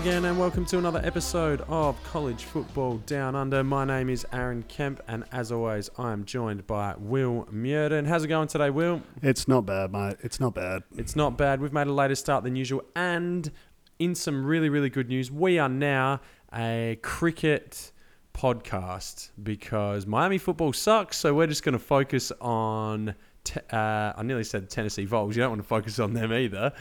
again, 0.00 0.24
and 0.24 0.38
welcome 0.38 0.64
to 0.64 0.78
another 0.78 1.02
episode 1.04 1.60
of 1.68 2.02
College 2.04 2.44
Football 2.44 2.96
Down 3.04 3.36
Under. 3.36 3.62
My 3.62 3.84
name 3.84 4.08
is 4.08 4.26
Aaron 4.32 4.62
Kemp, 4.62 5.02
and 5.06 5.24
as 5.30 5.52
always, 5.52 5.90
I 5.98 6.12
am 6.12 6.24
joined 6.24 6.66
by 6.66 6.94
Will 6.96 7.46
Murden. 7.50 8.06
How's 8.06 8.24
it 8.24 8.28
going 8.28 8.48
today, 8.48 8.70
Will? 8.70 9.02
It's 9.20 9.46
not 9.46 9.66
bad, 9.66 9.92
mate. 9.92 10.16
It's 10.22 10.40
not 10.40 10.54
bad. 10.54 10.84
It's 10.96 11.16
not 11.16 11.36
bad. 11.36 11.60
We've 11.60 11.74
made 11.74 11.86
a 11.86 11.92
later 11.92 12.14
start 12.14 12.44
than 12.44 12.56
usual, 12.56 12.82
and 12.96 13.52
in 13.98 14.14
some 14.14 14.46
really, 14.46 14.70
really 14.70 14.88
good 14.88 15.10
news, 15.10 15.30
we 15.30 15.58
are 15.58 15.68
now 15.68 16.22
a 16.54 16.98
cricket 17.02 17.92
podcast 18.32 19.32
because 19.42 20.06
Miami 20.06 20.38
football 20.38 20.72
sucks. 20.72 21.18
So 21.18 21.34
we're 21.34 21.46
just 21.46 21.62
going 21.62 21.74
to 21.74 21.78
focus 21.78 22.32
on. 22.40 23.14
Te- 23.44 23.60
uh, 23.70 24.14
I 24.16 24.22
nearly 24.22 24.44
said 24.44 24.70
Tennessee 24.70 25.04
Vols. 25.04 25.36
You 25.36 25.42
don't 25.42 25.50
want 25.50 25.62
to 25.62 25.68
focus 25.68 25.98
on 25.98 26.14
them 26.14 26.32
either. 26.32 26.72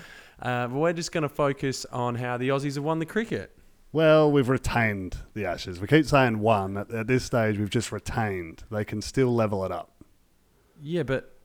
Uh, 0.41 0.67
but 0.67 0.77
we're 0.77 0.93
just 0.93 1.11
going 1.11 1.23
to 1.23 1.29
focus 1.29 1.85
on 1.91 2.15
how 2.15 2.37
the 2.37 2.49
Aussies 2.49 2.75
have 2.75 2.83
won 2.83 2.99
the 2.99 3.05
cricket. 3.05 3.55
Well, 3.91 4.31
we've 4.31 4.49
retained 4.49 5.17
the 5.33 5.45
Ashes. 5.45 5.79
We 5.79 5.87
keep 5.87 6.05
saying 6.05 6.39
one. 6.39 6.77
At, 6.77 6.91
at 6.91 7.07
this 7.07 7.23
stage, 7.23 7.57
we've 7.57 7.69
just 7.69 7.91
retained. 7.91 8.63
They 8.69 8.85
can 8.85 9.01
still 9.01 9.33
level 9.33 9.65
it 9.65 9.71
up. 9.71 9.91
Yeah, 10.81 11.03
but 11.03 11.35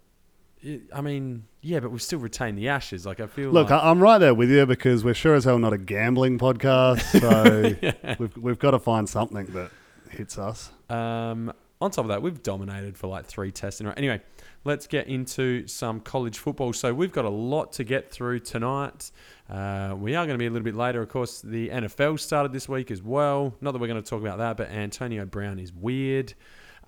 I 0.93 1.01
mean, 1.01 1.45
yeah, 1.63 1.81
but 1.81 1.91
we've 1.91 2.03
still 2.03 2.19
retained 2.19 2.59
the 2.59 2.69
Ashes. 2.69 3.07
Like 3.07 3.21
I 3.21 3.27
feel. 3.27 3.51
Look, 3.51 3.71
like, 3.71 3.83
I'm 3.83 4.01
right 4.01 4.19
there 4.19 4.35
with 4.35 4.51
you 4.51 4.67
because 4.67 5.05
we're 5.05 5.15
sure 5.15 5.35
as 5.35 5.45
hell 5.45 5.59
not 5.59 5.73
a 5.73 5.79
gambling 5.79 6.39
podcast. 6.39 7.21
So 7.21 7.75
yeah. 7.83 8.17
we've, 8.19 8.37
we've 8.37 8.59
got 8.59 8.73
to 8.73 8.79
find 8.79 9.09
something 9.09 9.47
that 9.47 9.71
hits 10.11 10.39
us. 10.39 10.71
Um, 10.91 11.53
on 11.81 11.91
top 11.91 12.05
of 12.05 12.09
that, 12.09 12.23
we've 12.23 12.43
dominated 12.43 12.97
for 12.97 13.07
like 13.09 13.27
three 13.27 13.53
tests 13.53 13.81
in 13.81 13.87
a 13.87 13.91
row. 13.91 13.95
Anyway, 13.97 14.21
let's 14.65 14.87
get 14.87 15.07
into 15.07 15.67
some 15.67 16.01
college 16.01 16.39
football. 16.39 16.73
So 16.73 16.93
we've 16.93 17.13
got 17.13 17.25
a 17.25 17.31
lot 17.31 17.73
to 17.75 17.85
get 17.85 18.11
through 18.11 18.41
tonight. 18.41 19.11
Uh, 19.49 19.95
we 19.97 20.15
are 20.15 20.27
going 20.27 20.35
to 20.35 20.39
be 20.39 20.47
a 20.47 20.51
little 20.51 20.65
bit 20.65 20.75
later. 20.75 21.03
Of 21.03 21.11
course, 21.11 21.43
the 21.43 21.69
NFL 21.69 22.19
started 22.19 22.53
this 22.53 22.69
week 22.69 22.91
as 22.91 23.03
well. 23.03 23.55
Not 23.61 23.73
that 23.73 23.79
we're 23.79 23.89
going 23.89 24.03
to 24.03 24.09
talk 24.09 24.21
about 24.21 24.39
that, 24.39 24.57
but 24.57 24.71
Antonio 24.71 25.27
Brown 25.27 25.59
is 25.59 25.73
weird. 25.73 26.35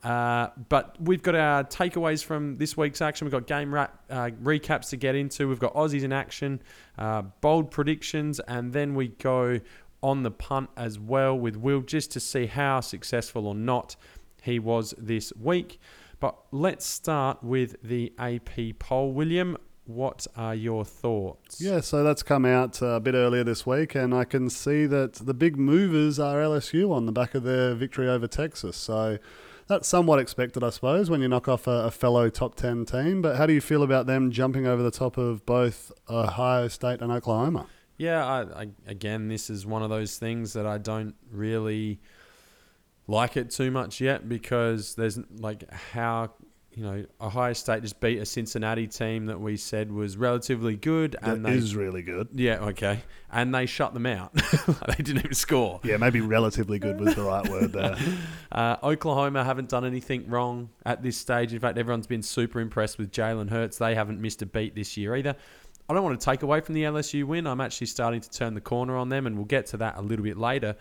Uh, 0.02 0.48
but 0.68 0.96
we've 1.00 1.22
got 1.22 1.34
our 1.34 1.64
takeaways 1.64 2.24
from 2.24 2.56
this 2.56 2.76
week's 2.76 3.00
action. 3.00 3.24
We've 3.24 3.32
got 3.32 3.46
game 3.46 3.74
uh, 3.74 3.86
recaps 4.42 4.90
to 4.90 4.96
get 4.96 5.14
into. 5.14 5.48
We've 5.48 5.58
got 5.58 5.74
Aussies 5.74 6.02
in 6.02 6.12
action, 6.12 6.62
uh, 6.98 7.22
bold 7.40 7.70
predictions, 7.70 8.40
and 8.40 8.72
then 8.72 8.94
we 8.94 9.08
go 9.08 9.60
on 10.02 10.22
the 10.22 10.30
punt 10.30 10.70
as 10.76 10.98
well 10.98 11.36
with 11.36 11.56
Will 11.56 11.80
just 11.80 12.12
to 12.12 12.20
see 12.20 12.46
how 12.46 12.80
successful 12.80 13.46
or 13.46 13.54
not 13.54 13.96
he 14.42 14.58
was 14.58 14.94
this 14.96 15.32
week. 15.40 15.80
But 16.20 16.36
let's 16.50 16.86
start 16.86 17.42
with 17.42 17.76
the 17.82 18.12
AP 18.18 18.78
poll. 18.78 19.12
William, 19.12 19.56
what 19.84 20.26
are 20.36 20.54
your 20.54 20.84
thoughts? 20.84 21.60
Yeah, 21.60 21.80
so 21.80 22.02
that's 22.02 22.22
come 22.22 22.44
out 22.44 22.82
uh, 22.82 22.86
a 22.86 23.00
bit 23.00 23.14
earlier 23.14 23.44
this 23.44 23.66
week, 23.66 23.94
and 23.94 24.14
I 24.14 24.24
can 24.24 24.50
see 24.50 24.86
that 24.86 25.14
the 25.14 25.34
big 25.34 25.56
movers 25.56 26.18
are 26.18 26.38
LSU 26.38 26.90
on 26.90 27.06
the 27.06 27.12
back 27.12 27.34
of 27.34 27.44
their 27.44 27.74
victory 27.74 28.08
over 28.08 28.26
Texas. 28.26 28.76
So 28.76 29.18
that's 29.68 29.86
somewhat 29.88 30.18
expected, 30.18 30.64
I 30.64 30.70
suppose, 30.70 31.10
when 31.10 31.20
you 31.20 31.28
knock 31.28 31.48
off 31.48 31.66
a, 31.66 31.86
a 31.86 31.90
fellow 31.90 32.28
top 32.30 32.56
10 32.56 32.84
team. 32.84 33.22
But 33.22 33.36
how 33.36 33.46
do 33.46 33.52
you 33.52 33.60
feel 33.60 33.82
about 33.82 34.06
them 34.06 34.30
jumping 34.30 34.66
over 34.66 34.82
the 34.82 34.90
top 34.90 35.16
of 35.16 35.44
both 35.46 35.92
Ohio 36.08 36.68
State 36.68 37.00
and 37.00 37.12
Oklahoma? 37.12 37.66
Yeah, 37.98 38.24
I, 38.24 38.62
I, 38.62 38.68
again, 38.86 39.28
this 39.28 39.48
is 39.48 39.64
one 39.64 39.82
of 39.82 39.90
those 39.90 40.18
things 40.18 40.52
that 40.52 40.66
I 40.66 40.78
don't 40.78 41.14
really 41.30 42.00
like 43.06 43.36
it 43.36 43.50
too 43.50 43.70
much 43.70 44.00
yet 44.00 44.28
because 44.28 44.94
there's 44.94 45.18
like 45.38 45.70
how 45.72 46.32
you 46.72 46.82
know 46.82 47.06
Ohio 47.20 47.52
State 47.54 47.82
just 47.82 48.00
beat 48.00 48.18
a 48.18 48.26
Cincinnati 48.26 48.86
team 48.86 49.26
that 49.26 49.40
we 49.40 49.56
said 49.56 49.90
was 49.90 50.16
relatively 50.16 50.76
good 50.76 51.16
That 51.22 51.36
and 51.36 51.46
is 51.46 51.74
really 51.74 52.02
good. 52.02 52.28
yeah 52.34 52.58
okay 52.58 53.00
and 53.30 53.54
they 53.54 53.64
shut 53.66 53.94
them 53.94 54.06
out. 54.06 54.32
they 54.86 54.94
didn't 55.02 55.18
even 55.18 55.34
score. 55.34 55.80
Yeah, 55.84 55.96
maybe 55.96 56.20
relatively 56.20 56.78
good 56.78 57.00
was 57.00 57.14
the 57.14 57.22
right 57.22 57.48
word 57.48 57.72
there. 57.72 57.96
Uh, 58.52 58.76
Oklahoma 58.82 59.44
haven't 59.44 59.68
done 59.68 59.84
anything 59.84 60.30
wrong 60.30 60.70
at 60.86 61.02
this 61.02 61.16
stage. 61.18 61.52
In 61.52 61.58
fact, 61.60 61.76
everyone's 61.76 62.06
been 62.06 62.22
super 62.22 62.60
impressed 62.60 62.96
with 62.96 63.10
Jalen 63.10 63.50
Hurts. 63.50 63.76
They 63.76 63.94
haven't 63.94 64.18
missed 64.20 64.40
a 64.40 64.46
beat 64.46 64.74
this 64.74 64.96
year 64.96 65.14
either. 65.16 65.34
I 65.90 65.92
don't 65.94 66.02
want 66.02 66.18
to 66.18 66.24
take 66.24 66.42
away 66.42 66.60
from 66.60 66.74
the 66.74 66.84
LSU 66.84 67.24
win. 67.24 67.46
I'm 67.46 67.60
actually 67.60 67.88
starting 67.88 68.20
to 68.22 68.30
turn 68.30 68.54
the 68.54 68.62
corner 68.62 68.96
on 68.96 69.10
them, 69.10 69.26
and 69.26 69.36
we'll 69.36 69.44
get 69.44 69.66
to 69.66 69.76
that 69.78 69.98
a 69.98 70.00
little 70.00 70.22
bit 70.24 70.38
later. 70.38 70.74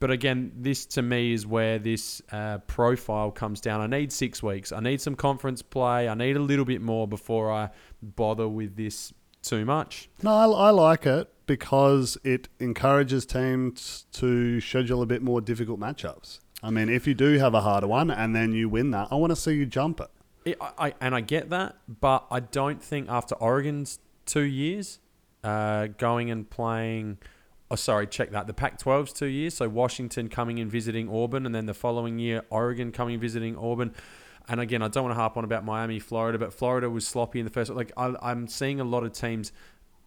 But 0.00 0.10
again, 0.10 0.52
this 0.56 0.86
to 0.86 1.02
me 1.02 1.34
is 1.34 1.46
where 1.46 1.78
this 1.78 2.22
uh, 2.32 2.58
profile 2.58 3.30
comes 3.30 3.60
down. 3.60 3.82
I 3.82 3.86
need 3.86 4.10
six 4.10 4.42
weeks. 4.42 4.72
I 4.72 4.80
need 4.80 5.00
some 5.00 5.14
conference 5.14 5.60
play. 5.60 6.08
I 6.08 6.14
need 6.14 6.36
a 6.36 6.40
little 6.40 6.64
bit 6.64 6.80
more 6.80 7.06
before 7.06 7.52
I 7.52 7.68
bother 8.02 8.48
with 8.48 8.76
this 8.76 9.12
too 9.42 9.66
much. 9.66 10.08
No, 10.22 10.32
I, 10.32 10.68
I 10.68 10.70
like 10.70 11.04
it 11.04 11.30
because 11.46 12.16
it 12.24 12.48
encourages 12.58 13.26
teams 13.26 14.06
to 14.12 14.60
schedule 14.62 15.02
a 15.02 15.06
bit 15.06 15.22
more 15.22 15.42
difficult 15.42 15.78
matchups. 15.78 16.40
I 16.62 16.70
mean, 16.70 16.88
if 16.88 17.06
you 17.06 17.14
do 17.14 17.38
have 17.38 17.52
a 17.52 17.60
harder 17.60 17.86
one 17.86 18.10
and 18.10 18.34
then 18.34 18.52
you 18.52 18.70
win 18.70 18.92
that, 18.92 19.08
I 19.10 19.16
want 19.16 19.32
to 19.32 19.36
see 19.36 19.52
you 19.52 19.66
jump 19.66 20.00
it. 20.00 20.08
It, 20.46 20.58
I, 20.78 20.94
and 21.02 21.14
I 21.14 21.20
get 21.20 21.50
that, 21.50 21.76
but 21.86 22.26
I 22.30 22.40
don't 22.40 22.82
think 22.82 23.10
after 23.10 23.34
Oregon's 23.34 23.98
two 24.24 24.42
years, 24.42 24.98
uh, 25.44 25.88
going 25.98 26.30
and 26.30 26.48
playing. 26.48 27.18
Oh, 27.70 27.76
sorry, 27.76 28.06
check 28.06 28.30
that. 28.32 28.46
The 28.48 28.54
Pac-12's 28.54 29.12
two 29.12 29.26
years. 29.26 29.54
So 29.54 29.68
Washington 29.68 30.28
coming 30.28 30.58
and 30.58 30.70
visiting 30.70 31.08
Auburn, 31.08 31.46
and 31.46 31.54
then 31.54 31.66
the 31.66 31.74
following 31.74 32.18
year 32.18 32.42
Oregon 32.50 32.90
coming 32.90 33.14
and 33.14 33.20
visiting 33.20 33.56
Auburn. 33.56 33.94
And 34.48 34.58
again, 34.60 34.82
I 34.82 34.88
don't 34.88 35.04
want 35.04 35.14
to 35.14 35.20
harp 35.20 35.36
on 35.36 35.44
about 35.44 35.64
Miami, 35.64 36.00
Florida, 36.00 36.36
but 36.38 36.52
Florida 36.52 36.90
was 36.90 37.06
sloppy 37.06 37.38
in 37.38 37.44
the 37.44 37.50
first. 37.52 37.70
Like 37.70 37.92
I, 37.96 38.14
I'm 38.20 38.48
seeing 38.48 38.80
a 38.80 38.84
lot 38.84 39.04
of 39.04 39.12
teams 39.12 39.52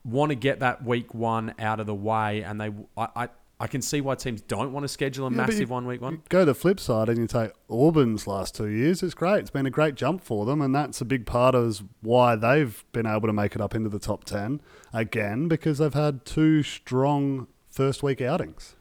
want 0.03 0.31
to 0.31 0.35
get 0.35 0.59
that 0.59 0.83
week 0.83 1.13
one 1.13 1.53
out 1.57 1.79
of 1.79 1.85
the 1.85 1.95
way, 1.95 2.43
and 2.43 2.59
they. 2.59 2.71
I, 2.97 3.07
I, 3.15 3.29
I 3.59 3.67
can 3.67 3.81
see 3.81 4.01
why 4.01 4.15
teams 4.15 4.41
don't 4.41 4.73
want 4.73 4.83
to 4.83 4.89
schedule 4.89 5.25
a 5.25 5.31
Yeah, 5.31 5.37
massive 5.37 5.69
one 5.69 5.85
week 5.85 6.01
one. 6.01 6.21
go 6.27 6.39
to 6.39 6.45
the 6.45 6.55
flip 6.55 6.81
side 6.81 7.07
and 7.07 7.17
you 7.17 7.27
take 7.27 7.51
Auburn's 7.69 8.27
last 8.27 8.55
two 8.55 8.67
years. 8.67 9.01
It's 9.01 9.13
great. 9.13 9.39
It's 9.39 9.51
been 9.51 9.65
a 9.67 9.69
great 9.69 9.95
jump 9.95 10.21
for 10.21 10.45
them, 10.45 10.61
and 10.61 10.75
that's 10.75 10.99
a 10.99 11.05
big 11.05 11.25
part 11.25 11.55
of 11.55 11.81
why 12.01 12.35
they've 12.35 12.83
been 12.91 13.05
able 13.05 13.27
to 13.27 13.31
make 13.31 13.55
it 13.55 13.61
up 13.61 13.73
into 13.73 13.87
the 13.87 13.99
top 13.99 14.25
10 14.25 14.59
again 14.91 15.47
because 15.47 15.77
they've 15.77 15.93
had 15.93 16.25
two 16.25 16.61
strong 16.63 17.47
first 17.73 18.03
week 18.03 18.21
outings. 18.21 18.75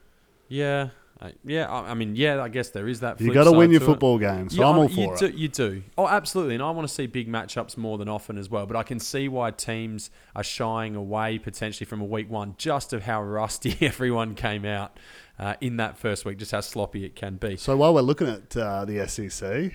Yeah, 0.48 0.90
I, 1.20 1.32
yeah. 1.44 1.66
I, 1.70 1.90
I 1.90 1.94
mean, 1.94 2.14
yeah. 2.14 2.42
I 2.42 2.48
guess 2.48 2.70
there 2.70 2.86
is 2.86 3.00
that. 3.00 3.20
you 3.20 3.32
got 3.32 3.44
to 3.44 3.52
win 3.52 3.70
your 3.70 3.80
to 3.80 3.86
football 3.86 4.18
game, 4.18 4.50
so 4.50 4.60
Yeah, 4.60 4.68
I'm 4.68 4.78
all 4.78 4.90
you 4.90 5.08
for 5.08 5.16
do, 5.16 5.24
it. 5.26 5.34
You 5.34 5.48
do. 5.48 5.82
Oh, 5.96 6.06
absolutely. 6.06 6.54
And 6.54 6.62
I 6.62 6.70
want 6.70 6.86
to 6.86 6.92
see 6.92 7.06
big 7.06 7.28
matchups 7.28 7.76
more 7.76 7.96
than 7.96 8.08
often 8.08 8.36
as 8.36 8.50
well. 8.50 8.66
But 8.66 8.76
I 8.76 8.82
can 8.82 9.00
see 9.00 9.28
why 9.28 9.50
teams 9.50 10.10
are 10.36 10.42
shying 10.42 10.94
away 10.94 11.38
potentially 11.38 11.86
from 11.86 12.00
a 12.00 12.04
week 12.04 12.30
one, 12.30 12.54
just 12.58 12.92
of 12.92 13.04
how 13.04 13.22
rusty 13.22 13.76
everyone 13.80 14.34
came 14.34 14.64
out 14.64 14.98
uh, 15.38 15.54
in 15.60 15.76
that 15.78 15.96
first 15.96 16.24
week, 16.24 16.38
just 16.38 16.52
how 16.52 16.60
sloppy 16.60 17.04
it 17.04 17.16
can 17.16 17.36
be. 17.36 17.56
So 17.56 17.76
while 17.76 17.94
we're 17.94 18.02
looking 18.02 18.28
at 18.28 18.56
uh, 18.56 18.84
the 18.84 19.06
SEC, 19.08 19.72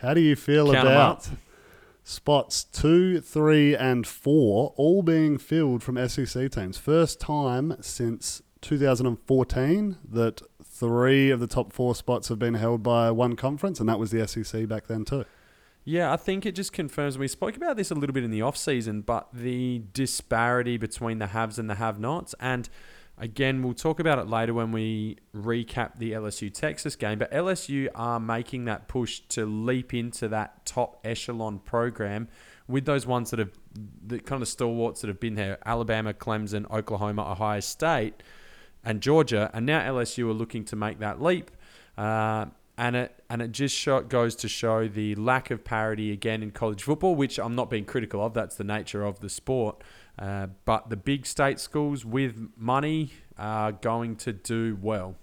how 0.00 0.14
do 0.14 0.20
you 0.20 0.36
feel 0.36 0.72
Count 0.72 0.86
about 0.86 1.28
spots 2.04 2.64
two, 2.64 3.20
three, 3.20 3.74
and 3.74 4.06
four 4.06 4.72
all 4.76 5.02
being 5.02 5.38
filled 5.38 5.82
from 5.82 5.96
SEC 6.08 6.50
teams? 6.50 6.76
First 6.76 7.18
time 7.18 7.76
since 7.80 8.42
2014 8.62 9.98
that 10.10 10.42
three 10.64 11.30
of 11.30 11.40
the 11.40 11.46
top 11.46 11.72
four 11.72 11.94
spots 11.94 12.28
have 12.28 12.38
been 12.38 12.54
held 12.54 12.82
by 12.82 13.10
one 13.10 13.36
conference, 13.36 13.78
and 13.78 13.88
that 13.88 13.98
was 13.98 14.10
the 14.10 14.26
SEC 14.26 14.66
back 14.66 14.86
then 14.86 15.04
too. 15.04 15.24
Yeah, 15.84 16.12
I 16.12 16.16
think 16.16 16.46
it 16.46 16.52
just 16.52 16.72
confirms. 16.72 17.18
We 17.18 17.28
spoke 17.28 17.56
about 17.56 17.76
this 17.76 17.90
a 17.90 17.94
little 17.94 18.14
bit 18.14 18.24
in 18.24 18.30
the 18.30 18.42
off 18.42 18.56
season, 18.56 19.00
but 19.00 19.28
the 19.32 19.82
disparity 19.92 20.76
between 20.76 21.18
the 21.18 21.28
haves 21.28 21.58
and 21.58 21.68
the 21.68 21.74
have-nots, 21.74 22.34
and 22.38 22.68
again, 23.18 23.62
we'll 23.62 23.74
talk 23.74 23.98
about 23.98 24.18
it 24.18 24.28
later 24.28 24.54
when 24.54 24.72
we 24.72 25.18
recap 25.34 25.98
the 25.98 26.12
LSU 26.12 26.52
Texas 26.52 26.96
game. 26.96 27.18
But 27.18 27.32
LSU 27.32 27.88
are 27.94 28.20
making 28.20 28.64
that 28.66 28.88
push 28.88 29.20
to 29.30 29.44
leap 29.44 29.92
into 29.92 30.28
that 30.28 30.64
top 30.64 31.00
echelon 31.04 31.58
program 31.58 32.28
with 32.68 32.84
those 32.84 33.06
ones 33.06 33.30
that 33.30 33.38
have 33.38 33.50
the 34.06 34.20
kind 34.20 34.40
of 34.40 34.48
stalwarts 34.48 35.00
that 35.00 35.08
have 35.08 35.20
been 35.20 35.34
there: 35.34 35.58
Alabama, 35.66 36.14
Clemson, 36.14 36.70
Oklahoma, 36.70 37.32
Ohio 37.32 37.60
State, 37.60 38.22
and 38.84 39.00
Georgia. 39.00 39.50
And 39.52 39.66
now 39.66 39.80
LSU 39.80 40.28
are 40.28 40.32
looking 40.32 40.64
to 40.66 40.76
make 40.76 40.98
that 41.00 41.22
leap. 41.22 41.50
Uh, 41.96 42.46
and 42.78 42.96
it 42.96 43.22
and 43.28 43.42
it 43.42 43.52
just 43.52 43.76
show, 43.76 44.00
goes 44.00 44.34
to 44.36 44.48
show 44.48 44.88
the 44.88 45.14
lack 45.14 45.50
of 45.50 45.62
parity 45.62 46.10
again 46.10 46.42
in 46.42 46.50
college 46.50 46.82
football, 46.82 47.14
which 47.14 47.38
I'm 47.38 47.54
not 47.54 47.70
being 47.70 47.84
critical 47.84 48.24
of. 48.24 48.34
That's 48.34 48.56
the 48.56 48.64
nature 48.64 49.04
of 49.04 49.20
the 49.20 49.28
sport. 49.28 49.82
Uh, 50.18 50.48
but 50.64 50.90
the 50.90 50.96
big 50.96 51.26
state 51.26 51.60
schools 51.60 52.04
with 52.04 52.48
money 52.56 53.12
are 53.38 53.72
going 53.72 54.16
to 54.16 54.32
do 54.32 54.78
well. 54.80 55.16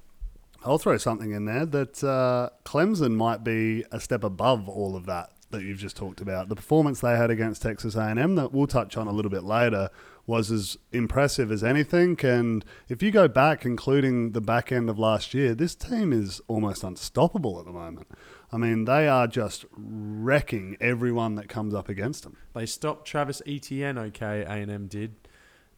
I'll 0.64 0.78
throw 0.78 0.98
something 0.98 1.32
in 1.32 1.46
there 1.46 1.66
that 1.66 2.04
uh, 2.04 2.50
Clemson 2.66 3.16
might 3.16 3.44
be 3.44 3.86
a 3.92 4.00
step 4.00 4.24
above 4.24 4.68
all 4.68 4.96
of 4.96 5.06
that 5.06 5.32
that 5.52 5.64
you've 5.64 5.80
just 5.80 5.98
talked 5.98 6.22
about. 6.22 6.48
The 6.50 6.56
performance 6.56 7.00
they 7.02 7.16
had 7.18 7.30
against 7.32 7.62
Texas 7.62 7.96
A&M 7.96 8.36
that 8.36 8.52
we'll 8.52 8.68
touch 8.68 8.98
on 8.98 9.08
a 9.08 9.12
little 9.12 9.32
bit 9.32 9.44
later 9.44 9.90
was 10.28 10.52
as 10.52 10.78
impressive 10.92 11.52
as 11.52 11.64
anything. 11.64 12.18
And 12.24 12.64
if 12.88 13.02
you 13.02 13.10
go 13.10 13.28
back, 13.28 13.66
including 13.66 14.34
the 14.34 14.42
back 14.42 14.72
end 14.72 14.90
of 14.90 15.00
last 15.00 15.34
year, 15.34 15.56
this 15.56 15.74
team 15.74 16.14
is 16.14 16.40
almost 16.48 16.84
unstoppable 16.84 17.60
at 17.60 17.66
the 17.66 17.72
moment. 17.72 18.08
I 18.52 18.58
mean, 18.58 18.86
they 18.86 19.08
are 19.08 19.28
just 19.28 19.66
wrecking 19.76 20.78
everyone 20.80 21.36
that 21.36 21.50
comes 21.50 21.74
up 21.74 21.90
against 21.90 22.24
them. 22.24 22.38
They 22.54 22.66
stopped 22.66 23.08
Travis 23.08 23.42
Etienne, 23.48 23.98
okay, 23.98 24.44
A&M 24.48 24.88
did. 24.88 25.16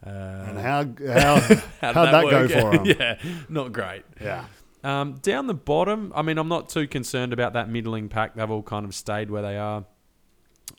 Uh, 0.06 0.10
And 0.10 0.58
how 0.58 0.84
how 1.14 1.36
how'd 1.82 1.96
how'd 1.96 2.14
that 2.14 2.28
go 2.30 2.48
for 2.48 2.60
for 2.60 2.76
'em? 2.80 2.86
yeah, 3.00 3.18
not 3.50 3.72
great. 3.72 4.04
yeah. 4.20 4.46
Um, 4.84 5.14
down 5.22 5.48
the 5.48 5.54
bottom, 5.54 6.12
I 6.16 6.22
mean, 6.22 6.38
I'm 6.38 6.48
not 6.48 6.70
too 6.70 6.88
concerned 6.88 7.34
about 7.34 7.54
that 7.54 7.70
middling 7.70 8.10
pack. 8.10 8.36
They've 8.36 8.50
all 8.50 8.64
kind 8.64 8.86
of 8.86 8.96
stayed 8.96 9.30
where 9.30 9.42
they 9.42 9.58
are. 9.58 9.86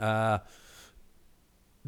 Uh, 0.01 0.39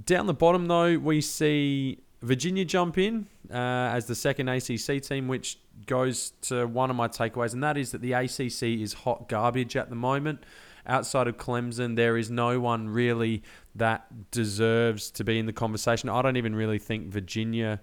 down 0.05 0.27
the 0.27 0.35
bottom, 0.35 0.67
though, 0.67 0.99
we 0.99 1.21
see 1.21 1.99
Virginia 2.23 2.65
jump 2.65 2.99
in 2.99 3.27
uh, 3.51 3.57
as 3.57 4.07
the 4.07 4.15
second 4.15 4.49
ACC 4.49 5.03
team, 5.03 5.29
which 5.29 5.59
goes 5.87 6.33
to 6.43 6.67
one 6.67 6.91
of 6.91 6.97
my 6.97 7.09
takeaways, 7.09 7.53
and 7.53 7.63
that 7.63 7.77
is 7.77 7.93
that 7.93 8.01
the 8.01 8.13
ACC 8.13 8.81
is 8.81 8.93
hot 8.93 9.29
garbage 9.29 9.77
at 9.77 9.91
the 9.91 9.97
moment. 9.97 10.45
Outside 10.87 11.29
of 11.29 11.37
Clemson, 11.39 11.97
there 11.97 12.17
is 12.17 12.31
no 12.31 12.61
one 12.61 12.89
really 12.89 13.43
that 13.75 14.31
deserves 14.31 15.11
to 15.13 15.25
be 15.25 15.39
in 15.39 15.47
the 15.47 15.53
conversation. 15.53 16.09
I 16.09 16.21
don't 16.23 16.37
even 16.37 16.55
really 16.55 16.79
think 16.79 17.07
Virginia 17.07 17.81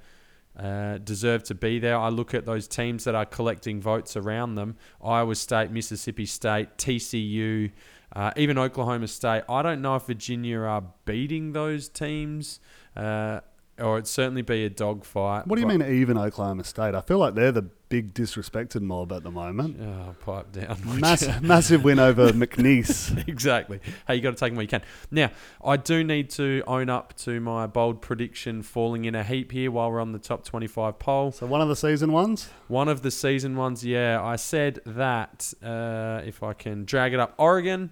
uh, 0.58 0.98
deserve 0.98 1.44
to 1.44 1.56
be 1.56 1.80
there. 1.80 1.98
I 1.98 2.10
look 2.10 2.34
at 2.34 2.46
those 2.46 2.68
teams 2.68 3.04
that 3.06 3.16
are 3.16 3.26
collecting 3.26 3.82
votes 3.82 4.16
around 4.16 4.56
them 4.56 4.76
Iowa 5.04 5.36
State, 5.36 5.72
Mississippi 5.72 6.26
State, 6.26 6.78
TCU, 6.78 7.72
uh, 8.16 8.32
even 8.36 8.58
Oklahoma 8.58 9.08
State. 9.08 9.44
I 9.48 9.62
don't 9.62 9.82
know 9.82 9.96
if 9.96 10.04
Virginia 10.04 10.60
are 10.60 10.84
beating 11.06 11.54
those 11.54 11.88
teams, 11.88 12.60
uh, 12.96 13.40
or 13.82 13.98
it'd 13.98 14.08
certainly 14.08 14.42
be 14.42 14.66
a 14.66 14.70
dogfight. 14.70 15.48
What 15.48 15.56
do 15.56 15.62
you 15.62 15.68
mean 15.68 15.82
even 15.82 16.18
Oklahoma 16.18 16.64
State? 16.64 16.96
I 16.96 17.02
feel 17.02 17.18
like 17.18 17.36
they're 17.36 17.52
the 17.52 17.68
big 17.92 18.14
disrespected 18.14 18.82
mob 18.82 19.12
at 19.12 19.22
the 19.22 19.30
moment. 19.30 19.78
Oh, 19.82 20.16
pipe 20.24 20.52
down. 20.54 20.80
Mass, 21.00 21.28
massive 21.42 21.84
win 21.84 22.00
over 22.00 22.32
McNeese. 22.32 23.28
exactly. 23.28 23.82
Hey, 24.08 24.16
you 24.16 24.22
got 24.22 24.32
to 24.32 24.38
take 24.38 24.52
them 24.52 24.56
where 24.56 24.64
you 24.64 24.70
can. 24.70 24.82
Now, 25.12 25.30
I 25.64 25.76
do 25.76 26.02
need 26.04 26.30
to 26.32 26.64
own 26.68 26.90
up 26.90 27.16
to 27.18 27.42
my 27.42 27.68
bold 27.68 28.02
prediction 28.02 28.64
falling 28.64 29.04
in 29.06 29.14
a 29.14 29.24
heap 29.24 29.52
here 29.52 29.70
while 29.72 29.92
we're 29.92 30.00
on 30.00 30.14
the 30.14 30.20
top 30.20 30.46
25 30.46 31.00
poll. 31.00 31.32
So 31.34 31.46
one 31.46 31.60
of 31.60 31.68
the 31.68 31.76
season 31.76 32.14
ones. 32.14 32.50
One 32.70 32.88
of 32.88 33.02
the 33.02 33.12
season 33.12 33.58
ones, 33.58 33.84
yeah. 33.84 34.24
I 34.24 34.38
said 34.38 34.80
that, 34.86 35.54
uh, 35.62 36.22
if 36.26 36.44
I 36.44 36.54
can 36.54 36.86
drag 36.86 37.14
it 37.14 37.20
up, 37.20 37.34
Oregon, 37.38 37.92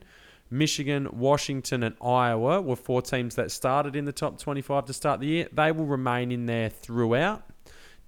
Michigan, 0.52 1.08
Washington, 1.12 1.84
and 1.84 1.96
Iowa 2.02 2.62
were 2.62 2.76
four 2.76 3.02
teams 3.02 3.36
that 3.36 3.52
started 3.52 3.96
in 3.96 4.06
the 4.06 4.12
top 4.12 4.40
25 4.40 4.86
to 4.86 4.94
start 4.94 5.20
the 5.20 5.28
year. 5.28 5.48
They 5.52 5.72
will 5.72 5.86
remain 5.86 6.32
in 6.32 6.46
there 6.46 6.70
throughout. 6.70 7.44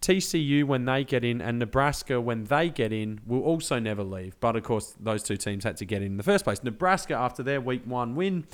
TCU, 0.02 0.64
when 0.64 0.86
they 0.86 1.04
get 1.04 1.24
in, 1.24 1.42
and 1.42 1.60
Nebraska, 1.60 2.20
when 2.20 2.46
they 2.46 2.70
get 2.70 2.92
in, 2.92 3.20
will 3.28 3.44
also 3.44 3.78
never 3.78 4.04
leave. 4.04 4.40
But 4.40 4.56
of 4.56 4.64
course, 4.64 4.96
those 5.00 5.22
two 5.22 5.38
teams 5.38 5.64
had 5.64 5.78
to 5.78 5.86
get 5.86 6.02
in 6.02 6.08
in 6.08 6.18
the 6.18 6.24
first 6.24 6.44
place. 6.44 6.64
Nebraska, 6.64 7.14
after 7.14 7.44
their 7.44 7.62
week 7.62 7.84
one 7.86 8.16
win, 8.16 8.48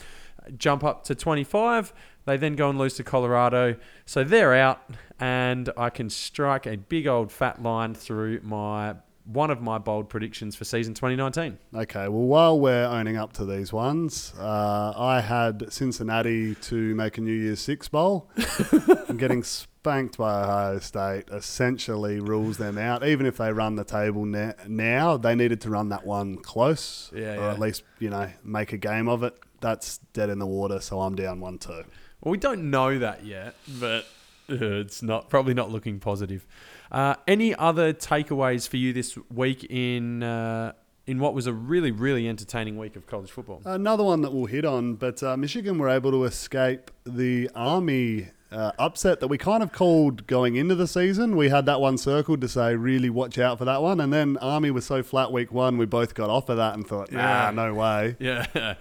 jump 0.57 0.83
up 0.83 1.05
to 1.05 1.15
25. 1.15 1.93
They 2.25 2.35
then 2.35 2.57
go 2.57 2.69
and 2.69 2.77
lose 2.77 2.95
to 2.95 3.03
Colorado. 3.03 3.77
So 4.05 4.25
they're 4.25 4.55
out, 4.55 4.81
and 5.21 5.69
I 5.77 5.89
can 5.89 6.09
strike 6.09 6.65
a 6.65 6.75
big 6.75 7.07
old 7.07 7.31
fat 7.31 7.63
line 7.63 7.93
through 7.93 8.41
my 8.43 8.95
one 9.31 9.51
of 9.51 9.61
my 9.61 9.77
bold 9.77 10.07
predictions 10.09 10.55
for 10.55 10.63
season 10.63 10.93
2019. 10.93 11.57
Okay, 11.75 12.07
well, 12.07 12.23
while 12.23 12.59
we're 12.59 12.85
owning 12.85 13.17
up 13.17 13.33
to 13.33 13.45
these 13.45 13.73
ones, 13.73 14.33
uh, 14.39 14.93
I 14.95 15.19
had 15.21 15.71
Cincinnati 15.71 16.55
to 16.55 16.95
make 16.95 17.17
a 17.17 17.21
New 17.21 17.33
Year's 17.33 17.59
Six 17.59 17.87
bowl. 17.89 18.29
I'm 19.09 19.17
getting 19.17 19.43
spanked 19.43 20.17
by 20.17 20.43
Ohio 20.43 20.79
State 20.79 21.25
essentially 21.31 22.19
rules 22.19 22.57
them 22.57 22.77
out. 22.77 23.05
Even 23.05 23.25
if 23.25 23.37
they 23.37 23.51
run 23.51 23.75
the 23.75 23.83
table 23.83 24.25
na- 24.25 24.53
now, 24.67 25.17
they 25.17 25.35
needed 25.35 25.59
to 25.61 25.69
run 25.69 25.89
that 25.89 26.05
one 26.05 26.37
close, 26.37 27.11
Yeah, 27.13 27.33
or 27.33 27.35
yeah. 27.41 27.51
at 27.51 27.59
least 27.59 27.83
you 27.99 28.09
know 28.09 28.29
make 28.43 28.71
a 28.73 28.77
game 28.77 29.07
of 29.09 29.23
it. 29.23 29.37
That's 29.59 29.97
dead 30.13 30.29
in 30.29 30.39
the 30.39 30.47
water, 30.47 30.79
so 30.79 31.01
I'm 31.01 31.15
down 31.15 31.39
one 31.39 31.57
two. 31.57 31.83
Well, 32.21 32.31
we 32.31 32.37
don't 32.37 32.69
know 32.69 32.97
that 32.99 33.25
yet, 33.25 33.55
but 33.79 34.05
uh, 34.49 34.55
it's 34.79 35.01
not 35.03 35.29
probably 35.29 35.53
not 35.53 35.69
looking 35.71 35.99
positive. 35.99 36.45
Uh, 36.91 37.15
any 37.27 37.53
other 37.55 37.93
takeaways 37.93 38.67
for 38.67 38.77
you 38.77 38.93
this 38.93 39.17
week 39.33 39.65
in 39.69 40.23
uh, 40.23 40.73
in 41.05 41.19
what 41.19 41.33
was 41.33 41.47
a 41.47 41.53
really 41.53 41.91
really 41.91 42.27
entertaining 42.27 42.77
week 42.77 42.95
of 42.95 43.05
college 43.07 43.29
football? 43.31 43.61
Another 43.65 44.03
one 44.03 44.21
that 44.21 44.31
we'll 44.33 44.45
hit 44.45 44.65
on, 44.65 44.95
but 44.95 45.21
uh, 45.23 45.35
Michigan 45.37 45.77
were 45.77 45.89
able 45.89 46.11
to 46.11 46.23
escape 46.23 46.91
the 47.05 47.49
Army 47.55 48.29
uh, 48.51 48.71
upset 48.79 49.19
that 49.19 49.27
we 49.27 49.37
kind 49.37 49.61
of 49.61 49.73
called 49.73 50.25
going 50.27 50.55
into 50.55 50.75
the 50.75 50.87
season. 50.87 51.35
We 51.35 51.49
had 51.49 51.65
that 51.65 51.81
one 51.81 51.97
circled 51.97 52.39
to 52.41 52.47
say, 52.47 52.75
really 52.75 53.09
watch 53.09 53.37
out 53.37 53.57
for 53.57 53.65
that 53.65 53.81
one. 53.81 53.99
And 53.99 54.13
then 54.13 54.37
Army 54.37 54.71
was 54.71 54.85
so 54.85 55.03
flat 55.03 55.33
week 55.33 55.51
one, 55.51 55.77
we 55.77 55.85
both 55.85 56.13
got 56.15 56.29
off 56.29 56.47
of 56.47 56.55
that 56.55 56.73
and 56.73 56.87
thought, 56.87 57.11
nah, 57.11 57.19
Yeah. 57.47 57.51
no 57.51 57.73
way. 57.73 58.15
Yeah, 58.21 58.75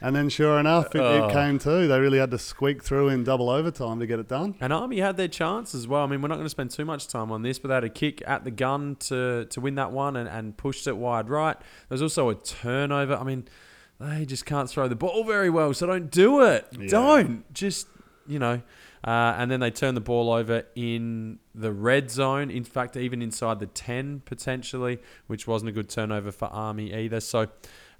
And 0.00 0.14
then 0.14 0.28
sure 0.28 0.58
enough, 0.58 0.94
it, 0.94 1.00
Oh. 1.00 1.26
it 1.28 1.32
came 1.32 1.58
too. 1.58 1.88
They 1.88 1.98
really 1.98 2.18
had 2.18 2.30
to 2.32 2.38
squeak 2.38 2.82
through 2.82 3.08
in 3.08 3.24
double 3.24 3.48
overtime 3.48 3.98
to 4.00 4.06
get 4.06 4.18
it 4.18 4.28
done. 4.28 4.54
and 4.60 4.72
Army 4.72 4.98
had 5.00 5.16
their 5.16 5.28
chance 5.28 5.74
as 5.74 5.88
well. 5.88 6.02
I 6.02 6.06
mean, 6.06 6.20
we're 6.20 6.28
not 6.28 6.34
going 6.36 6.44
to 6.46 6.50
spend 6.50 6.70
too 6.70 6.84
much 6.84 7.08
time 7.08 7.32
on 7.32 7.42
this, 7.42 7.58
but 7.58 7.68
they 7.68 7.74
had 7.74 7.84
a 7.84 7.88
kick 7.88 8.22
at 8.26 8.44
the 8.44 8.50
gun 8.50 8.96
to 9.08 9.46
to 9.46 9.60
win 9.60 9.74
that 9.76 9.92
one 9.92 10.16
and, 10.16 10.28
and 10.28 10.56
pushed 10.56 10.86
it 10.86 10.96
wide 10.96 11.28
right. 11.30 11.56
There's 11.88 12.02
also 12.02 12.28
a 12.28 12.34
turnover. 12.34 13.14
I 13.16 13.24
mean, 13.24 13.48
they 13.98 14.26
just 14.26 14.44
can't 14.44 14.68
throw 14.68 14.86
the 14.88 14.96
ball 14.96 15.24
very 15.24 15.48
well, 15.50 15.72
so 15.72 15.86
don't 15.86 16.10
do 16.10 16.42
it. 16.42 16.66
Yeah. 16.78 16.88
Don't 16.88 17.52
just 17.54 17.88
you 18.26 18.38
know. 18.38 18.60
Uh, 19.04 19.34
and 19.38 19.50
then 19.50 19.60
they 19.60 19.70
turn 19.70 19.94
the 19.94 20.00
ball 20.00 20.32
over 20.32 20.64
in 20.74 21.38
the 21.54 21.72
red 21.72 22.10
zone. 22.10 22.50
In 22.50 22.64
fact, 22.64 22.96
even 22.96 23.22
inside 23.22 23.60
the 23.60 23.66
ten 23.66 24.20
potentially, 24.24 24.98
which 25.28 25.46
wasn't 25.46 25.68
a 25.68 25.72
good 25.72 25.88
turnover 25.88 26.32
for 26.32 26.46
Army 26.46 26.92
either. 26.92 27.20
So 27.20 27.46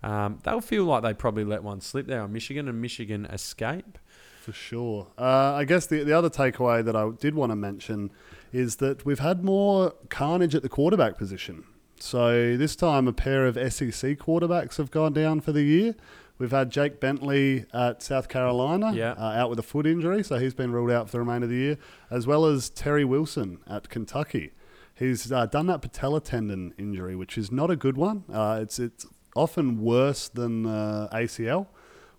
um, 0.02 0.38
they'll 0.44 0.60
feel 0.60 0.84
like 0.84 1.02
they 1.02 1.14
probably 1.14 1.44
let 1.44 1.62
one 1.62 1.80
slip 1.80 2.06
there 2.06 2.22
on 2.22 2.32
Michigan, 2.32 2.68
and 2.68 2.80
Michigan 2.80 3.26
escape. 3.26 3.98
For 4.42 4.52
sure. 4.52 5.08
Uh, 5.18 5.54
I 5.54 5.64
guess 5.64 5.86
the, 5.86 6.04
the 6.04 6.12
other 6.16 6.30
takeaway 6.30 6.84
that 6.84 6.94
I 6.94 7.10
did 7.18 7.34
want 7.34 7.50
to 7.50 7.56
mention 7.56 8.12
is 8.52 8.76
that 8.76 9.04
we've 9.04 9.18
had 9.18 9.44
more 9.44 9.92
carnage 10.08 10.54
at 10.54 10.62
the 10.62 10.68
quarterback 10.68 11.18
position. 11.18 11.64
So 11.98 12.56
this 12.56 12.76
time, 12.76 13.08
a 13.08 13.12
pair 13.12 13.46
of 13.46 13.54
SEC 13.56 14.18
quarterbacks 14.18 14.76
have 14.76 14.90
gone 14.90 15.12
down 15.14 15.40
for 15.40 15.50
the 15.52 15.62
year. 15.62 15.94
We've 16.38 16.50
had 16.50 16.70
Jake 16.70 17.00
Bentley 17.00 17.64
at 17.72 18.02
South 18.02 18.28
Carolina 18.28 18.92
Yeah. 18.94 19.12
uh, 19.12 19.32
out 19.32 19.48
with 19.50 19.58
a 19.58 19.62
foot 19.62 19.86
injury, 19.86 20.22
so 20.22 20.38
he's 20.38 20.52
been 20.54 20.70
ruled 20.70 20.90
out 20.90 21.06
for 21.06 21.12
the 21.12 21.20
remainder 21.20 21.46
of 21.46 21.50
the 21.50 21.56
year, 21.56 21.78
as 22.10 22.26
well 22.26 22.44
as 22.44 22.68
Terry 22.68 23.04
Wilson 23.06 23.58
at 23.66 23.88
Kentucky. 23.88 24.52
He's 24.94 25.32
uh, 25.32 25.46
done 25.46 25.66
that 25.68 25.80
patella 25.82 26.20
tendon 26.20 26.74
injury, 26.78 27.16
which 27.16 27.36
is 27.38 27.50
not 27.50 27.70
a 27.70 27.76
good 27.76 27.96
one. 27.96 28.24
Uh, 28.32 28.58
it's 28.62 28.78
it's 28.78 29.06
often 29.36 29.80
worse 29.80 30.28
than 30.28 30.66
uh, 30.66 31.08
ACL 31.12 31.66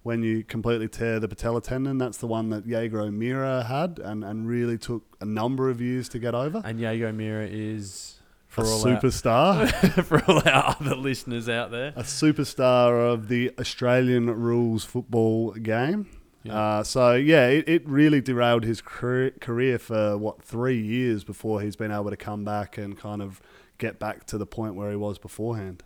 when 0.03 0.23
you 0.23 0.43
completely 0.43 0.87
tear 0.87 1.19
the 1.19 1.27
patella 1.27 1.61
tendon. 1.61 1.97
That's 1.97 2.17
the 2.17 2.27
one 2.27 2.49
that 2.49 2.65
Jaeger 2.65 3.01
O'Meara 3.01 3.63
had 3.63 3.99
and, 3.99 4.23
and 4.23 4.47
really 4.47 4.77
took 4.77 5.03
a 5.19 5.25
number 5.25 5.69
of 5.69 5.81
years 5.81 6.07
to 6.09 6.19
get 6.19 6.33
over. 6.33 6.61
And 6.63 6.79
Jaeger 6.79 7.07
O'Meara 7.07 7.47
is 7.49 8.19
for 8.47 8.63
a 8.63 8.67
all 8.67 8.83
superstar, 8.83 9.97
our, 9.97 10.03
for 10.03 10.23
all 10.25 10.37
our 10.47 10.75
other 10.79 10.95
listeners 10.95 11.49
out 11.49 11.71
there. 11.71 11.89
a 11.95 12.03
superstar 12.03 13.11
of 13.11 13.27
the 13.27 13.51
Australian 13.59 14.29
rules 14.29 14.85
football 14.85 15.51
game. 15.51 16.07
Yeah. 16.43 16.57
Uh, 16.57 16.83
so 16.83 17.13
yeah, 17.13 17.47
it, 17.47 17.67
it 17.67 17.87
really 17.87 18.21
derailed 18.21 18.63
his 18.63 18.81
career, 18.81 19.31
career 19.41 19.77
for 19.77 20.17
what 20.17 20.41
three 20.41 20.79
years 20.81 21.23
before 21.23 21.61
he's 21.61 21.75
been 21.75 21.91
able 21.91 22.09
to 22.09 22.17
come 22.17 22.45
back 22.45 22.77
and 22.77 22.97
kind 22.97 23.21
of 23.21 23.41
get 23.77 23.99
back 23.99 24.25
to 24.27 24.37
the 24.37 24.45
point 24.45 24.75
where 24.75 24.89
he 24.89 24.95
was 24.95 25.17
beforehand. 25.17 25.83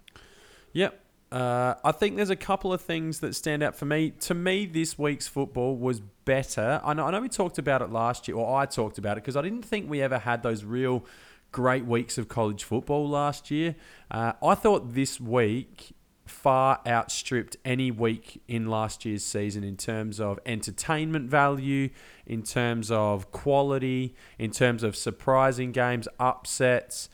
Yep. 0.73 0.99
Uh, 1.31 1.75
I 1.83 1.93
think 1.93 2.17
there's 2.17 2.29
a 2.29 2.35
couple 2.35 2.73
of 2.73 2.81
things 2.81 3.19
that 3.21 3.35
stand 3.35 3.63
out 3.63 3.75
for 3.75 3.85
me. 3.85 4.09
To 4.21 4.33
me, 4.33 4.65
this 4.65 4.99
week's 4.99 5.27
football 5.27 5.77
was 5.77 6.01
better. 6.25 6.81
I 6.83 6.93
know, 6.93 7.05
I 7.05 7.11
know 7.11 7.21
we 7.21 7.29
talked 7.29 7.57
about 7.57 7.81
it 7.81 7.89
last 7.89 8.27
year, 8.27 8.35
or 8.35 8.59
I 8.59 8.65
talked 8.65 8.97
about 8.97 9.17
it, 9.17 9.23
because 9.23 9.37
I 9.37 9.41
didn't 9.41 9.63
think 9.63 9.89
we 9.89 10.01
ever 10.01 10.19
had 10.19 10.43
those 10.43 10.65
real 10.65 11.05
great 11.53 11.85
weeks 11.85 12.17
of 12.17 12.27
college 12.27 12.63
football 12.63 13.07
last 13.07 13.49
year. 13.49 13.75
Uh, 14.09 14.33
I 14.43 14.55
thought 14.55 14.93
this 14.93 15.21
week 15.21 15.93
far 16.25 16.79
outstripped 16.87 17.57
any 17.63 17.91
week 17.91 18.41
in 18.47 18.67
last 18.67 19.05
year's 19.05 19.23
season 19.23 19.63
in 19.63 19.77
terms 19.77 20.19
of 20.19 20.39
entertainment 20.45 21.29
value, 21.29 21.89
in 22.25 22.43
terms 22.43 22.91
of 22.91 23.31
quality, 23.31 24.15
in 24.37 24.51
terms 24.51 24.83
of 24.83 24.95
surprising 24.95 25.71
games, 25.71 26.07
upsets 26.19 27.09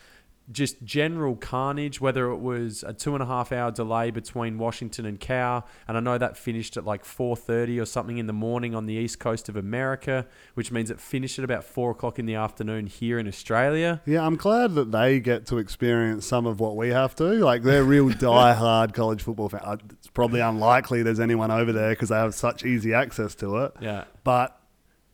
just 0.52 0.82
general 0.84 1.36
carnage, 1.36 2.00
whether 2.00 2.30
it 2.30 2.38
was 2.38 2.84
a 2.84 2.94
two 2.94 3.14
and 3.14 3.22
a 3.22 3.26
half 3.26 3.52
hour 3.52 3.72
delay 3.72 4.12
between 4.12 4.58
Washington 4.58 5.06
and 5.06 5.20
Cal, 5.20 5.68
and 5.88 5.98
I 5.98 6.00
know 6.00 6.18
that 6.18 6.38
finished 6.38 6.78
at 6.78 6.86
like 6.86 7.04
4.30 7.04 7.82
or 7.82 7.86
something 7.86 8.18
in 8.18 8.28
the 8.28 8.34
morning 8.34 8.74
on 8.74 8.86
the 8.86 8.94
east 8.94 9.20
coast 9.20 9.50
of 9.50 9.56
America, 9.56 10.26
which 10.54 10.72
means 10.72 10.90
it 10.90 11.00
finished 11.00 11.38
at 11.38 11.46
about 11.46 11.64
4 11.64 11.92
o'clock 11.92 12.18
in 12.18 12.26
the 12.26 12.36
afternoon 12.36 12.88
here 12.88 13.20
in 13.20 13.28
Australia. 13.28 14.02
Yeah, 14.06 14.26
I'm 14.26 14.38
glad 14.38 14.76
that 14.76 14.92
they 14.92 15.20
get 15.20 15.46
to 15.48 15.58
experience 15.58 16.26
some 16.26 16.46
of 16.46 16.60
what 16.60 16.76
we 16.76 16.90
have 16.90 17.16
to. 17.16 17.26
Like 17.26 17.64
they're 17.64 17.84
real 17.84 18.10
die-hard 18.18 18.94
college 18.94 19.22
football 19.22 19.50
fans. 19.50 19.64
Uh, 19.66 19.78
it's 19.92 20.08
probably 20.08 20.40
unlikely 20.40 21.04
there's 21.04 21.20
anyone 21.20 21.52
over 21.52 21.74
there 21.74 21.90
because 21.90 22.10
they 22.10 22.16
have 22.16 22.34
such 22.34 22.66
easy 22.66 22.94
access 22.94 23.36
to 23.36 23.58
it. 23.58 23.74
Yeah. 23.82 24.06
But 24.24 24.57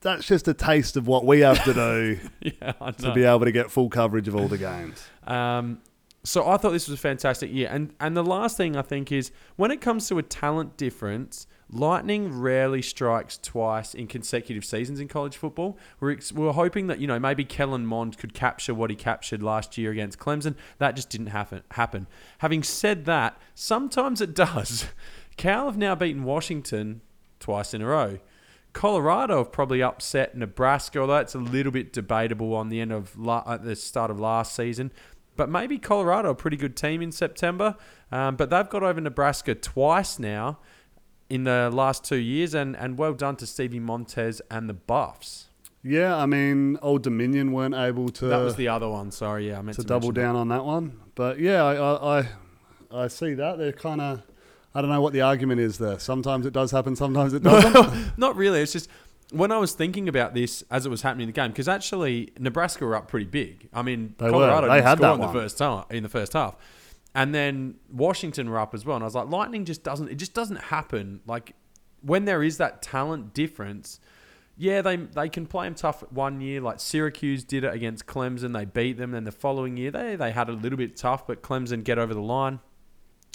that's 0.04 0.26
just 0.28 0.48
a 0.48 0.54
taste 0.54 0.98
of 0.98 1.08
what 1.08 1.26
we 1.26 1.40
have 1.42 1.64
to 1.64 1.74
do 1.74 2.20
Yeah, 2.42 2.74
I 2.80 2.92
to 2.92 3.08
know. 3.08 3.14
be 3.14 3.24
able 3.24 3.46
to 3.46 3.52
get 3.52 3.72
full 3.72 3.90
coverage 3.90 4.28
of 4.28 4.36
all 4.36 4.48
the 4.48 4.58
games. 4.58 5.04
Um, 5.26 5.80
so 6.26 6.48
I 6.48 6.56
thought 6.58 6.72
this 6.72 6.88
was 6.88 6.98
a 6.98 7.02
fantastic 7.02 7.52
year. 7.52 7.68
And 7.72 7.94
and 8.00 8.16
the 8.16 8.24
last 8.24 8.56
thing 8.56 8.76
I 8.78 8.82
think 8.82 9.12
is 9.12 9.32
when 9.56 9.72
it 9.72 9.82
comes 9.82 10.08
to 10.10 10.18
a 10.20 10.24
talent 10.24 10.78
difference, 10.78 11.48
Lightning 11.70 12.40
rarely 12.40 12.84
strikes 12.84 13.38
twice 13.38 13.96
in 13.96 14.06
consecutive 14.06 14.64
seasons 14.64 15.00
in 15.00 15.08
college 15.08 15.36
football. 15.36 15.76
We're, 16.00 16.12
ex- 16.12 16.32
we're 16.32 16.52
hoping 16.54 16.86
that 16.88 17.00
you 17.00 17.08
know 17.08 17.20
maybe 17.20 17.44
Kellen 17.44 17.86
Mond 17.86 18.18
could 18.20 18.34
capture 18.34 18.74
what 18.76 18.90
he 18.92 18.96
captured 18.96 19.42
last 19.42 19.76
year 19.78 19.92
against 19.92 20.20
Clemson. 20.20 20.56
That 20.78 20.96
just 20.96 21.10
didn't 21.10 21.28
happen. 21.28 21.64
Happen. 21.72 22.06
Having 22.38 22.64
said 22.64 23.06
that, 23.06 23.38
sometimes 23.56 24.22
it 24.22 24.36
does. 24.36 24.86
Cal 25.38 25.66
have 25.66 25.78
now 25.78 25.96
beaten 25.96 26.24
Washington 26.24 27.02
twice 27.40 27.74
in 27.74 27.82
a 27.82 27.88
row. 27.88 28.20
Colorado 28.74 29.38
have 29.38 29.52
probably 29.52 29.82
upset 29.82 30.36
Nebraska, 30.36 31.00
although 31.00 31.14
that's 31.14 31.36
a 31.36 31.40
little 31.40 31.72
bit 31.72 31.94
debatable 31.94 32.56
on 32.56 32.70
the 32.70 32.82
end 32.82 32.92
of 32.92 33.18
la- 33.18 33.44
at 33.48 33.64
the 33.64 33.76
start 33.76 34.12
of 34.12 34.20
last 34.20 34.56
season. 34.56 34.92
But 35.36 35.50
maybe 35.50 35.78
Colorado, 35.78 36.32
a 36.32 36.36
pretty 36.36 36.58
good 36.58 36.76
team 36.76 37.02
in 37.02 37.12
September. 37.12 37.76
Um, 38.12 38.36
but 38.36 38.50
they've 38.50 38.70
got 38.70 38.84
over 38.84 39.00
Nebraska 39.02 39.56
twice 39.56 40.20
now 40.20 40.60
in 41.30 41.46
the 41.46 41.70
last 41.74 42.04
two 42.04 42.18
years, 42.18 42.54
and, 42.54 42.76
and 42.76 42.98
well 42.98 43.14
done 43.14 43.36
to 43.38 43.48
Stevie 43.48 43.80
Montez 43.80 44.42
and 44.52 44.70
the 44.70 44.74
Buffs. 44.74 45.50
Yeah, 45.82 46.16
I 46.16 46.26
mean, 46.26 46.78
Old 46.82 47.04
Dominion 47.04 47.52
weren't 47.52 47.76
able 47.76 48.10
to 48.10 48.26
that 48.28 48.38
was 48.38 48.56
the 48.56 48.68
other 48.70 48.88
one. 48.90 49.12
Sorry, 49.12 49.50
yeah, 49.50 49.60
I 49.60 49.62
meant 49.62 49.76
to 49.76 49.82
to, 49.82 49.88
double 49.88 50.10
mention 50.10 50.22
that. 50.22 50.28
down 50.28 50.36
on 50.36 50.48
that 50.50 50.64
one. 50.66 51.00
But 51.16 51.40
yeah, 51.40 51.64
I 51.64 51.76
I, 51.76 52.20
I, 52.20 52.28
I 53.04 53.08
see 53.08 53.34
that 53.34 53.58
they're 53.58 53.74
kind 53.74 54.02
of. 54.02 54.22
I 54.76 54.82
don't 54.82 54.90
know 54.90 55.02
what 55.02 55.14
the 55.14 55.22
argument 55.22 55.62
is 55.62 55.78
there. 55.78 56.00
Sometimes 56.00 56.46
it 56.46 56.54
does 56.54 56.72
happen, 56.72 56.96
sometimes 56.96 57.34
it 57.34 57.44
doesn't. 57.44 58.14
Not 58.18 58.36
really. 58.36 58.62
It's 58.62 58.74
just 58.74 58.90
when 59.32 59.52
I 59.52 59.58
was 59.58 59.74
thinking 59.74 60.08
about 60.08 60.34
this 60.34 60.64
as 60.72 60.86
it 60.86 60.90
was 60.90 61.02
happening 61.02 61.28
in 61.28 61.34
the 61.34 61.34
game, 61.34 61.52
because 61.52 61.68
actually 61.68 62.32
Nebraska 62.40 62.86
were 62.86 62.96
up 62.96 63.08
pretty 63.08 63.26
big. 63.26 63.70
I 63.74 63.82
mean, 63.82 64.16
They 64.18 64.26
were. 64.26 64.32
Colorado 64.32 64.70
They 64.70 64.82
had 64.82 64.98
score 64.98 65.10
that 65.10 65.14
in 65.16 65.22
the 65.22 65.40
first 65.40 65.60
half. 65.60 65.92
In 65.92 66.04
the 66.04 66.10
first 66.10 66.34
half, 66.34 66.56
and 67.14 67.34
then 67.34 67.76
Washington 67.92 68.50
were 68.50 68.60
up 68.60 68.74
as 68.74 68.86
well. 68.86 68.96
And 68.96 69.04
I 69.04 69.06
was 69.06 69.16
like, 69.16 69.30
Lightning 69.30 69.66
just 69.66 69.84
doesn't. 69.84 70.10
It 70.10 70.16
just 70.16 70.34
doesn't 70.34 70.58
happen. 70.58 71.22
Like 71.28 71.56
when 72.02 72.26
there 72.26 72.44
is 72.44 72.58
that 72.58 72.82
talent 72.82 73.34
difference. 73.34 74.00
Yeah, 74.56 74.84
they 74.84 74.98
they 74.98 75.30
can 75.30 75.48
play 75.48 75.66
them 75.66 75.74
tough 75.74 76.04
one 76.12 76.40
year, 76.40 76.62
like 76.62 76.80
Syracuse 76.80 77.44
did 77.44 77.64
it 77.64 77.74
against 77.74 78.06
Clemson. 78.06 78.54
They 78.54 78.66
beat 78.66 78.98
them. 78.98 79.10
Then 79.10 79.24
the 79.24 79.32
following 79.32 79.78
year, 79.78 79.90
they 79.90 80.16
they 80.16 80.32
had 80.32 80.48
it 80.48 80.52
a 80.54 80.56
little 80.56 80.78
bit 80.78 80.96
tough, 80.96 81.26
but 81.26 81.42
Clemson 81.42 81.84
get 81.84 81.98
over 81.98 82.14
the 82.14 82.22
line 82.22 82.60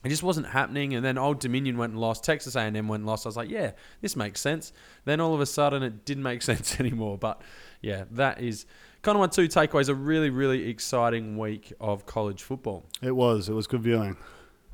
it 0.05 0.11
just 0.11 0.23
wasn't 0.23 0.47
happening. 0.47 0.95
And 0.95 1.05
then 1.05 1.19
Old 1.19 1.41
Dominion 1.41 1.77
went 1.77 1.93
and 1.93 2.01
lost. 2.01 2.23
Texas 2.23 2.55
A&M 2.55 2.87
went 2.89 3.01
and 3.01 3.07
lost. 3.07 3.27
I 3.27 3.29
was 3.29 3.37
like, 3.37 3.51
yeah, 3.51 3.73
this 4.01 4.15
makes 4.15 4.41
sense. 4.41 4.73
Then 5.05 5.21
all 5.21 5.35
of 5.35 5.41
a 5.41 5.47
sudden, 5.47 5.83
it 5.83 6.05
didn't 6.05 6.23
make 6.23 6.43
sense 6.51 6.79
anymore. 6.79 7.19
But 7.19 7.43
yeah, 7.83 8.05
that 8.13 8.41
is 8.41 8.67
kind 9.03 9.17
of 9.17 9.21
my 9.21 9.27
two 9.27 9.49
takeaways. 9.49 9.89
A 9.89 9.95
really, 9.95 10.31
really 10.31 10.69
exciting 10.69 11.37
week 11.37 11.73
of 11.81 12.07
college 12.07 12.43
football. 12.43 12.87
it 13.03 13.17
was. 13.17 13.49
It 13.49 13.55
was 13.55 13.67
good 13.67 13.83
viewing. 13.83 14.17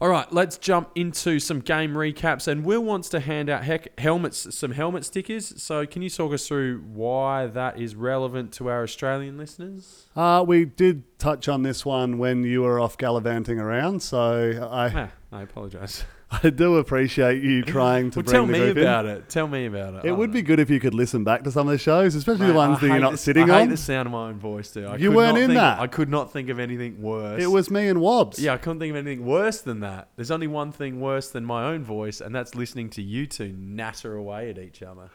All 0.00 0.08
right, 0.08 0.30
let's 0.32 0.58
jump 0.58 0.90
into 0.96 1.38
some 1.38 1.60
game 1.60 1.94
recaps. 1.94 2.48
And 2.48 2.64
Will 2.64 2.82
wants 2.82 3.08
to 3.10 3.20
hand 3.20 3.48
out 3.48 3.62
heck, 3.64 3.98
helmets, 3.98 4.54
some 4.54 4.72
helmet 4.72 5.04
stickers. 5.04 5.62
So 5.62 5.86
can 5.86 6.02
you 6.02 6.10
talk 6.10 6.32
us 6.32 6.46
through 6.48 6.80
why 6.92 7.46
that 7.46 7.80
is 7.80 7.94
relevant 7.94 8.52
to 8.54 8.68
our 8.68 8.82
Australian 8.82 9.38
listeners? 9.38 10.06
Uh, 10.16 10.44
we 10.46 10.64
did 10.64 11.04
touch 11.18 11.48
on 11.48 11.62
this 11.62 11.86
one 11.86 12.18
when 12.18 12.42
you 12.42 12.62
were 12.62 12.80
off 12.80 12.98
gallivanting 12.98 13.58
around, 13.60 14.02
so 14.02 14.68
I 14.70 14.88
Ah, 14.94 15.10
I 15.32 15.42
apologise. 15.42 16.04
I 16.42 16.50
do 16.50 16.76
appreciate 16.76 17.42
you 17.42 17.62
trying 17.64 18.10
to 18.12 18.18
Well, 18.20 18.24
bring 18.24 18.32
tell 18.34 18.46
the 18.46 18.52
me 18.52 18.58
group 18.58 18.76
in. 18.78 18.82
about 18.82 19.06
it. 19.06 19.28
Tell 19.28 19.46
me 19.46 19.66
about 19.66 19.94
it. 19.94 20.04
It 20.06 20.08
I 20.10 20.12
would 20.12 20.32
be 20.32 20.40
oh, 20.40 20.42
good 20.42 20.58
if 20.60 20.70
you 20.70 20.80
could 20.80 20.94
listen 20.94 21.22
back 21.24 21.44
to 21.44 21.50
some 21.50 21.68
of 21.68 21.72
the 21.72 21.78
shows, 21.78 22.14
especially 22.14 22.46
the 22.48 22.54
ones 22.54 22.78
I 22.78 22.80
that 22.80 22.86
you're 22.88 22.98
not 23.00 23.12
the- 23.12 23.18
sitting 23.18 23.50
I 23.50 23.56
hate 23.58 23.62
on. 23.64 23.68
the 23.70 23.76
sound 23.76 24.06
of 24.06 24.12
my 24.12 24.28
own 24.28 24.38
voice 24.38 24.70
too. 24.72 24.86
I 24.86 24.96
You 24.96 25.08
could 25.10 25.16
weren't 25.16 25.34
not 25.34 25.42
in 25.42 25.48
think- 25.50 25.58
that. 25.60 25.80
I 25.80 25.86
could 25.86 26.08
not 26.08 26.32
think 26.32 26.48
of 26.48 26.58
anything 26.58 27.00
worse. 27.02 27.42
It 27.42 27.46
was 27.50 27.70
me 27.70 27.88
and 27.88 28.00
Wobbs. 28.00 28.38
Yeah, 28.38 28.54
I 28.54 28.56
couldn't 28.58 28.80
think 28.80 28.90
of 28.90 28.96
anything 28.96 29.24
worse 29.26 29.60
than 29.60 29.80
that. 29.80 30.08
There's 30.16 30.30
only 30.30 30.46
one 30.46 30.72
thing 30.72 31.00
worse 31.00 31.28
than 31.30 31.44
my 31.44 31.64
own 31.64 31.84
voice, 31.84 32.20
and 32.20 32.34
that's 32.34 32.54
listening 32.54 32.90
to 32.90 33.02
you 33.02 33.26
two 33.26 33.54
natter 33.58 34.14
away 34.16 34.50
at 34.50 34.58
each 34.58 34.82
other. 34.82 35.10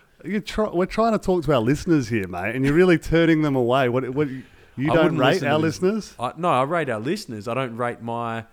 Try, 0.46 0.70
we're 0.70 0.86
trying 0.86 1.14
to 1.14 1.20
talk 1.20 1.44
to 1.46 1.54
our 1.54 1.62
listeners 1.62 2.10
here, 2.10 2.28
mate, 2.28 2.54
and 2.56 2.66
you're 2.66 2.74
really 2.74 2.98
turning 2.98 3.42
them 3.42 3.56
away. 3.56 3.90
What? 3.90 4.10
What? 4.10 4.28
You 4.76 4.94
don't 4.94 5.18
rate 5.18 5.34
listen 5.34 5.48
our 5.50 5.60
this. 5.60 5.82
listeners? 5.82 6.14
I, 6.20 6.32
no, 6.38 6.50
I 6.50 6.64
rate 6.64 6.90
our 6.90 7.00
listeners. 7.02 7.50
I 7.50 7.54
don't 7.54 7.76
rate 7.76 8.02
my 8.02 8.46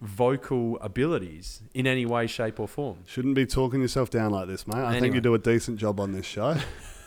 vocal 0.00 0.78
abilities 0.80 1.62
in 1.72 1.86
any 1.86 2.04
way, 2.04 2.26
shape, 2.26 2.60
or 2.60 2.68
form. 2.68 2.98
Shouldn't 3.06 3.34
be 3.34 3.46
talking 3.46 3.80
yourself 3.80 4.10
down 4.10 4.32
like 4.32 4.48
this, 4.48 4.66
mate. 4.66 4.76
I 4.76 5.00
think 5.00 5.14
you 5.14 5.20
do 5.20 5.34
a 5.34 5.38
decent 5.38 5.78
job 5.78 6.00
on 6.00 6.12
this 6.12 6.26
show. 6.26 6.56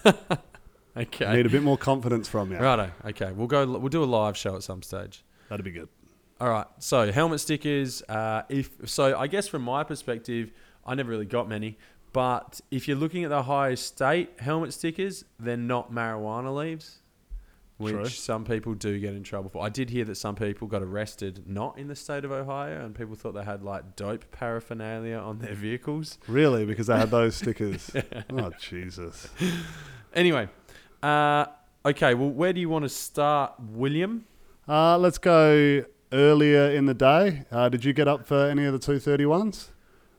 Okay. 0.97 1.31
Need 1.35 1.45
a 1.45 1.49
bit 1.49 1.61
more 1.63 1.77
confidence 1.77 2.27
from 2.27 2.51
you. 2.51 2.57
Righto. 2.57 2.91
Okay. 3.05 3.31
We'll 3.31 3.47
go. 3.47 3.65
We'll 3.65 3.89
do 3.89 4.03
a 4.03 4.05
live 4.05 4.35
show 4.35 4.55
at 4.55 4.63
some 4.63 4.81
stage. 4.81 5.23
That'd 5.49 5.63
be 5.63 5.71
good. 5.71 5.89
All 6.41 6.49
right. 6.49 6.65
So 6.79 7.11
helmet 7.11 7.39
stickers. 7.39 8.01
Uh, 8.03 8.43
if 8.49 8.71
so, 8.85 9.17
I 9.17 9.27
guess 9.27 9.47
from 9.47 9.61
my 9.61 9.83
perspective, 9.83 10.51
I 10.85 10.95
never 10.95 11.09
really 11.09 11.25
got 11.25 11.47
many. 11.47 11.77
But 12.13 12.61
if 12.71 12.87
you're 12.87 12.97
looking 12.97 13.23
at 13.23 13.29
the 13.29 13.37
Ohio 13.37 13.75
State 13.75 14.31
helmet 14.39 14.73
stickers, 14.73 15.23
they're 15.39 15.55
not 15.55 15.91
marijuana 15.91 16.55
leaves, 16.55 16.99
which 17.77 17.93
True. 17.93 18.05
some 18.09 18.43
people 18.43 18.73
do 18.73 18.99
get 18.99 19.13
in 19.13 19.23
trouble 19.23 19.49
for. 19.49 19.63
I 19.63 19.69
did 19.69 19.89
hear 19.89 20.03
that 20.05 20.15
some 20.15 20.35
people 20.35 20.67
got 20.67 20.81
arrested 20.81 21.43
not 21.47 21.77
in 21.77 21.87
the 21.87 21.95
state 21.95 22.25
of 22.25 22.31
Ohio, 22.31 22.83
and 22.83 22.95
people 22.95 23.15
thought 23.15 23.33
they 23.33 23.43
had 23.43 23.63
like 23.63 23.95
dope 23.95 24.29
paraphernalia 24.31 25.17
on 25.17 25.39
their 25.39 25.53
vehicles. 25.53 26.17
Really, 26.27 26.65
because 26.65 26.87
they 26.87 26.97
had 26.97 27.11
those 27.11 27.35
stickers. 27.41 27.91
Oh 28.31 28.51
Jesus! 28.59 29.27
Anyway, 30.13 30.49
uh, 31.03 31.45
okay. 31.85 32.13
Well, 32.15 32.29
where 32.29 32.51
do 32.53 32.59
you 32.59 32.69
want 32.69 32.83
to 32.83 32.89
start, 32.89 33.53
William? 33.59 34.25
Uh, 34.67 34.97
let's 34.97 35.19
go 35.19 35.85
earlier 36.11 36.71
in 36.71 36.87
the 36.87 36.93
day. 36.93 37.45
Uh, 37.51 37.69
did 37.69 37.85
you 37.85 37.93
get 37.93 38.07
up 38.07 38.25
for 38.25 38.47
any 38.47 38.65
of 38.65 38.73
the 38.73 38.79
two 38.79 38.99
thirty 38.99 39.25
ones? 39.25 39.69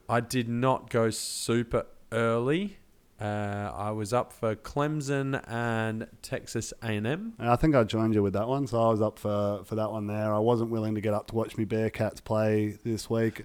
I 0.09 0.21
did 0.21 0.49
not 0.49 0.91
go 0.91 1.11
super 1.11 1.87
early. 2.13 2.79
Uh, 3.21 3.73
I 3.75 3.91
was 3.91 4.13
up 4.13 4.33
for 4.33 4.55
Clemson 4.55 5.43
and 5.49 6.07
Texas 6.23 6.73
A&M. 6.83 7.35
I 7.39 7.57
think 7.57 7.75
I 7.75 7.83
joined 7.83 8.15
you 8.15 8.23
with 8.23 8.35
that 8.35 8.47
one, 8.47 8.67
so 8.69 8.81
I 8.81 8.91
was 8.91 9.03
up 9.03 9.19
for, 9.19 9.63
for 9.65 9.75
that 9.75 9.91
one 9.91 10.07
there. 10.07 10.33
I 10.33 10.39
wasn't 10.39 10.71
willing 10.71 10.95
to 10.95 11.01
get 11.01 11.15
up 11.15 11.27
to 11.29 11.35
watch 11.35 11.57
me 11.57 11.65
Bearcats 11.65 12.23
play 12.23 12.79
this 12.85 13.11
week. 13.11 13.45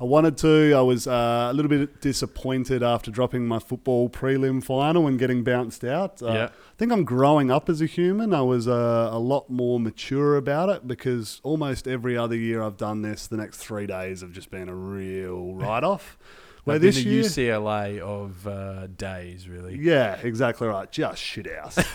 I 0.00 0.04
wanted 0.04 0.36
to. 0.38 0.72
I 0.74 0.80
was 0.80 1.06
uh, 1.06 1.48
a 1.50 1.52
little 1.52 1.68
bit 1.68 2.00
disappointed 2.00 2.82
after 2.82 3.10
dropping 3.12 3.46
my 3.46 3.60
football 3.60 4.08
prelim 4.08 4.62
final 4.64 5.06
and 5.06 5.18
getting 5.18 5.44
bounced 5.44 5.84
out. 5.84 6.20
Uh, 6.22 6.26
Yeah. 6.26 6.44
I 6.46 6.76
think 6.78 6.90
I'm 6.90 7.04
growing 7.04 7.50
up 7.52 7.68
as 7.68 7.80
a 7.80 7.86
human. 7.86 8.34
I 8.34 8.40
was 8.40 8.66
uh, 8.66 9.08
a 9.12 9.18
lot 9.18 9.48
more 9.50 9.78
mature 9.78 10.36
about 10.36 10.68
it 10.68 10.88
because 10.88 11.40
almost 11.44 11.86
every 11.86 12.16
other 12.16 12.34
year 12.34 12.62
I've 12.62 12.76
done 12.76 13.02
this, 13.02 13.28
the 13.28 13.36
next 13.36 13.58
three 13.58 13.86
days 13.86 14.22
have 14.22 14.32
just 14.32 14.50
been 14.50 14.68
a 14.68 14.74
real 14.74 15.54
write 15.54 15.84
off. 15.84 16.18
Where 16.64 16.78
been 16.78 16.86
this 16.86 16.96
the 16.96 17.02
year, 17.02 17.22
UCLA 17.22 18.00
of 18.00 18.46
uh, 18.46 18.86
days, 18.88 19.48
really. 19.48 19.78
yeah, 19.78 20.16
exactly 20.22 20.66
right. 20.66 20.90
Just 20.90 21.22
shit 21.22 21.46
house. 21.54 21.78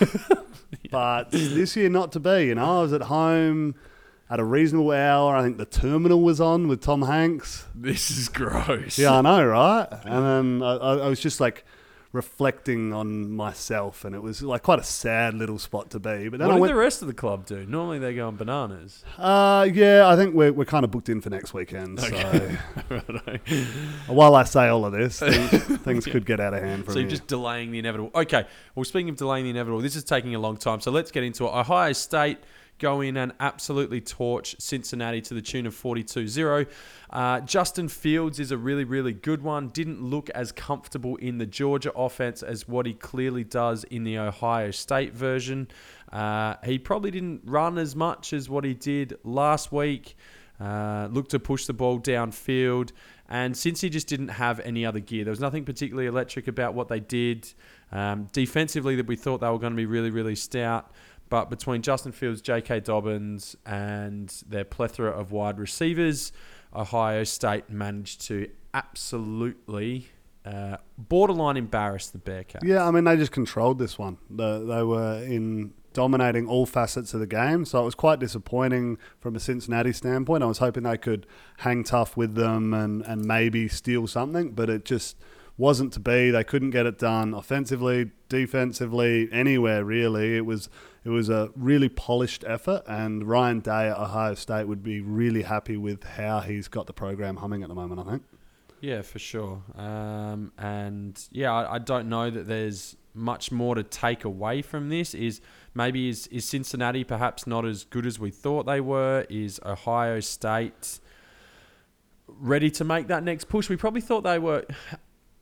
But 0.90 1.30
this 1.30 1.76
year, 1.76 1.88
not 1.88 2.12
to 2.12 2.20
be. 2.20 2.46
You 2.46 2.54
know, 2.56 2.78
I 2.78 2.82
was 2.82 2.92
at 2.92 3.02
home 3.02 3.74
at 4.28 4.40
a 4.40 4.44
reasonable 4.44 4.90
hour. 4.92 5.36
I 5.36 5.42
think 5.42 5.56
the 5.58 5.64
terminal 5.64 6.20
was 6.22 6.40
on 6.40 6.68
with 6.68 6.80
Tom 6.80 7.02
Hanks. 7.02 7.66
This 7.74 8.10
is 8.10 8.28
gross. 8.28 8.98
Yeah, 8.98 9.18
I 9.18 9.20
know, 9.20 9.44
right? 9.44 9.86
And 10.04 10.60
then 10.60 10.62
I, 10.62 10.74
I 10.76 10.96
I 10.98 11.08
was 11.08 11.20
just 11.20 11.40
like 11.40 11.64
reflecting 12.12 12.92
on 12.92 13.30
myself, 13.30 14.04
and 14.04 14.14
it 14.16 14.22
was 14.22 14.42
like 14.42 14.62
quite 14.64 14.80
a 14.80 14.84
sad 14.84 15.34
little 15.34 15.58
spot 15.58 15.90
to 15.90 16.00
be. 16.00 16.28
But 16.28 16.38
then 16.40 16.48
What 16.48 16.54
I 16.54 16.56
did 16.56 16.60
went, 16.62 16.72
the 16.72 16.78
rest 16.78 17.02
of 17.02 17.08
the 17.08 17.14
club 17.14 17.46
do? 17.46 17.64
Normally 17.66 17.98
they 18.00 18.14
go 18.14 18.26
on 18.26 18.36
bananas. 18.36 19.04
uh, 19.16 19.68
yeah, 19.72 20.08
I 20.08 20.16
think 20.16 20.34
we're, 20.34 20.52
we're 20.52 20.64
kind 20.64 20.84
of 20.84 20.90
booked 20.90 21.08
in 21.08 21.20
for 21.20 21.30
next 21.30 21.54
weekend. 21.54 22.00
Okay. 22.00 22.58
So 24.06 24.12
while 24.12 24.34
I 24.34 24.44
say 24.44 24.68
all 24.68 24.84
of 24.84 24.92
this, 24.92 25.18
things, 25.20 25.50
things 25.78 26.04
could 26.04 26.26
get 26.26 26.40
out 26.40 26.54
of 26.54 26.62
hand 26.62 26.84
so 26.86 26.94
you're 26.94 27.02
here. 27.02 27.10
just 27.10 27.26
delaying 27.26 27.70
the 27.70 27.78
inevitable. 27.78 28.10
Okay. 28.14 28.44
Well, 28.74 28.84
speaking 28.84 29.08
of 29.10 29.16
delaying 29.16 29.44
the 29.44 29.50
inevitable, 29.50 29.80
this 29.80 29.96
is 29.96 30.04
taking 30.04 30.34
a 30.34 30.38
long 30.38 30.56
time. 30.56 30.80
So 30.80 30.90
let's 30.90 31.10
get 31.10 31.22
into 31.22 31.44
it. 31.46 31.48
Ohio 31.50 31.92
State 31.92 32.38
go 32.80 33.00
in 33.00 33.16
and 33.16 33.32
absolutely 33.38 34.00
torch 34.00 34.56
Cincinnati 34.58 35.20
to 35.20 35.34
the 35.34 35.42
tune 35.42 35.66
of 35.66 35.74
42 35.74 36.26
0. 36.26 36.66
Uh, 37.10 37.40
Justin 37.40 37.88
Fields 37.88 38.40
is 38.40 38.50
a 38.50 38.56
really, 38.56 38.84
really 38.84 39.12
good 39.12 39.42
one. 39.42 39.68
Didn't 39.68 40.02
look 40.02 40.30
as 40.30 40.50
comfortable 40.50 41.16
in 41.16 41.38
the 41.38 41.46
Georgia 41.46 41.92
offense 41.92 42.42
as 42.42 42.66
what 42.66 42.86
he 42.86 42.94
clearly 42.94 43.44
does 43.44 43.84
in 43.84 44.02
the 44.02 44.18
Ohio 44.18 44.72
State 44.72 45.14
version. 45.14 45.68
Uh, 46.12 46.56
he 46.64 46.78
probably 46.78 47.12
didn't 47.12 47.42
run 47.44 47.78
as 47.78 47.94
much 47.94 48.32
as 48.32 48.48
what 48.48 48.64
he 48.64 48.74
did 48.74 49.16
last 49.22 49.70
week. 49.70 50.16
Uh, 50.60 51.08
looked 51.10 51.30
to 51.30 51.38
push 51.38 51.64
the 51.66 51.72
ball 51.72 51.98
downfield. 51.98 52.90
And 53.30 53.56
since 53.56 53.80
he 53.80 53.88
just 53.88 54.08
didn't 54.08 54.28
have 54.28 54.60
any 54.60 54.84
other 54.84 54.98
gear, 54.98 55.24
there 55.24 55.30
was 55.30 55.40
nothing 55.40 55.64
particularly 55.64 56.06
electric 56.06 56.48
about 56.48 56.74
what 56.74 56.88
they 56.88 57.00
did. 57.00 57.50
Um, 57.92 58.28
defensively, 58.32 58.96
that 58.96 59.06
we 59.06 59.16
thought 59.16 59.40
they 59.40 59.48
were 59.48 59.58
going 59.58 59.72
to 59.72 59.76
be 59.76 59.86
really, 59.86 60.10
really 60.10 60.34
stout. 60.34 60.92
But 61.30 61.48
between 61.48 61.80
Justin 61.80 62.12
Fields, 62.12 62.42
J.K. 62.42 62.80
Dobbins, 62.80 63.56
and 63.64 64.28
their 64.46 64.64
plethora 64.64 65.10
of 65.10 65.32
wide 65.32 65.58
receivers, 65.58 66.32
Ohio 66.74 67.24
State 67.24 67.70
managed 67.70 68.20
to 68.26 68.50
absolutely 68.74 70.08
uh, 70.44 70.76
borderline 70.98 71.56
embarrass 71.56 72.08
the 72.08 72.18
Bearcats. 72.18 72.62
Yeah, 72.62 72.86
I 72.86 72.90
mean 72.90 73.04
they 73.04 73.16
just 73.16 73.32
controlled 73.32 73.78
this 73.78 73.98
one. 73.98 74.18
The, 74.28 74.58
they 74.58 74.82
were 74.82 75.22
in 75.22 75.72
dominating 75.92 76.46
all 76.46 76.66
facets 76.66 77.14
of 77.14 77.20
the 77.20 77.26
game. 77.26 77.64
So 77.64 77.80
it 77.80 77.84
was 77.84 77.94
quite 77.94 78.20
disappointing 78.20 78.98
from 79.18 79.34
a 79.36 79.40
Cincinnati 79.40 79.92
standpoint. 79.92 80.42
I 80.42 80.46
was 80.46 80.58
hoping 80.58 80.84
they 80.84 80.96
could 80.96 81.26
hang 81.58 81.84
tough 81.84 82.16
with 82.16 82.34
them 82.34 82.72
and, 82.72 83.02
and 83.02 83.24
maybe 83.24 83.68
steal 83.68 84.06
something, 84.06 84.52
but 84.52 84.70
it 84.70 84.84
just 84.84 85.16
wasn't 85.60 85.92
to 85.92 86.00
be. 86.00 86.30
They 86.30 86.42
couldn't 86.42 86.70
get 86.70 86.86
it 86.86 86.98
done 86.98 87.34
offensively, 87.34 88.10
defensively, 88.30 89.28
anywhere 89.30 89.84
really. 89.84 90.36
It 90.36 90.46
was 90.46 90.70
it 91.04 91.10
was 91.10 91.28
a 91.28 91.50
really 91.54 91.90
polished 91.90 92.44
effort, 92.46 92.82
and 92.88 93.28
Ryan 93.28 93.60
Day 93.60 93.88
at 93.88 93.98
Ohio 93.98 94.34
State 94.34 94.66
would 94.66 94.82
be 94.82 95.00
really 95.00 95.42
happy 95.42 95.76
with 95.76 96.02
how 96.02 96.40
he's 96.40 96.66
got 96.66 96.86
the 96.86 96.92
program 96.94 97.36
humming 97.36 97.62
at 97.62 97.68
the 97.68 97.74
moment. 97.74 98.00
I 98.00 98.10
think. 98.10 98.22
Yeah, 98.80 99.02
for 99.02 99.18
sure. 99.18 99.62
Um, 99.76 100.52
and 100.56 101.22
yeah, 101.30 101.52
I, 101.52 101.74
I 101.74 101.78
don't 101.78 102.08
know 102.08 102.30
that 102.30 102.48
there's 102.48 102.96
much 103.12 103.52
more 103.52 103.74
to 103.74 103.82
take 103.82 104.24
away 104.24 104.62
from 104.62 104.88
this. 104.88 105.14
Is 105.14 105.42
maybe 105.74 106.08
is 106.08 106.26
is 106.28 106.46
Cincinnati 106.46 107.04
perhaps 107.04 107.46
not 107.46 107.66
as 107.66 107.84
good 107.84 108.06
as 108.06 108.18
we 108.18 108.30
thought 108.30 108.64
they 108.64 108.80
were? 108.80 109.26
Is 109.28 109.60
Ohio 109.66 110.20
State 110.20 111.00
ready 112.26 112.70
to 112.70 112.84
make 112.84 113.08
that 113.08 113.22
next 113.22 113.50
push? 113.50 113.68
We 113.68 113.76
probably 113.76 114.00
thought 114.00 114.22
they 114.22 114.38
were 114.38 114.64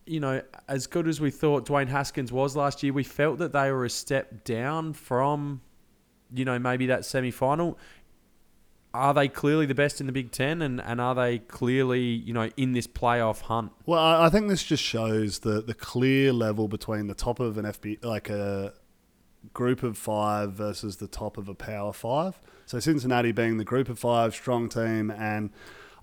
you 0.08 0.20
know, 0.20 0.42
as 0.66 0.86
good 0.86 1.06
as 1.06 1.20
we 1.20 1.30
thought 1.30 1.66
Dwayne 1.66 1.88
Haskins 1.88 2.32
was 2.32 2.56
last 2.56 2.82
year, 2.82 2.92
we 2.92 3.04
felt 3.04 3.38
that 3.38 3.52
they 3.52 3.70
were 3.70 3.84
a 3.84 3.90
step 3.90 4.44
down 4.44 4.92
from, 4.92 5.60
you 6.32 6.44
know, 6.44 6.58
maybe 6.58 6.86
that 6.86 7.04
semi 7.04 7.30
final. 7.30 7.78
Are 8.94 9.12
they 9.12 9.28
clearly 9.28 9.66
the 9.66 9.74
best 9.74 10.00
in 10.00 10.06
the 10.06 10.12
Big 10.12 10.32
Ten, 10.32 10.62
and, 10.62 10.80
and 10.80 11.00
are 11.00 11.14
they 11.14 11.40
clearly, 11.40 12.00
you 12.00 12.32
know, 12.32 12.50
in 12.56 12.72
this 12.72 12.86
playoff 12.86 13.42
hunt? 13.42 13.70
Well, 13.84 14.02
I 14.02 14.30
think 14.30 14.48
this 14.48 14.62
just 14.62 14.82
shows 14.82 15.40
the 15.40 15.60
the 15.60 15.74
clear 15.74 16.32
level 16.32 16.68
between 16.68 17.06
the 17.06 17.14
top 17.14 17.38
of 17.38 17.58
an 17.58 17.66
FB, 17.66 18.02
like 18.04 18.30
a 18.30 18.72
group 19.52 19.82
of 19.82 19.98
five 19.98 20.52
versus 20.54 20.96
the 20.96 21.06
top 21.06 21.36
of 21.36 21.48
a 21.48 21.54
Power 21.54 21.92
Five. 21.92 22.40
So 22.64 22.80
Cincinnati 22.80 23.30
being 23.30 23.58
the 23.58 23.64
group 23.64 23.90
of 23.90 23.98
five 23.98 24.34
strong 24.34 24.70
team, 24.70 25.10
and 25.10 25.50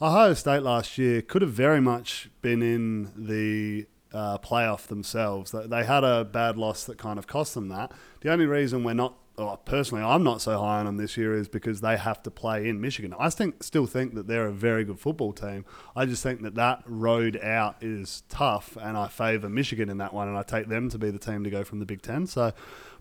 Ohio 0.02 0.34
State 0.36 0.62
last 0.62 0.98
year 0.98 1.22
could 1.24 1.42
have 1.42 1.52
very 1.52 1.82
much 1.82 2.30
been 2.42 2.62
in 2.62 3.12
the 3.16 3.88
uh, 4.16 4.38
playoff 4.38 4.88
themselves. 4.88 5.52
They 5.52 5.84
had 5.84 6.04
a 6.04 6.24
bad 6.24 6.58
loss 6.58 6.86
that 6.86 6.98
kind 6.98 7.20
of 7.20 7.28
cost 7.28 7.54
them 7.54 7.68
that. 7.70 7.92
The 8.22 8.32
only 8.32 8.46
reason 8.46 8.84
we're 8.84 8.94
not, 8.94 9.18
personally, 9.66 10.04
I'm 10.04 10.24
not 10.24 10.42
so 10.42 10.58
high 10.58 10.80
on 10.80 10.86
them 10.86 10.98
this 10.98 11.18
year 11.18 11.38
is 11.38 11.50
because 11.50 11.82
they 11.82 11.98
have 11.98 12.24
to 12.24 12.32
play 12.32 12.70
in 12.70 12.80
Michigan. 12.80 13.14
I 13.20 13.30
think, 13.30 13.62
still 13.62 13.86
think 13.86 14.16
that 14.16 14.28
they're 14.28 14.48
a 14.48 14.54
very 14.54 14.86
good 14.86 15.00
football 15.00 15.34
team. 15.34 15.66
I 15.96 16.06
just 16.06 16.24
think 16.24 16.42
that 16.44 16.56
that 16.56 16.84
road 16.86 17.38
out 17.44 17.76
is 17.82 18.24
tough, 18.30 18.78
and 18.82 18.98
I 18.98 19.10
favour 19.10 19.50
Michigan 19.50 19.90
in 19.90 19.98
that 19.98 20.14
one, 20.14 20.30
and 20.30 20.38
I 20.38 20.44
take 20.44 20.70
them 20.70 20.90
to 20.90 20.98
be 20.98 21.12
the 21.12 21.20
team 21.20 21.44
to 21.44 21.50
go 21.50 21.66
from 21.66 21.80
the 21.80 21.86
Big 21.86 22.02
Ten. 22.02 22.26
So 22.26 22.54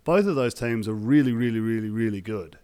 both 0.03 0.27
of 0.27 0.35
those 0.35 0.53
teams 0.53 0.89
are 0.89 0.95
really, 0.95 1.33
really, 1.33 1.61
really, 1.61 1.91
really 1.91 2.21
good. 2.21 2.59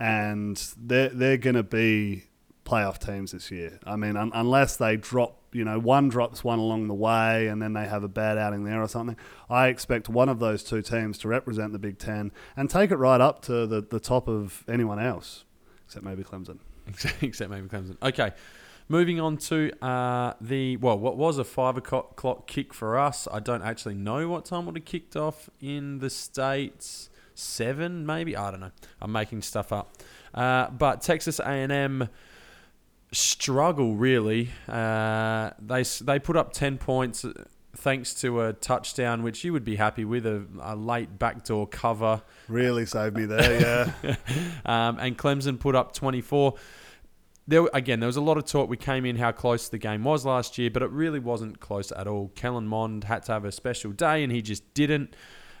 And 0.00 0.56
they're, 0.76 1.08
they're 1.08 1.36
going 1.36 1.56
to 1.56 1.64
be 1.64 2.24
playoff 2.68 2.98
teams 2.98 3.32
this 3.32 3.50
year. 3.50 3.78
I 3.84 3.96
mean, 3.96 4.16
un- 4.16 4.30
unless 4.34 4.76
they 4.76 4.96
drop, 4.96 5.38
you 5.52 5.64
know, 5.64 5.78
one 5.78 6.08
drops 6.08 6.44
one 6.44 6.58
along 6.58 6.88
the 6.88 6.94
way 6.94 7.46
and 7.46 7.62
then 7.62 7.72
they 7.72 7.86
have 7.86 8.04
a 8.04 8.08
bad 8.08 8.36
outing 8.36 8.64
there 8.64 8.82
or 8.82 8.88
something, 8.88 9.16
I 9.48 9.68
expect 9.68 10.08
one 10.08 10.28
of 10.28 10.38
those 10.38 10.62
two 10.62 10.82
teams 10.82 11.18
to 11.18 11.28
represent 11.28 11.72
the 11.72 11.78
Big 11.78 11.98
Ten 11.98 12.30
and 12.56 12.68
take 12.68 12.90
it 12.90 12.96
right 12.96 13.20
up 13.20 13.40
to 13.42 13.66
the, 13.66 13.80
the 13.80 14.00
top 14.00 14.28
of 14.28 14.64
anyone 14.68 14.98
else, 14.98 15.44
except 15.86 16.04
maybe 16.04 16.22
Clemson. 16.22 16.58
except 17.22 17.50
maybe 17.50 17.68
Clemson. 17.68 17.96
Okay. 18.02 18.32
Moving 18.90 19.20
on 19.20 19.36
to 19.36 19.70
uh, 19.84 20.32
the 20.40 20.78
well, 20.78 20.98
what 20.98 21.18
was 21.18 21.36
a 21.36 21.44
five 21.44 21.76
o'clock 21.76 22.46
kick 22.46 22.72
for 22.72 22.98
us? 22.98 23.28
I 23.30 23.38
don't 23.38 23.62
actually 23.62 23.94
know 23.94 24.28
what 24.28 24.46
time 24.46 24.64
would 24.64 24.76
have 24.76 24.86
kicked 24.86 25.14
off 25.14 25.50
in 25.60 25.98
the 25.98 26.08
states. 26.08 27.10
Seven, 27.34 28.06
maybe 28.06 28.34
I 28.34 28.50
don't 28.50 28.60
know. 28.60 28.72
I'm 29.00 29.12
making 29.12 29.42
stuff 29.42 29.72
up. 29.72 29.94
Uh, 30.34 30.70
but 30.70 31.02
Texas 31.02 31.38
A&M 31.38 32.08
struggle 33.12 33.94
really. 33.94 34.50
Uh, 34.68 35.50
they 35.60 35.82
they 35.82 36.18
put 36.18 36.36
up 36.36 36.52
ten 36.52 36.78
points 36.78 37.24
uh, 37.24 37.32
thanks 37.76 38.14
to 38.14 38.42
a 38.42 38.52
touchdown, 38.52 39.22
which 39.22 39.44
you 39.44 39.52
would 39.52 39.64
be 39.64 39.76
happy 39.76 40.04
with 40.04 40.26
a, 40.26 40.44
a 40.60 40.76
late 40.76 41.18
backdoor 41.18 41.66
cover. 41.66 42.22
Really 42.48 42.86
saved 42.86 43.16
me 43.16 43.24
there, 43.24 43.94
yeah. 44.02 44.16
um, 44.66 44.98
and 44.98 45.16
Clemson 45.16 45.58
put 45.58 45.74
up 45.74 45.92
twenty 45.92 46.20
four. 46.20 46.54
There 47.46 47.66
again, 47.72 48.00
there 48.00 48.08
was 48.08 48.16
a 48.16 48.22
lot 48.22 48.36
of 48.36 48.44
talk. 48.44 48.68
We 48.68 48.76
came 48.76 49.06
in 49.06 49.16
how 49.16 49.32
close 49.32 49.68
the 49.68 49.78
game 49.78 50.04
was 50.04 50.26
last 50.26 50.58
year, 50.58 50.70
but 50.70 50.82
it 50.82 50.90
really 50.90 51.18
wasn't 51.18 51.60
close 51.60 51.90
at 51.92 52.06
all. 52.06 52.30
Kellen 52.34 52.66
Mond 52.66 53.04
had 53.04 53.22
to 53.24 53.32
have 53.32 53.44
a 53.44 53.52
special 53.52 53.92
day, 53.92 54.22
and 54.22 54.30
he 54.30 54.42
just 54.42 54.74
didn't. 54.74 55.14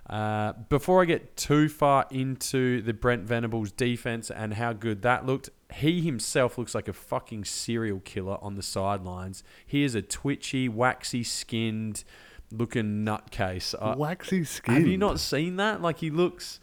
Uh, 0.08 0.54
before 0.68 1.02
I 1.02 1.04
get 1.04 1.36
too 1.36 1.68
far 1.68 2.06
into 2.10 2.80
the 2.80 2.94
Brent 2.94 3.24
Venables 3.24 3.70
defense 3.72 4.30
and 4.30 4.54
how 4.54 4.72
good 4.72 5.02
that 5.02 5.26
looked, 5.26 5.50
he 5.74 6.00
himself 6.00 6.56
looks 6.56 6.74
like 6.74 6.88
a 6.88 6.94
fucking 6.94 7.44
serial 7.44 8.00
killer 8.00 8.38
on 8.40 8.54
the 8.54 8.62
sidelines. 8.62 9.44
He 9.66 9.82
is 9.84 9.94
a 9.94 10.00
twitchy, 10.00 10.68
waxy 10.68 11.24
skinned 11.24 12.04
looking 12.50 13.04
nutcase. 13.04 13.74
Waxy 13.96 14.44
skin. 14.44 14.74
Have 14.74 14.86
you 14.86 14.98
not 14.98 15.20
seen 15.20 15.56
that? 15.56 15.82
Like 15.82 15.98
he 15.98 16.10
looks. 16.10 16.60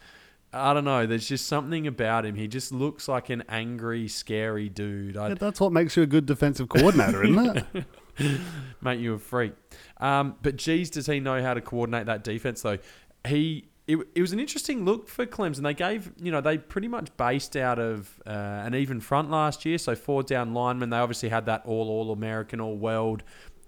I 0.51 0.73
don't 0.73 0.85
know. 0.85 1.05
There's 1.05 1.27
just 1.27 1.47
something 1.47 1.85
about 1.85 2.25
him. 2.25 2.35
He 2.35 2.47
just 2.47 2.71
looks 2.71 3.09
like 3.09 3.29
an 3.29 3.43
angry, 3.49 4.07
scary 4.07 4.69
dude. 4.69 5.15
Yeah, 5.15 5.33
that's 5.33 5.59
what 5.59 5.73
makes 5.73 5.97
you 5.97 6.03
a 6.03 6.07
good 6.07 6.25
defensive 6.25 6.69
coordinator, 6.69 7.23
isn't 7.25 7.57
it? 7.57 7.85
Make 8.81 9.01
you 9.01 9.15
a 9.15 9.19
freak. 9.19 9.53
Um, 9.97 10.35
but 10.41 10.55
geez, 10.55 10.89
does 10.89 11.07
he 11.07 11.19
know 11.19 11.41
how 11.41 11.53
to 11.53 11.61
coordinate 11.61 12.05
that 12.05 12.23
defense 12.23 12.61
though? 12.61 12.77
He 13.25 13.67
it, 13.87 13.97
it 14.15 14.21
was 14.21 14.33
an 14.33 14.39
interesting 14.39 14.83
look 14.83 15.07
for 15.07 15.25
Clemson. 15.25 15.61
They 15.61 15.73
gave, 15.73 16.11
you 16.19 16.31
know, 16.31 16.41
they 16.41 16.57
pretty 16.57 16.87
much 16.87 17.15
based 17.17 17.55
out 17.55 17.77
of 17.77 18.19
uh, 18.25 18.29
an 18.29 18.73
even 18.73 18.99
front 18.99 19.29
last 19.29 19.63
year. 19.65 19.77
So 19.77 19.95
four 19.95 20.23
down 20.23 20.53
linemen. 20.53 20.89
They 20.89 20.97
obviously 20.97 21.29
had 21.29 21.45
that 21.45 21.63
all 21.65 21.89
all 21.89 22.11
American, 22.11 22.59
all 22.59 22.75
world 22.75 23.23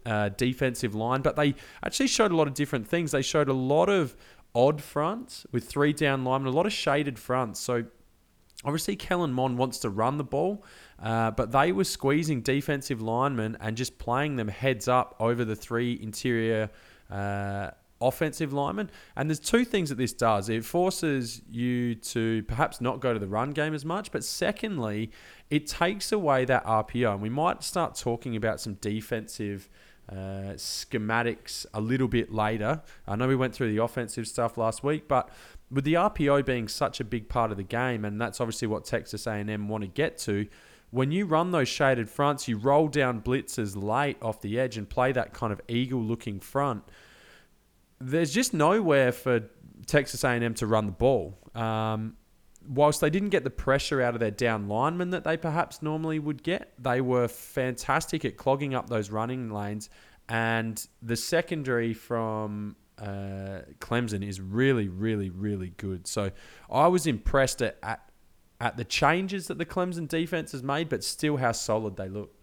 uh, 0.06 0.30
defensive 0.30 0.96
line, 0.96 1.22
but 1.22 1.36
they 1.36 1.54
actually 1.84 2.08
showed 2.08 2.32
a 2.32 2.36
lot 2.36 2.48
of 2.48 2.54
different 2.54 2.88
things. 2.88 3.12
They 3.12 3.22
showed 3.22 3.50
a 3.50 3.54
lot 3.54 3.89
of 3.89 4.15
odd 4.56 4.82
fronts 4.82 5.46
with 5.52 5.67
three 5.67 5.93
down 5.93 6.24
linemen, 6.24 6.54
a 6.54 6.56
lot 6.56 6.65
of 6.65 6.74
shaded 6.74 7.20
fronts. 7.20 7.60
So 7.60 7.84
obviously 8.63 8.96
Kellen 8.96 9.34
Mond 9.34 9.58
wants 9.58 9.80
to 9.80 9.89
run 9.89 10.17
the 10.17 10.24
ball, 10.24 10.63
uh, 11.00 11.32
but 11.32 11.52
they 11.52 11.72
were 11.72 11.84
squeezing 11.84 12.41
defensive 12.41 13.02
linemen 13.02 13.58
and 13.60 13.78
just 13.78 14.00
playing 14.00 14.38
them 14.38 14.48
heads 14.48 14.88
up 14.88 15.15
over 15.20 15.46
the 15.46 15.56
three 15.56 16.00
interior. 16.02 16.70
Uh, 17.12 17.72
offensive 18.02 18.54
lineman. 18.54 18.90
And 19.16 19.30
there's 19.30 19.40
two 19.40 19.66
things 19.66 19.90
that 19.90 19.96
this 19.96 20.14
does. 20.14 20.50
It 20.50 20.66
forces 20.66 21.42
you 21.50 21.96
to 21.96 22.44
perhaps 22.44 22.82
not 22.82 23.00
go 23.00 23.14
to 23.14 23.20
the 23.20 23.28
run 23.28 23.52
game 23.52 23.74
as 23.74 23.86
much, 23.86 24.12
but 24.12 24.24
secondly, 24.24 25.12
it 25.50 25.68
takes 25.68 26.12
away 26.12 26.46
that 26.46 26.66
RPO. 26.66 27.14
And 27.14 27.22
we 27.22 27.30
might 27.30 27.64
start 27.64 27.96
talking 27.96 28.36
about 28.36 28.60
some 28.60 28.76
defensive 28.76 29.70
uh, 30.10 30.56
schematics 30.56 31.66
a 31.74 31.82
little 31.82 32.08
bit 32.08 32.32
later. 32.32 32.82
I 33.08 33.16
know 33.16 33.28
we 33.28 33.36
went 33.36 33.54
through 33.54 33.72
the 33.74 33.84
offensive 33.84 34.28
stuff 34.28 34.58
last 34.58 34.84
week, 34.84 35.08
but 35.08 35.30
with 35.70 35.84
the 35.84 35.96
RPO 35.96 36.46
being 36.46 36.68
such 36.68 37.00
a 37.00 37.04
big 37.04 37.28
part 37.28 37.52
of 37.52 37.58
the 37.58 37.64
game, 37.64 38.06
and 38.06 38.20
that's 38.20 38.40
obviously 38.40 38.68
what 38.68 38.86
Texas 38.86 39.28
A&M 39.28 39.68
want 39.68 39.84
to 39.84 39.88
get 39.88 40.18
to. 40.20 40.48
When 40.92 41.12
you 41.12 41.26
run 41.26 41.52
those 41.52 41.68
shaded 41.68 42.10
fronts, 42.10 42.48
you 42.48 42.58
roll 42.58 42.88
down 42.88 43.22
blitzes 43.22 43.76
late 43.76 44.18
off 44.22 44.40
the 44.40 44.58
edge 44.58 44.78
and 44.78 44.90
play 44.90 45.12
that 45.12 45.34
kind 45.34 45.52
of 45.52 45.60
eagle-looking 45.68 46.40
front 46.40 46.84
there's 48.00 48.32
just 48.32 48.54
nowhere 48.54 49.12
for 49.12 49.44
Texas 49.86 50.24
A&M 50.24 50.54
to 50.56 50.68
run 50.68 50.86
the 50.86 50.92
ball. 50.92 51.38
Um, 51.56 52.16
whilst 52.68 53.02
they 53.02 53.10
didn't 53.10 53.30
get 53.30 53.44
the 53.44 53.50
pressure 53.50 54.02
out 54.02 54.14
of 54.14 54.20
their 54.20 54.32
down 54.32 54.68
linemen 54.68 55.12
that 55.12 55.24
they 55.24 55.38
perhaps 55.38 55.82
normally 55.82 56.20
would 56.20 56.44
get, 56.44 56.74
they 56.78 57.02
were 57.02 57.28
fantastic 57.28 58.26
at 58.26 58.38
clogging 58.38 58.76
up 58.76 58.90
those 58.90 59.10
running 59.10 59.50
lanes. 59.50 59.90
And 60.30 60.86
the 61.02 61.16
secondary 61.16 61.94
from 61.94 62.76
uh, 63.00 63.62
Clemson 63.80 64.28
is 64.28 64.42
really, 64.42 64.88
really, 64.88 65.30
really 65.30 65.74
good. 65.78 66.08
So 66.08 66.32
I 66.70 66.88
was 66.88 67.08
impressed 67.08 67.62
at, 67.62 67.78
at 67.82 68.02
at 68.60 68.78
the 68.78 68.84
changes 68.84 69.48
that 69.48 69.58
the 69.58 69.66
Clemson 69.66 70.08
defense 70.08 70.52
has 70.52 70.64
made, 70.64 70.90
but 70.90 71.04
still 71.04 71.38
how 71.38 71.52
solid 71.52 71.96
they 71.96 72.10
look. 72.10 72.34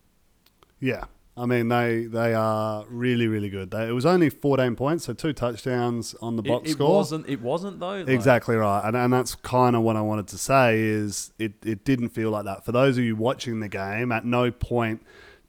Yeah, 0.78 1.04
I 1.36 1.46
mean, 1.46 1.68
they 1.68 2.04
they 2.04 2.32
are 2.32 2.84
really 2.88 3.26
really 3.26 3.48
good. 3.48 3.72
They, 3.72 3.88
it 3.88 3.92
was 3.92 4.06
only 4.06 4.30
14 4.30 4.76
points, 4.76 5.04
so 5.04 5.14
two 5.14 5.32
touchdowns 5.32 6.14
on 6.20 6.36
the 6.36 6.42
box 6.42 6.68
it, 6.68 6.70
it 6.70 6.74
score. 6.74 6.96
Wasn't 6.96 7.28
it? 7.28 7.40
Wasn't 7.40 7.80
though. 7.80 7.98
Like, 7.98 8.08
exactly 8.08 8.54
right, 8.54 8.82
and 8.84 8.96
and 8.96 9.12
that's 9.12 9.34
kind 9.34 9.74
of 9.74 9.82
what 9.82 9.96
I 9.96 10.00
wanted 10.00 10.28
to 10.28 10.38
say 10.38 10.80
is 10.80 11.32
it 11.38 11.54
it 11.64 11.84
didn't 11.84 12.10
feel 12.10 12.30
like 12.30 12.44
that. 12.44 12.64
For 12.64 12.70
those 12.70 12.98
of 12.98 13.04
you 13.04 13.16
watching 13.16 13.58
the 13.58 13.68
game, 13.68 14.12
at 14.12 14.24
no 14.24 14.52
point 14.52 15.02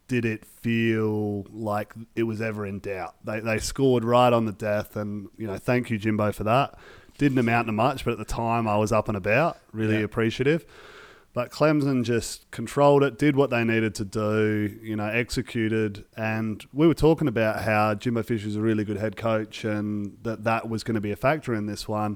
did 0.07 0.25
it 0.25 0.45
feel 0.45 1.45
like 1.51 1.93
it 2.15 2.23
was 2.23 2.41
ever 2.41 2.65
in 2.65 2.79
doubt. 2.79 3.15
They 3.23 3.39
they 3.39 3.59
scored 3.59 4.03
right 4.03 4.33
on 4.33 4.45
the 4.45 4.53
death, 4.53 4.95
and 4.95 5.29
you 5.37 5.45
know, 5.45 5.57
thank 5.57 5.91
you 5.91 5.99
Jimbo 5.99 6.31
for 6.31 6.45
that. 6.45 6.79
Didn't 7.19 7.37
amount 7.37 7.67
to 7.67 7.71
much, 7.71 8.03
but 8.03 8.11
at 8.11 8.17
the 8.17 8.25
time 8.25 8.67
I 8.67 8.77
was 8.77 8.91
up 8.91 9.07
and 9.07 9.15
about, 9.15 9.59
really 9.71 9.99
yeah. 9.99 10.03
appreciative. 10.03 10.65
But 11.35 11.51
Clemson 11.51 12.05
just 12.05 12.49
controlled 12.51 13.03
it, 13.03 13.17
did 13.17 13.35
what 13.35 13.49
they 13.49 13.65
needed 13.65 13.93
to 13.95 14.05
do, 14.05 14.79
you 14.81 14.95
know, 14.95 15.07
executed. 15.07 16.05
And 16.15 16.65
we 16.71 16.87
were 16.87 16.93
talking 16.93 17.27
about 17.27 17.63
how 17.63 17.93
Jimbo 17.93 18.23
Fisher's 18.23 18.55
a 18.55 18.61
really 18.61 18.85
good 18.85 18.95
head 18.95 19.17
coach 19.17 19.65
and 19.65 20.17
that 20.23 20.45
that 20.45 20.69
was 20.69 20.85
going 20.85 20.95
to 20.95 21.01
be 21.01 21.11
a 21.11 21.17
factor 21.17 21.53
in 21.53 21.65
this 21.65 21.89
one. 21.89 22.15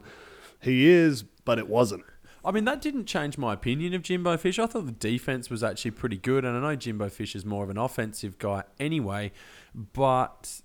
He 0.62 0.88
is, 0.88 1.24
but 1.44 1.60
it 1.60 1.68
wasn't. 1.68 2.06
I 2.46 2.52
mean, 2.52 2.64
that 2.64 2.82
didn't 2.82 3.08
change 3.08 3.38
my 3.38 3.54
opinion 3.54 3.94
of 3.94 4.04
Jimbo 4.04 4.38
Fisher. 4.38 4.62
I 4.62 4.68
thought 4.68 4.86
the 4.86 4.94
defense 4.94 5.50
was 5.50 5.66
actually 5.66 5.92
pretty 5.92 6.18
good, 6.18 6.46
and 6.46 6.56
I 6.56 6.62
know 6.62 6.76
Jimbo 6.78 7.10
Fisher's 7.10 7.44
more 7.44 7.66
of 7.66 7.70
an 7.70 7.78
offensive 7.78 8.38
guy 8.38 8.64
anyway, 8.80 9.34
but 9.76 10.62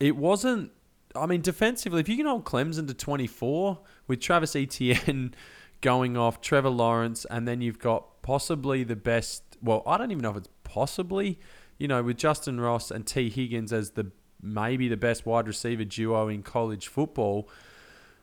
it 0.00 0.16
wasn't. 0.16 0.72
I 1.14 1.26
mean, 1.26 1.40
defensively, 1.40 2.00
if 2.00 2.08
you 2.08 2.16
can 2.16 2.26
hold 2.26 2.44
Clemson 2.44 2.88
to 2.88 2.94
24 2.94 3.78
with 4.08 4.18
Travis 4.18 4.56
Etienne 4.56 5.36
going 5.82 6.16
off, 6.16 6.40
Trevor 6.40 6.70
Lawrence, 6.70 7.26
and 7.30 7.46
then 7.46 7.60
you've 7.60 7.78
got 7.78 8.22
possibly 8.22 8.84
the 8.84 8.96
best. 8.96 9.42
Well, 9.60 9.82
I 9.86 9.98
don't 9.98 10.10
even 10.10 10.22
know 10.22 10.30
if 10.30 10.38
it's 10.38 10.48
possibly, 10.64 11.38
you 11.78 11.86
know, 11.86 12.02
with 12.02 12.16
Justyn 12.16 12.58
Ross 12.58 12.90
and 12.90 13.06
Tee 13.06 13.28
Higgins 13.28 13.72
as 13.72 13.90
the 13.90 14.10
maybe 14.40 14.88
the 14.88 14.96
best 14.96 15.26
wide 15.26 15.46
receiver 15.46 15.84
duo 15.84 16.28
in 16.28 16.42
college 16.42 16.88
football. 16.88 17.48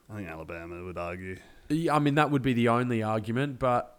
I 0.10 0.18
think 0.18 0.28
Alabama 0.28 0.84
would 0.84 0.98
argue. 0.98 1.38
I 1.92 2.00
mean, 2.00 2.16
that 2.16 2.32
would 2.32 2.42
be 2.42 2.54
the 2.54 2.70
only 2.70 3.04
argument, 3.04 3.60
but 3.60 3.99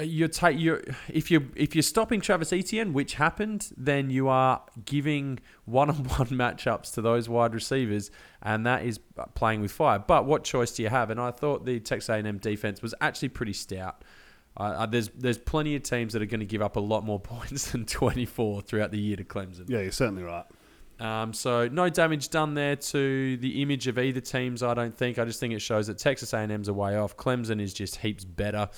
you're 0.00 0.28
take 0.28 0.58
you 0.58 0.82
if 1.08 1.30
you 1.30 1.50
if 1.56 1.74
you're 1.74 1.82
stopping 1.82 2.20
Travis 2.20 2.52
Etienne, 2.52 2.92
which 2.92 3.14
happened, 3.14 3.70
then 3.76 4.10
you 4.10 4.28
are 4.28 4.62
giving 4.84 5.38
one-on-one 5.64 6.28
matchups 6.28 6.92
to 6.94 7.02
those 7.02 7.28
wide 7.28 7.54
receivers, 7.54 8.10
and 8.42 8.66
that 8.66 8.84
is 8.84 9.00
playing 9.34 9.60
with 9.60 9.72
fire. 9.72 9.98
But 9.98 10.26
what 10.26 10.44
choice 10.44 10.72
do 10.72 10.82
you 10.82 10.88
have? 10.88 11.10
And 11.10 11.20
I 11.20 11.30
thought 11.30 11.64
the 11.64 11.80
Texas 11.80 12.08
A&M 12.08 12.38
defense 12.38 12.82
was 12.82 12.94
actually 13.00 13.30
pretty 13.30 13.52
stout. 13.52 14.04
Uh, 14.56 14.86
there's 14.86 15.08
there's 15.10 15.38
plenty 15.38 15.76
of 15.76 15.82
teams 15.82 16.12
that 16.12 16.22
are 16.22 16.26
going 16.26 16.40
to 16.40 16.46
give 16.46 16.62
up 16.62 16.76
a 16.76 16.80
lot 16.80 17.04
more 17.04 17.20
points 17.20 17.72
than 17.72 17.86
24 17.86 18.62
throughout 18.62 18.90
the 18.90 19.00
year 19.00 19.16
to 19.16 19.24
Clemson. 19.24 19.68
Yeah, 19.68 19.80
you're 19.80 19.92
certainly 19.92 20.22
right. 20.22 20.44
Um, 21.00 21.32
so 21.32 21.66
no 21.66 21.88
damage 21.88 22.28
done 22.28 22.54
there 22.54 22.76
to 22.76 23.36
the 23.38 23.60
image 23.60 23.88
of 23.88 23.98
either 23.98 24.20
teams. 24.20 24.62
I 24.62 24.74
don't 24.74 24.96
think. 24.96 25.18
I 25.18 25.24
just 25.24 25.40
think 25.40 25.52
it 25.52 25.60
shows 25.60 25.88
that 25.88 25.98
Texas 25.98 26.32
A&M's 26.32 26.68
a 26.68 26.72
way 26.72 26.96
off. 26.96 27.16
Clemson 27.16 27.60
is 27.60 27.74
just 27.74 27.96
heaps 27.96 28.24
better. 28.24 28.68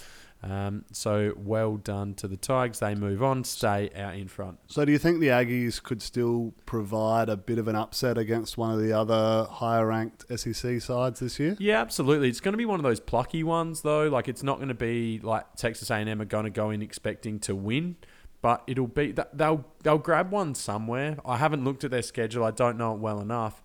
Um, 0.42 0.84
so 0.92 1.32
well 1.38 1.78
done 1.78 2.12
to 2.16 2.28
the 2.28 2.36
Tigers. 2.36 2.80
They 2.80 2.94
move 2.94 3.22
on, 3.22 3.44
stay 3.44 3.90
out 3.96 4.14
in 4.14 4.28
front. 4.28 4.58
So 4.66 4.84
do 4.84 4.92
you 4.92 4.98
think 4.98 5.20
the 5.20 5.28
Aggies 5.28 5.82
could 5.82 6.02
still 6.02 6.52
provide 6.66 7.30
a 7.30 7.36
bit 7.36 7.58
of 7.58 7.66
an 7.66 7.76
upset 7.76 8.18
against 8.18 8.58
one 8.58 8.70
of 8.70 8.78
the 8.78 8.92
other 8.92 9.46
higher 9.50 9.86
ranked 9.86 10.26
SEC 10.38 10.82
sides 10.82 11.20
this 11.20 11.40
year? 11.40 11.56
Yeah, 11.58 11.80
absolutely. 11.80 12.28
It's 12.28 12.40
going 12.40 12.52
to 12.52 12.58
be 12.58 12.66
one 12.66 12.78
of 12.78 12.84
those 12.84 13.00
plucky 13.00 13.42
ones 13.42 13.80
though. 13.80 14.08
Like 14.08 14.28
it's 14.28 14.42
not 14.42 14.56
going 14.56 14.68
to 14.68 14.74
be 14.74 15.18
like 15.22 15.56
Texas 15.56 15.90
A&M 15.90 16.20
are 16.20 16.26
going 16.26 16.44
to 16.44 16.50
go 16.50 16.68
in 16.68 16.82
expecting 16.82 17.38
to 17.40 17.54
win 17.54 17.96
but 18.44 18.62
it'll 18.66 18.86
be 18.86 19.14
they'll 19.32 19.64
they'll 19.84 19.96
grab 19.96 20.30
one 20.30 20.54
somewhere. 20.54 21.16
I 21.24 21.38
haven't 21.38 21.64
looked 21.64 21.82
at 21.82 21.90
their 21.90 22.02
schedule. 22.02 22.44
I 22.44 22.50
don't 22.50 22.76
know 22.76 22.92
it 22.92 22.98
well 22.98 23.22
enough, 23.22 23.62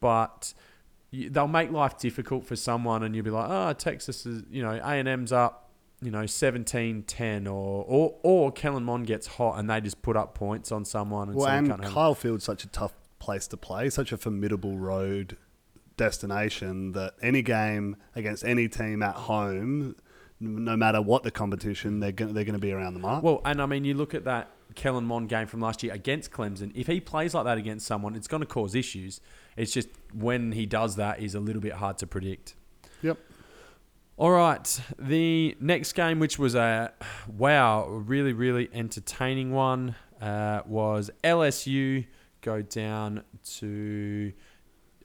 but 0.00 0.54
they'll 1.12 1.46
make 1.46 1.70
life 1.70 1.98
difficult 1.98 2.44
for 2.44 2.56
someone, 2.56 3.04
and 3.04 3.14
you'll 3.14 3.24
be 3.24 3.30
like, 3.30 3.48
oh, 3.48 3.72
Texas 3.74 4.26
is 4.26 4.42
you 4.50 4.60
know 4.60 4.72
A 4.72 4.94
and 4.94 5.06
M's 5.06 5.30
up, 5.30 5.67
you 6.00 6.10
know 6.10 6.22
17-10 6.22 7.46
or 7.46 7.84
or 7.86 8.14
or 8.22 8.52
Kellen 8.52 8.84
Mond 8.84 9.06
gets 9.06 9.26
hot 9.26 9.58
and 9.58 9.68
they 9.68 9.80
just 9.80 10.00
put 10.02 10.16
up 10.16 10.34
points 10.34 10.70
on 10.72 10.84
someone. 10.84 11.28
And 11.28 11.36
well, 11.36 11.48
and 11.48 11.82
Kyle 11.82 12.14
Field's 12.14 12.44
such 12.44 12.64
a 12.64 12.68
tough 12.68 12.92
place 13.18 13.46
to 13.48 13.56
play, 13.56 13.90
such 13.90 14.12
a 14.12 14.16
formidable 14.16 14.78
road 14.78 15.36
destination 15.96 16.92
that 16.92 17.14
any 17.20 17.42
game 17.42 17.96
against 18.14 18.44
any 18.44 18.68
team 18.68 19.02
at 19.02 19.14
home 19.14 19.96
no 20.40 20.76
matter 20.76 21.02
what 21.02 21.22
the 21.22 21.30
competition, 21.30 22.00
they're 22.00 22.12
going 22.12 22.32
they're 22.32 22.44
going 22.44 22.54
to 22.54 22.60
be 22.60 22.72
around 22.72 22.94
the 22.94 23.00
mark. 23.00 23.22
Well, 23.22 23.40
and 23.44 23.60
I 23.60 23.66
mean, 23.66 23.84
you 23.84 23.94
look 23.94 24.14
at 24.14 24.24
that 24.24 24.50
Kellen 24.74 25.04
Mond 25.04 25.28
game 25.28 25.46
from 25.46 25.60
last 25.60 25.82
year 25.82 25.92
against 25.92 26.30
Clemson. 26.30 26.70
If 26.74 26.86
he 26.86 27.00
plays 27.00 27.34
like 27.34 27.44
that 27.44 27.58
against 27.58 27.86
someone, 27.86 28.14
it's 28.14 28.28
going 28.28 28.40
to 28.40 28.46
cause 28.46 28.74
issues. 28.74 29.20
It's 29.56 29.72
just 29.72 29.88
when 30.14 30.52
he 30.52 30.66
does 30.66 30.96
that 30.96 31.20
is 31.20 31.34
a 31.34 31.40
little 31.40 31.62
bit 31.62 31.72
hard 31.72 31.98
to 31.98 32.06
predict. 32.06 32.54
Yep. 33.02 33.18
All 34.18 34.32
right, 34.32 34.80
the 34.98 35.56
next 35.60 35.92
game, 35.92 36.18
which 36.18 36.40
was 36.40 36.56
a 36.56 36.92
wow, 37.28 37.86
really 37.86 38.32
really 38.32 38.68
entertaining 38.72 39.52
one, 39.52 39.94
uh, 40.20 40.62
was 40.66 41.08
LSU 41.22 42.04
go 42.40 42.60
down 42.60 43.22
to 43.58 44.32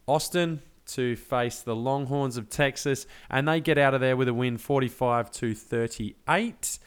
Austin 0.07 0.63
to 0.87 1.15
face 1.15 1.59
the 1.59 1.75
Longhorns 1.75 2.37
of 2.37 2.49
Texas, 2.49 3.05
and 3.29 3.47
they 3.47 3.61
get 3.61 3.77
out 3.77 3.93
of 3.93 4.01
there 4.01 4.17
with 4.17 4.29
a 4.29 4.33
win 4.33 4.57
45 4.57 5.29
to 5.29 5.53
38. 5.53 6.79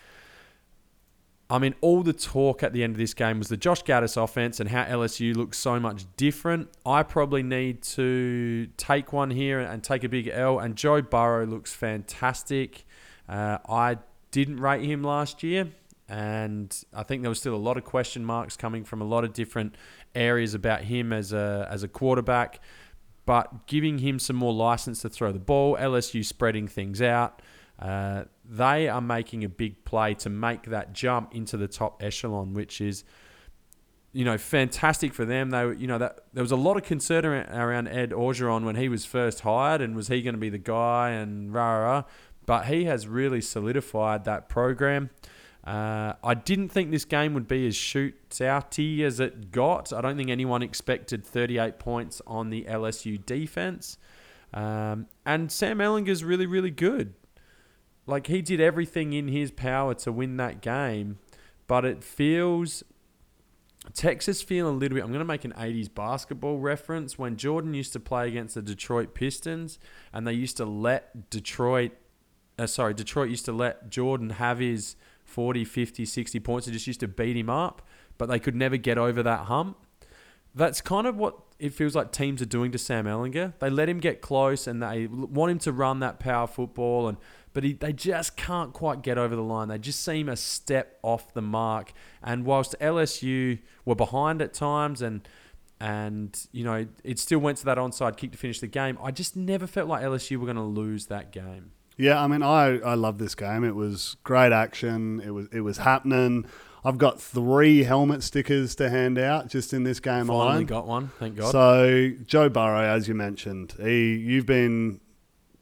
I 1.48 1.58
mean, 1.58 1.74
all 1.80 2.02
the 2.02 2.12
talk 2.12 2.64
at 2.64 2.72
the 2.72 2.82
end 2.82 2.92
of 2.92 2.98
this 2.98 3.14
game 3.14 3.38
was 3.38 3.48
the 3.48 3.56
Josh 3.56 3.82
Gattis 3.84 4.20
offense 4.20 4.58
and 4.58 4.68
how 4.68 4.84
LSU 4.84 5.34
looks 5.36 5.58
so 5.58 5.78
much 5.78 6.04
different. 6.16 6.68
I 6.84 7.04
probably 7.04 7.44
need 7.44 7.82
to 7.82 8.66
take 8.76 9.12
one 9.12 9.30
here 9.30 9.60
and 9.60 9.82
take 9.82 10.02
a 10.02 10.08
big 10.08 10.28
L. 10.28 10.58
And 10.58 10.74
Joe 10.74 11.02
Burrow 11.02 11.46
looks 11.46 11.72
fantastic. 11.72 12.84
Uh, 13.28 13.58
I 13.68 13.98
didn't 14.32 14.58
rate 14.58 14.84
him 14.84 15.04
last 15.04 15.44
year, 15.44 15.68
and 16.08 16.76
I 16.92 17.04
think 17.04 17.22
there 17.22 17.28
was 17.28 17.38
still 17.38 17.54
a 17.54 17.56
lot 17.56 17.76
of 17.76 17.84
question 17.84 18.24
marks 18.24 18.56
coming 18.56 18.84
from 18.84 19.00
a 19.00 19.04
lot 19.04 19.22
of 19.22 19.32
different 19.32 19.76
areas 20.16 20.54
about 20.54 20.82
him 20.82 21.12
as 21.12 21.32
a 21.32 21.68
as 21.70 21.82
a 21.82 21.88
quarterback 21.88 22.60
but 23.26 23.66
giving 23.66 23.98
him 23.98 24.18
some 24.18 24.36
more 24.36 24.54
license 24.54 25.02
to 25.02 25.10
throw 25.10 25.32
the 25.32 25.40
ball, 25.40 25.76
LSU 25.76 26.24
spreading 26.24 26.68
things 26.68 27.02
out. 27.02 27.42
Uh, 27.78 28.24
they 28.44 28.88
are 28.88 29.00
making 29.00 29.44
a 29.44 29.48
big 29.48 29.84
play 29.84 30.14
to 30.14 30.30
make 30.30 30.64
that 30.64 30.92
jump 30.92 31.34
into 31.34 31.56
the 31.56 31.68
top 31.68 32.02
echelon, 32.02 32.54
which 32.54 32.80
is, 32.80 33.04
you 34.12 34.24
know, 34.24 34.38
fantastic 34.38 35.12
for 35.12 35.24
them. 35.24 35.50
They, 35.50 35.74
you 35.76 35.86
know, 35.86 35.98
that 35.98 36.20
there 36.32 36.42
was 36.42 36.52
a 36.52 36.56
lot 36.56 36.76
of 36.76 36.84
concern 36.84 37.24
around 37.24 37.88
Ed 37.88 38.10
Orgeron 38.10 38.64
when 38.64 38.76
he 38.76 38.88
was 38.88 39.04
first 39.04 39.40
hired, 39.40 39.82
and 39.82 39.94
was 39.94 40.08
he 40.08 40.22
going 40.22 40.34
to 40.34 40.40
be 40.40 40.48
the 40.48 40.58
guy 40.58 41.10
and 41.10 41.52
rah 41.52 41.78
rah. 41.78 42.04
But 42.46 42.66
he 42.66 42.84
has 42.84 43.06
really 43.06 43.40
solidified 43.40 44.24
that 44.24 44.48
program. 44.48 45.10
Uh, 45.66 46.12
I 46.22 46.34
didn't 46.34 46.68
think 46.68 46.92
this 46.92 47.04
game 47.04 47.34
would 47.34 47.48
be 47.48 47.66
as 47.66 47.74
shootouty 47.74 49.00
as 49.00 49.18
it 49.18 49.50
got. 49.50 49.92
I 49.92 50.00
don't 50.00 50.16
think 50.16 50.30
anyone 50.30 50.62
expected 50.62 51.26
38 51.26 51.80
points 51.80 52.22
on 52.24 52.50
the 52.50 52.64
LSU 52.64 53.24
defense. 53.26 53.98
Um, 54.54 55.08
and 55.26 55.50
Sam 55.50 55.78
Ehlinger's 55.78 56.22
really, 56.22 56.46
really 56.46 56.70
good. 56.70 57.14
Like 58.06 58.28
he 58.28 58.42
did 58.42 58.60
everything 58.60 59.12
in 59.12 59.28
his 59.28 59.50
power 59.50 59.94
to 59.94 60.12
win 60.12 60.36
that 60.36 60.60
game, 60.60 61.18
but 61.66 61.84
it 61.84 62.04
feels 62.04 62.84
Texas 63.94 64.42
feel 64.42 64.68
a 64.68 64.70
little 64.70 64.96
bit. 64.96 65.04
I'm 65.04 65.10
going 65.10 65.20
to 65.20 65.24
make 65.24 65.44
an 65.44 65.52
80s 65.52 65.92
basketball 65.92 66.58
reference 66.58 67.18
when 67.18 67.36
Jordan 67.36 67.74
used 67.74 67.92
to 67.94 68.00
play 68.00 68.28
against 68.28 68.54
the 68.54 68.62
Detroit 68.62 69.14
Pistons, 69.14 69.78
and 70.12 70.26
they 70.26 70.32
used 70.32 70.56
to 70.56 70.64
let 70.64 71.30
Detroit, 71.30 71.92
uh, 72.58 72.66
sorry, 72.66 72.94
Detroit 72.94 73.30
used 73.30 73.44
to 73.46 73.52
let 73.52 73.90
Jordan 73.90 74.30
have 74.30 74.58
his 74.58 74.96
40, 75.24 75.64
50, 75.64 76.04
60 76.04 76.40
points. 76.40 76.66
They 76.66 76.72
just 76.72 76.86
used 76.86 77.00
to 77.00 77.08
beat 77.08 77.36
him 77.36 77.50
up, 77.50 77.82
but 78.18 78.28
they 78.28 78.38
could 78.38 78.54
never 78.54 78.76
get 78.76 78.98
over 78.98 79.22
that 79.22 79.46
hump. 79.46 79.76
That's 80.54 80.80
kind 80.80 81.06
of 81.06 81.16
what 81.16 81.38
it 81.58 81.74
feels 81.74 81.94
like 81.94 82.12
teams 82.12 82.40
are 82.40 82.46
doing 82.46 82.72
to 82.72 82.78
Sam 82.78 83.04
Ehlinger. 83.04 83.54
They 83.58 83.70
let 83.70 83.88
him 83.88 83.98
get 83.98 84.20
close 84.20 84.66
and 84.66 84.82
they 84.82 85.06
want 85.06 85.52
him 85.52 85.58
to 85.60 85.72
run 85.72 86.00
that 86.00 86.18
power 86.18 86.46
football, 86.46 87.08
and 87.08 87.18
but 87.56 87.64
he, 87.64 87.72
they 87.72 87.94
just 87.94 88.36
can't 88.36 88.74
quite 88.74 89.00
get 89.00 89.16
over 89.16 89.34
the 89.34 89.42
line. 89.42 89.68
They 89.68 89.78
just 89.78 90.04
seem 90.04 90.28
a 90.28 90.36
step 90.36 90.98
off 91.00 91.32
the 91.32 91.40
mark. 91.40 91.94
And 92.22 92.44
whilst 92.44 92.74
LSU 92.82 93.60
were 93.86 93.94
behind 93.94 94.42
at 94.42 94.52
times 94.52 95.00
and 95.00 95.26
and 95.80 96.38
you 96.52 96.64
know 96.64 96.86
it 97.02 97.18
still 97.18 97.38
went 97.38 97.56
to 97.56 97.64
that 97.64 97.78
onside 97.78 98.18
kick 98.18 98.32
to 98.32 98.36
finish 98.36 98.60
the 98.60 98.66
game, 98.66 98.98
I 99.02 99.10
just 99.10 99.36
never 99.36 99.66
felt 99.66 99.88
like 99.88 100.04
LSU 100.04 100.36
were 100.36 100.44
going 100.44 100.58
to 100.58 100.62
lose 100.62 101.06
that 101.06 101.32
game. 101.32 101.70
Yeah, 101.96 102.22
I 102.22 102.26
mean, 102.26 102.42
I, 102.42 102.78
I 102.80 102.92
love 102.92 103.16
this 103.16 103.34
game. 103.34 103.64
It 103.64 103.74
was 103.74 104.18
great 104.22 104.52
action. 104.52 105.22
It 105.24 105.30
was 105.30 105.48
it 105.50 105.62
was 105.62 105.78
happening. 105.78 106.44
I've 106.84 106.98
got 106.98 107.18
three 107.18 107.84
helmet 107.84 108.22
stickers 108.22 108.74
to 108.74 108.90
hand 108.90 109.18
out 109.18 109.48
just 109.48 109.72
in 109.72 109.82
this 109.82 109.98
game 109.98 110.26
Finally 110.26 110.48
alone. 110.48 110.64
got 110.66 110.86
one, 110.86 111.10
thank 111.18 111.36
God. 111.36 111.52
So 111.52 112.10
Joe 112.26 112.50
Burrow, 112.50 112.82
as 112.82 113.08
you 113.08 113.14
mentioned, 113.14 113.72
he 113.80 114.14
you've 114.14 114.44
been 114.44 115.00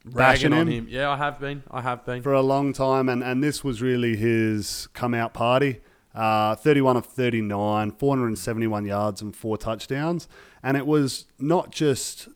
bashing 0.05 0.53
him. 0.53 0.69
him. 0.69 0.87
Yeah, 0.89 1.11
I 1.11 1.17
have 1.17 1.41
been. 1.41 1.63
I 1.71 1.81
have 1.81 2.05
been 2.05 2.23
for 2.23 2.33
a 2.33 2.43
long 2.43 2.73
time, 2.73 3.09
and 3.09 3.23
and 3.23 3.43
this 3.43 3.65
was 3.65 3.83
really 3.83 4.17
his 4.17 4.89
come 4.93 5.15
out 5.15 5.35
party. 5.35 5.81
Uh, 6.15 6.55
31 6.55 6.97
of 6.97 7.07
39, 7.07 7.91
471 7.91 8.85
yards 8.87 9.21
and 9.21 9.35
four 9.35 9.59
touchdowns, 9.59 10.29
and 10.63 10.77
it 10.77 10.87
was 10.87 11.25
not 11.41 11.73
just 11.73 12.29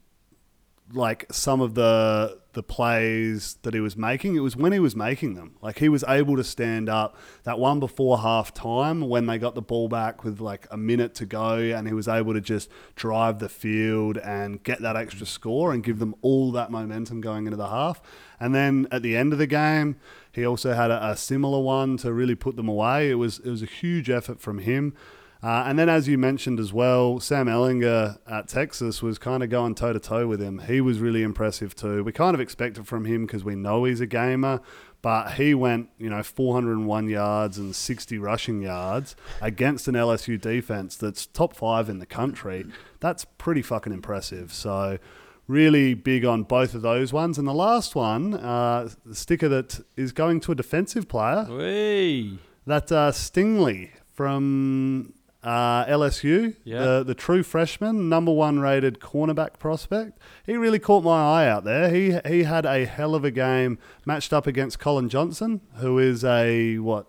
like 0.92 1.27
some 1.31 1.61
of 1.61 1.74
the 1.74 2.40
the 2.55 2.62
plays 2.62 3.57
that 3.62 3.72
he 3.72 3.79
was 3.79 3.96
making. 3.96 4.35
It 4.35 4.40
was 4.40 4.57
when 4.57 4.72
he 4.72 4.81
was 4.81 4.96
making 4.96 5.35
them. 5.35 5.57
Like 5.62 5.79
he 5.79 5.88
was 5.88 6.03
able 6.09 6.37
to 6.37 6.42
stand 6.42 6.88
up. 6.88 7.16
That 7.44 7.59
one 7.59 7.79
before 7.79 8.18
half 8.18 8.53
time 8.53 9.03
when 9.09 9.27
they 9.27 9.38
got 9.38 9.55
the 9.55 9.62
ball 9.62 9.88
back 9.88 10.24
with 10.24 10.40
like 10.40 10.66
a 10.70 10.77
minute 10.77 11.14
to 11.16 11.27
go 11.27 11.59
and 11.59 11.87
he 11.87 11.94
was 11.94 12.09
able 12.09 12.33
to 12.33 12.40
just 12.40 12.68
drive 12.96 13.38
the 13.38 13.48
field 13.48 14.18
and 14.18 14.62
get 14.64 14.81
that 14.81 14.96
extra 14.96 15.27
score 15.27 15.72
and 15.72 15.85
give 15.85 15.98
them 15.98 16.14
all 16.20 16.51
that 16.53 16.70
momentum 16.70 17.20
going 17.20 17.46
into 17.46 17.57
the 17.57 17.68
half. 17.68 18.01
And 18.40 18.55
then 18.55 18.88
at 18.90 19.03
the 19.03 19.16
end 19.16 19.33
of 19.33 19.38
the 19.38 19.46
game, 19.46 19.96
he 20.33 20.44
also 20.44 20.72
had 20.72 20.90
a, 20.90 21.11
a 21.11 21.16
similar 21.16 21.61
one 21.61 21.96
to 21.98 22.12
really 22.12 22.35
put 22.35 22.57
them 22.57 22.68
away. 22.68 23.11
It 23.11 23.16
was 23.16 23.38
it 23.40 23.51
was 23.51 23.62
a 23.62 23.66
huge 23.66 24.11
effort 24.11 24.40
from 24.40 24.59
him. 24.59 24.94
Uh, 25.42 25.64
and 25.66 25.79
then, 25.79 25.88
as 25.88 26.09
you 26.09 26.18
mentioned 26.18 26.59
as 26.59 26.72
well, 26.72 27.20
Sam 27.20 27.46
Ehlinger 27.46 28.18
at 28.27 28.48
Texas 28.48 29.03
was 29.03 29.18
kind 29.18 29.42
of 29.42 29.51
going 29.51 29.77
toe 29.77 29.92
to 29.92 30.01
toe 30.01 30.27
with 30.27 30.40
him. 30.42 30.59
He 30.61 30.81
was 30.81 30.98
really 30.98 31.22
impressive 31.22 31.77
too. 31.77 32.03
We 32.03 32.11
kind 32.12 32.35
of 32.35 32.40
expected 32.40 32.88
from 32.88 33.05
him 33.05 33.24
because 33.27 33.44
we 33.44 33.55
know 33.55 33.85
he's 33.85 34.01
a 34.01 34.07
gamer, 34.07 34.61
but 35.01 35.35
he 35.35 35.55
went, 35.55 35.90
you 35.96 36.11
know, 36.11 36.24
401 36.24 37.09
yards 37.09 37.57
and 37.57 37.74
60 37.74 38.18
rushing 38.18 38.62
yards 38.62 39.14
against 39.40 39.87
an 39.87 39.94
LSU 39.94 40.40
defense 40.40 40.96
that's 40.96 41.27
top 41.27 41.55
five 41.55 41.88
in 41.88 42.01
the 42.01 42.07
country. 42.07 42.66
That's 42.98 43.24
pretty 43.24 43.62
fucking 43.62 43.92
impressive. 43.92 44.53
So, 44.53 44.98
really 45.46 45.94
big 45.94 46.24
on 46.24 46.42
both 46.42 46.74
of 46.74 46.83
those 46.83 47.12
ones. 47.12 47.38
And 47.38 47.46
the 47.46 47.55
last 47.55 47.94
one, 47.94 48.35
uh, 48.35 48.88
the 49.07 49.14
sticker 49.14 49.48
that 49.48 49.81
is 49.96 50.11
going 50.11 50.40
to 50.40 50.53
a 50.53 50.55
defensive 50.57 51.09
player, 51.09 51.44
Whee! 51.44 52.40
that 52.66 52.90
uh, 52.90 53.12
Stingley 53.12 53.90
from 54.12 55.14
uh, 55.48 55.84
LSU, 55.87 56.54
Yeah. 56.64 56.80
the, 56.84 57.04
the 57.04 57.14
true 57.14 57.42
freshman, 57.42 58.08
number 58.08 58.32
one 58.32 58.61
rated 58.61 59.00
cornerback 59.00 59.58
prospect. 59.58 60.18
He 60.44 60.56
really 60.56 60.78
caught 60.78 61.02
my 61.04 61.20
eye 61.44 61.48
out 61.48 61.64
there. 61.64 61.88
He 61.90 62.18
he 62.28 62.42
had 62.42 62.66
a 62.66 62.84
hell 62.84 63.14
of 63.14 63.24
a 63.24 63.30
game 63.30 63.78
matched 64.04 64.32
up 64.32 64.46
against 64.46 64.78
Collin 64.78 65.08
Johnson, 65.08 65.61
who 65.76 65.98
is 65.98 66.22
a 66.24 66.78
what 66.78 67.06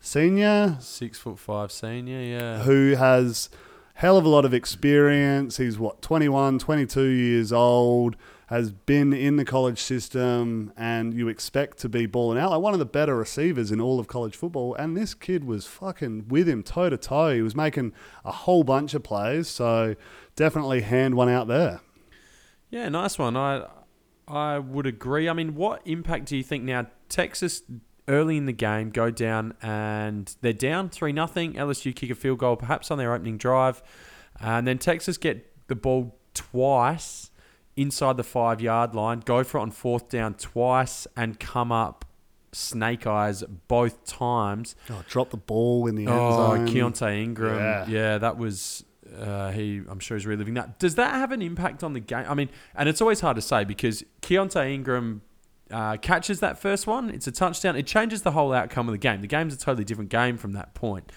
senior 0.00 0.76
Six 0.80 1.18
foot 1.18 1.38
five 1.38 1.72
senior, 1.72 2.20
yeah. 2.20 2.62
who 2.62 2.94
has 2.96 3.50
hell 3.94 4.16
of 4.16 4.24
a 4.24 4.28
lot 4.28 4.44
of 4.44 4.54
experience. 4.54 5.56
He's 5.56 5.78
what 5.78 6.00
21, 6.02 6.58
22 6.60 7.02
years 7.02 7.52
old, 7.52 8.16
has 8.48 8.72
been 8.72 9.12
in 9.12 9.36
the 9.36 9.44
college 9.44 9.78
system, 9.78 10.72
and 10.74 11.12
you 11.12 11.28
expect 11.28 11.76
to 11.78 11.88
be 11.88 12.06
balling 12.06 12.38
out 12.38 12.50
like 12.50 12.62
one 12.62 12.72
of 12.72 12.78
the 12.78 12.86
better 12.86 13.14
receivers 13.14 13.70
in 13.70 13.78
all 13.78 14.00
of 14.00 14.08
college 14.08 14.34
football. 14.34 14.74
And 14.74 14.96
this 14.96 15.12
kid 15.12 15.44
was 15.44 15.66
fucking 15.66 16.28
with 16.28 16.48
him 16.48 16.62
toe 16.62 16.88
to 16.88 16.96
toe. 16.96 17.34
He 17.34 17.42
was 17.42 17.54
making 17.54 17.92
a 18.24 18.32
whole 18.32 18.64
bunch 18.64 18.94
of 18.94 19.02
plays. 19.02 19.48
So 19.48 19.96
definitely 20.34 20.80
hand 20.80 21.14
one 21.14 21.28
out 21.28 21.46
there. 21.46 21.80
Yeah, 22.70 22.88
nice 22.88 23.18
one. 23.18 23.36
I 23.36 23.66
I 24.26 24.58
would 24.58 24.86
agree. 24.86 25.28
I 25.28 25.34
mean, 25.34 25.54
what 25.54 25.82
impact 25.84 26.24
do 26.26 26.36
you 26.36 26.42
think 26.42 26.64
now? 26.64 26.86
Texas 27.10 27.62
early 28.06 28.38
in 28.38 28.46
the 28.46 28.52
game 28.52 28.88
go 28.88 29.10
down 29.10 29.54
and 29.60 30.34
they're 30.40 30.54
down 30.54 30.88
three 30.88 31.12
nothing. 31.12 31.52
LSU 31.54 31.94
kick 31.94 32.08
a 32.08 32.14
field 32.14 32.38
goal, 32.38 32.56
perhaps 32.56 32.90
on 32.90 32.96
their 32.96 33.12
opening 33.12 33.36
drive, 33.36 33.82
and 34.40 34.66
then 34.66 34.78
Texas 34.78 35.18
get 35.18 35.68
the 35.68 35.74
ball 35.74 36.18
twice 36.32 37.27
inside 37.78 38.16
the 38.16 38.24
five 38.24 38.60
yard 38.60 38.94
line, 38.94 39.20
go 39.20 39.42
for 39.44 39.58
it 39.58 39.62
on 39.62 39.70
fourth 39.70 40.08
down 40.08 40.34
twice, 40.34 41.06
and 41.16 41.38
come 41.40 41.72
up 41.72 42.04
snake 42.52 43.06
eyes 43.06 43.42
both 43.68 44.04
times. 44.04 44.74
Oh, 44.90 45.02
drop 45.08 45.30
the 45.30 45.36
ball 45.36 45.86
in 45.86 45.94
the 45.94 46.04
end 46.06 46.12
Oh, 46.14 46.36
zone. 46.56 46.66
Keaontay 46.68 47.22
Ingram. 47.22 47.58
Yeah. 47.58 47.86
Yeah, 47.88 48.18
that 48.18 48.36
was. 48.38 48.84
Uh, 49.18 49.50
he, 49.52 49.80
I'm 49.88 50.00
sure, 50.00 50.16
he's 50.18 50.26
reliving 50.26 50.54
that. 50.54 50.78
Does 50.78 50.96
that 50.96 51.14
have 51.14 51.32
an 51.32 51.40
impact 51.40 51.82
on 51.82 51.94
the 51.94 52.00
game? 52.00 52.26
I 52.28 52.34
mean, 52.34 52.50
and 52.74 52.88
it's 52.90 53.00
always 53.00 53.20
hard 53.20 53.36
to 53.36 53.42
say 53.42 53.64
because 53.64 54.04
Keaontay 54.20 54.70
Ingram 54.72 55.22
uh, 55.70 55.96
catches 55.96 56.40
that 56.40 56.58
first 56.58 56.86
one. 56.86 57.08
It's 57.10 57.26
a 57.26 57.32
touchdown. 57.32 57.74
It 57.76 57.86
changes 57.86 58.20
the 58.22 58.32
whole 58.32 58.52
outcome 58.52 58.86
of 58.88 58.92
the 58.92 58.98
game. 58.98 59.22
The 59.22 59.26
game's 59.26 59.54
a 59.54 59.58
totally 59.58 59.84
different 59.84 60.10
game 60.10 60.36
from 60.36 60.52
that 60.52 60.74
point. 60.74 61.10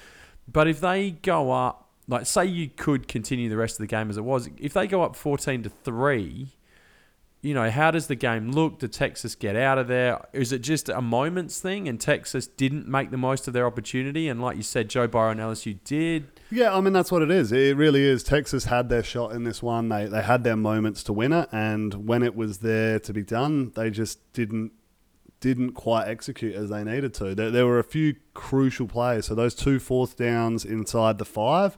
But 0.47 0.67
if 0.69 0.79
they 0.79 1.11
go 1.11 1.51
up, 1.51 1.80
like 2.11 2.25
say 2.25 2.45
you 2.45 2.69
could 2.69 3.07
continue 3.07 3.49
the 3.49 3.57
rest 3.57 3.75
of 3.75 3.79
the 3.79 3.87
game 3.87 4.09
as 4.09 4.17
it 4.17 4.25
was, 4.25 4.49
if 4.57 4.73
they 4.73 4.85
go 4.85 5.01
up 5.01 5.15
14 5.15 5.63
to 5.63 5.69
three, 5.69 6.49
you 7.41 7.53
know, 7.53 7.71
how 7.71 7.89
does 7.89 8.07
the 8.07 8.15
game 8.15 8.51
look? 8.51 8.79
Did 8.79 8.91
Texas 8.91 9.33
get 9.33 9.55
out 9.55 9.77
of 9.77 9.87
there? 9.87 10.27
Is 10.33 10.51
it 10.51 10.59
just 10.59 10.89
a 10.89 11.01
moments 11.01 11.59
thing 11.61 11.87
and 11.87 11.99
Texas 11.99 12.47
didn't 12.47 12.87
make 12.87 13.11
the 13.11 13.17
most 13.17 13.47
of 13.47 13.53
their 13.53 13.65
opportunity? 13.65 14.27
And 14.27 14.41
like 14.41 14.57
you 14.57 14.63
said, 14.63 14.89
Joe 14.89 15.07
Burrow 15.07 15.31
and 15.31 15.39
LSU 15.39 15.79
did. 15.85 16.27
Yeah, 16.51 16.75
I 16.75 16.81
mean 16.81 16.91
that's 16.91 17.13
what 17.13 17.21
it 17.21 17.31
is. 17.31 17.53
It 17.53 17.77
really 17.77 18.03
is. 18.03 18.23
Texas 18.23 18.65
had 18.65 18.89
their 18.89 19.03
shot 19.03 19.31
in 19.31 19.45
this 19.45 19.63
one. 19.63 19.87
They 19.87 20.05
they 20.05 20.21
had 20.21 20.43
their 20.43 20.57
moments 20.57 21.01
to 21.03 21.13
win 21.13 21.31
it, 21.31 21.47
and 21.53 22.07
when 22.07 22.23
it 22.23 22.35
was 22.35 22.57
there 22.57 22.99
to 22.99 23.13
be 23.13 23.23
done, 23.23 23.71
they 23.73 23.89
just 23.89 24.33
didn't 24.33 24.73
didn't 25.39 25.71
quite 25.71 26.07
execute 26.07 26.55
as 26.55 26.69
they 26.69 26.83
needed 26.83 27.13
to. 27.15 27.33
There, 27.33 27.49
there 27.49 27.65
were 27.65 27.79
a 27.79 27.83
few 27.83 28.15
crucial 28.33 28.87
plays. 28.87 29.25
So 29.25 29.35
those 29.35 29.55
two 29.55 29.79
fourth 29.79 30.15
downs 30.15 30.63
inside 30.63 31.17
the 31.17 31.25
five. 31.25 31.77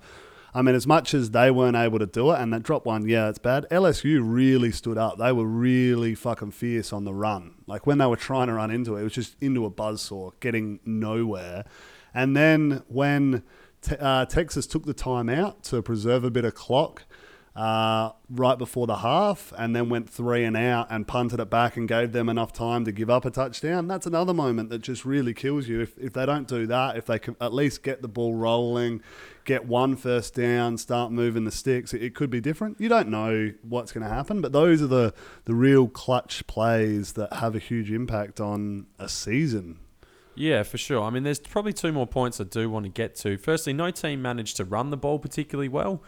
I 0.55 0.61
mean, 0.61 0.75
as 0.75 0.85
much 0.85 1.13
as 1.13 1.31
they 1.31 1.49
weren't 1.49 1.75
able 1.75 1.99
to 1.99 2.05
do 2.05 2.31
it, 2.31 2.39
and 2.39 2.53
that 2.53 2.63
drop 2.63 2.85
one, 2.85 3.07
yeah, 3.07 3.29
it's 3.29 3.39
bad. 3.39 3.65
LSU 3.71 4.21
really 4.23 4.71
stood 4.71 4.97
up. 4.97 5.17
They 5.17 5.31
were 5.31 5.45
really 5.45 6.13
fucking 6.13 6.51
fierce 6.51 6.93
on 6.93 7.05
the 7.05 7.13
run. 7.13 7.55
Like 7.65 7.87
when 7.87 7.97
they 7.97 8.05
were 8.05 8.15
trying 8.15 8.47
to 8.47 8.53
run 8.53 8.69
into 8.69 8.95
it, 8.95 9.01
it 9.01 9.03
was 9.03 9.13
just 9.13 9.35
into 9.41 9.65
a 9.65 9.71
buzzsaw, 9.71 10.31
getting 10.39 10.79
nowhere. 10.85 11.65
And 12.13 12.37
then 12.37 12.83
when 12.87 13.43
te- 13.81 13.97
uh, 13.99 14.25
Texas 14.25 14.67
took 14.67 14.85
the 14.85 14.93
time 14.93 15.27
out 15.27 15.63
to 15.65 15.81
preserve 15.81 16.23
a 16.23 16.29
bit 16.29 16.45
of 16.45 16.53
clock 16.53 17.03
uh, 17.55 18.11
right 18.29 18.57
before 18.57 18.87
the 18.87 18.97
half 18.97 19.53
and 19.57 19.75
then 19.75 19.87
went 19.87 20.09
three 20.09 20.43
and 20.43 20.57
out 20.57 20.87
and 20.89 21.07
punted 21.07 21.39
it 21.39 21.49
back 21.51 21.77
and 21.77 21.87
gave 21.87 22.11
them 22.11 22.27
enough 22.27 22.51
time 22.51 22.83
to 22.85 22.91
give 22.91 23.09
up 23.09 23.25
a 23.25 23.29
touchdown. 23.29 23.87
That's 23.87 24.07
another 24.07 24.33
moment 24.33 24.69
that 24.69 24.79
just 24.79 25.05
really 25.05 25.35
kills 25.35 25.67
you. 25.67 25.79
If, 25.81 25.97
if 25.99 26.13
they 26.13 26.25
don't 26.25 26.47
do 26.47 26.65
that, 26.67 26.97
if 26.97 27.05
they 27.05 27.19
can 27.19 27.35
at 27.39 27.53
least 27.53 27.83
get 27.83 28.01
the 28.01 28.07
ball 28.07 28.33
rolling, 28.33 29.01
get 29.45 29.67
one 29.67 29.95
first 29.95 30.33
down, 30.33 30.79
start 30.79 31.11
moving 31.11 31.43
the 31.43 31.51
sticks, 31.51 31.93
it, 31.93 32.01
it 32.01 32.15
could 32.15 32.31
be 32.31 32.41
different. 32.41 32.81
You 32.81 32.89
don't 32.89 33.09
know 33.09 33.53
what's 33.61 33.91
going 33.91 34.03
to 34.03 34.09
happen, 34.09 34.41
but 34.41 34.51
those 34.51 34.81
are 34.81 34.87
the, 34.87 35.13
the 35.45 35.53
real 35.53 35.87
clutch 35.87 36.47
plays 36.47 37.13
that 37.13 37.33
have 37.33 37.55
a 37.55 37.59
huge 37.59 37.91
impact 37.91 38.41
on 38.41 38.87
a 38.97 39.07
season. 39.07 39.77
Yeah, 40.35 40.63
for 40.63 40.79
sure. 40.79 41.03
I 41.03 41.11
mean, 41.11 41.21
there's 41.21 41.39
probably 41.39 41.73
two 41.73 41.91
more 41.91 42.07
points 42.07 42.41
I 42.41 42.45
do 42.45 42.67
want 42.67 42.85
to 42.85 42.89
get 42.89 43.15
to. 43.17 43.37
Firstly, 43.37 43.73
no 43.73 43.91
team 43.91 44.23
managed 44.23 44.57
to 44.57 44.65
run 44.65 44.89
the 44.89 44.97
ball 44.97 45.19
particularly 45.19 45.69
well. 45.69 46.01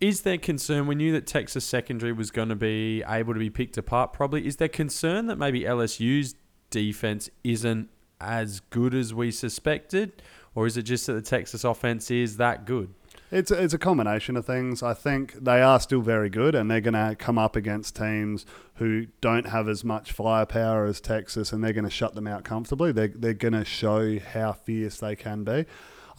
Is 0.00 0.22
there 0.22 0.36
concern? 0.36 0.86
We 0.86 0.94
knew 0.94 1.12
that 1.12 1.26
Texas 1.26 1.64
secondary 1.64 2.12
was 2.12 2.30
going 2.30 2.50
to 2.50 2.56
be 2.56 3.02
able 3.08 3.32
to 3.32 3.40
be 3.40 3.48
picked 3.48 3.78
apart. 3.78 4.12
Probably 4.12 4.46
is 4.46 4.56
there 4.56 4.68
concern 4.68 5.26
that 5.26 5.36
maybe 5.36 5.62
LSU's 5.62 6.34
defense 6.68 7.30
isn't 7.42 7.88
as 8.20 8.60
good 8.60 8.94
as 8.94 9.14
we 9.14 9.30
suspected, 9.30 10.22
or 10.54 10.66
is 10.66 10.76
it 10.76 10.82
just 10.82 11.06
that 11.06 11.14
the 11.14 11.22
Texas 11.22 11.64
offense 11.64 12.10
is 12.10 12.36
that 12.36 12.66
good? 12.66 12.92
It's 13.30 13.50
a, 13.50 13.62
it's 13.62 13.74
a 13.74 13.78
combination 13.78 14.36
of 14.36 14.44
things. 14.44 14.82
I 14.82 14.92
think 14.92 15.32
they 15.32 15.62
are 15.62 15.80
still 15.80 16.02
very 16.02 16.28
good, 16.28 16.54
and 16.54 16.70
they're 16.70 16.82
going 16.82 16.94
to 16.94 17.16
come 17.18 17.38
up 17.38 17.56
against 17.56 17.96
teams 17.96 18.44
who 18.74 19.06
don't 19.22 19.46
have 19.46 19.66
as 19.66 19.82
much 19.82 20.12
firepower 20.12 20.84
as 20.84 21.00
Texas, 21.00 21.52
and 21.52 21.64
they're 21.64 21.72
going 21.72 21.84
to 21.84 21.90
shut 21.90 22.14
them 22.14 22.26
out 22.26 22.44
comfortably. 22.44 22.92
They're, 22.92 23.08
they're 23.08 23.34
going 23.34 23.54
to 23.54 23.64
show 23.64 24.18
how 24.18 24.52
fierce 24.52 24.98
they 24.98 25.16
can 25.16 25.42
be. 25.42 25.64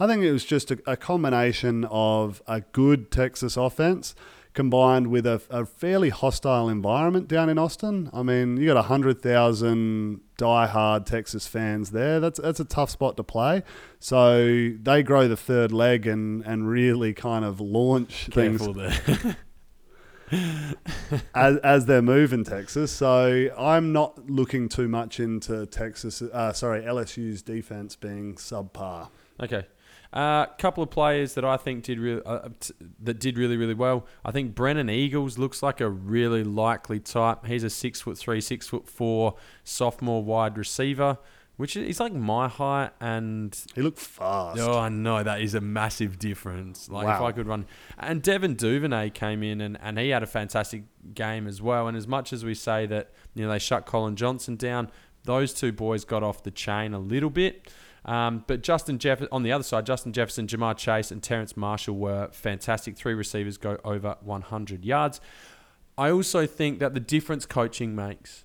I 0.00 0.06
think 0.06 0.22
it 0.22 0.32
was 0.32 0.44
just 0.44 0.70
a, 0.70 0.78
a 0.86 0.96
combination 0.96 1.84
of 1.90 2.42
a 2.46 2.60
good 2.60 3.10
Texas 3.10 3.56
offense 3.56 4.14
combined 4.54 5.06
with 5.06 5.26
a, 5.26 5.40
a 5.50 5.64
fairly 5.64 6.08
hostile 6.08 6.68
environment 6.68 7.28
down 7.28 7.48
in 7.48 7.58
Austin. 7.58 8.10
I 8.12 8.22
mean, 8.22 8.56
you 8.56 8.66
got 8.66 8.76
100,000 8.76 10.20
die-hard 10.36 11.06
Texas 11.06 11.46
fans 11.46 11.90
there. 11.90 12.18
That's 12.18 12.40
that's 12.40 12.58
a 12.58 12.64
tough 12.64 12.90
spot 12.90 13.16
to 13.18 13.24
play. 13.24 13.62
So 14.00 14.70
they 14.82 15.02
grow 15.02 15.28
the 15.28 15.36
third 15.36 15.70
leg 15.72 16.06
and, 16.06 16.44
and 16.44 16.68
really 16.68 17.14
kind 17.14 17.44
of 17.44 17.60
launch 17.60 18.30
Careful 18.30 18.74
things 18.74 19.36
as, 21.34 21.56
as 21.58 21.86
they're 21.86 22.02
moving 22.02 22.44
Texas. 22.44 22.90
So 22.92 23.48
I'm 23.56 23.92
not 23.92 24.30
looking 24.30 24.68
too 24.68 24.88
much 24.88 25.20
into 25.20 25.66
Texas, 25.66 26.22
uh, 26.22 26.52
sorry, 26.52 26.82
LSU's 26.82 27.42
defense 27.42 27.96
being 27.96 28.34
subpar. 28.34 29.08
Okay. 29.40 29.66
A 30.10 30.18
uh, 30.18 30.46
couple 30.58 30.82
of 30.82 30.90
players 30.90 31.34
that 31.34 31.44
I 31.44 31.58
think 31.58 31.84
did 31.84 31.98
really 31.98 32.22
uh, 32.24 32.48
t- 32.60 32.72
that 33.02 33.20
did 33.20 33.36
really 33.36 33.58
really 33.58 33.74
well. 33.74 34.06
I 34.24 34.30
think 34.30 34.54
Brennan 34.54 34.88
Eagles 34.88 35.36
looks 35.36 35.62
like 35.62 35.82
a 35.82 35.88
really 35.90 36.42
likely 36.44 36.98
type. 36.98 37.44
He's 37.44 37.62
a 37.62 37.68
six 37.68 38.00
foot 38.00 38.16
three, 38.16 38.40
six 38.40 38.66
foot 38.68 38.88
four 38.88 39.34
sophomore 39.64 40.24
wide 40.24 40.56
receiver, 40.56 41.18
which 41.58 41.76
is 41.76 41.86
he's 41.86 42.00
like 42.00 42.14
my 42.14 42.48
height. 42.48 42.92
And 43.00 43.54
He 43.74 43.82
looked 43.82 43.98
fast. 43.98 44.58
oh, 44.60 44.78
I 44.78 44.88
know 44.88 45.22
that 45.22 45.42
is 45.42 45.54
a 45.54 45.60
massive 45.60 46.18
difference. 46.18 46.88
Like 46.88 47.06
if 47.06 47.20
I 47.20 47.32
could 47.32 47.46
run, 47.46 47.66
and 47.98 48.22
Devin 48.22 48.54
Duvernay 48.54 49.10
came 49.10 49.42
in 49.42 49.60
and, 49.60 49.76
and 49.82 49.98
he 49.98 50.08
had 50.08 50.22
a 50.22 50.26
fantastic 50.26 50.84
game 51.14 51.46
as 51.46 51.60
well. 51.60 51.86
And 51.86 51.98
as 51.98 52.08
much 52.08 52.32
as 52.32 52.46
we 52.46 52.54
say 52.54 52.86
that 52.86 53.10
you 53.34 53.44
know 53.44 53.50
they 53.50 53.58
shut 53.58 53.84
Collin 53.84 54.16
Johnson 54.16 54.56
down, 54.56 54.90
those 55.24 55.52
two 55.52 55.72
boys 55.72 56.06
got 56.06 56.22
off 56.22 56.42
the 56.42 56.50
chain 56.50 56.94
a 56.94 56.98
little 56.98 57.28
bit. 57.28 57.70
Um, 58.04 58.44
but 58.46 58.62
Justin 58.62 58.98
Jeff 58.98 59.22
on 59.32 59.42
the 59.42 59.52
other 59.52 59.64
side, 59.64 59.86
Justin 59.86 60.12
Jefferson, 60.12 60.46
Ja'Marr 60.46 60.76
Chase, 60.76 61.10
and 61.10 61.22
Terrace 61.22 61.56
Marshall 61.56 61.96
were 61.96 62.28
fantastic. 62.32 62.96
Three 62.96 63.14
receivers 63.14 63.56
go 63.56 63.78
over 63.84 64.16
100 64.20 64.84
yards. 64.84 65.20
I 65.96 66.10
also 66.10 66.46
think 66.46 66.78
that 66.78 66.94
the 66.94 67.00
difference 67.00 67.44
coaching 67.44 67.94
makes 67.94 68.44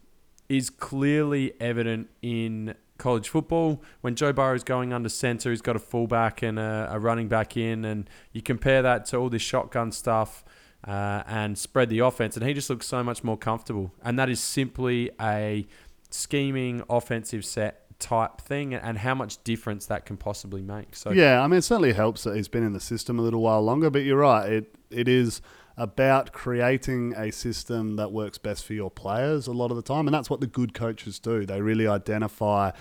is 0.49 0.69
clearly 0.69 1.53
evident 1.59 2.09
in 2.21 2.75
college 2.97 3.29
football. 3.29 3.81
When 4.01 4.15
Joe 4.15 4.33
Burrow 4.33 4.55
is 4.55 4.63
going 4.63 4.93
under 4.93 5.09
center, 5.09 5.49
he's 5.49 5.61
got 5.61 5.75
a 5.75 5.79
fullback 5.79 6.41
and 6.41 6.57
a, 6.57 6.89
a 6.91 6.99
running 6.99 7.27
back 7.27 7.57
in, 7.57 7.85
and 7.85 8.09
you 8.31 8.41
compare 8.41 8.81
that 8.81 9.05
to 9.07 9.17
all 9.17 9.29
this 9.29 9.41
shotgun 9.41 9.91
stuff 9.91 10.43
uh, 10.87 11.23
and 11.27 11.57
spread 11.57 11.89
the 11.89 11.99
offense, 11.99 12.35
and 12.35 12.45
he 12.45 12.53
just 12.53 12.69
looks 12.69 12.87
so 12.87 13.03
much 13.03 13.23
more 13.23 13.37
comfortable. 13.37 13.93
And 14.03 14.17
that 14.19 14.29
is 14.29 14.39
simply 14.39 15.11
a 15.21 15.67
scheming 16.09 16.83
offensive 16.89 17.43
set 17.45 17.82
type 18.03 18.41
thing 18.41 18.73
and 18.73 18.97
how 18.97 19.15
much 19.15 19.41
difference 19.43 19.85
that 19.85 20.05
can 20.05 20.17
possibly 20.17 20.61
make. 20.61 20.95
So 20.95 21.11
yeah, 21.11 21.41
I 21.41 21.47
mean, 21.47 21.59
it 21.59 21.63
certainly 21.63 21.93
helps 21.93 22.23
that 22.23 22.35
he's 22.35 22.49
been 22.49 22.63
in 22.63 22.73
the 22.73 22.79
system 22.79 23.17
a 23.17 23.21
little 23.21 23.41
while 23.41 23.61
longer. 23.61 23.89
But 23.89 24.03
you're 24.03 24.17
right; 24.17 24.51
it 24.51 24.75
it 24.91 25.07
is 25.07 25.41
about 25.77 26.33
creating 26.33 27.13
a 27.15 27.31
system 27.31 27.95
that 27.95 28.11
works 28.11 28.37
best 28.37 28.65
for 28.65 28.73
your 28.73 28.91
players 28.91 29.47
a 29.47 29.53
lot 29.53 29.71
of 29.71 29.77
the 29.77 29.81
time, 29.81 30.07
and 30.07 30.13
that's 30.13 30.29
what 30.29 30.41
the 30.41 30.47
good 30.47 30.73
coaches 30.73 31.17
do. 31.17 31.45
They 31.45 31.61
really 31.61 31.87
identify 31.87 32.71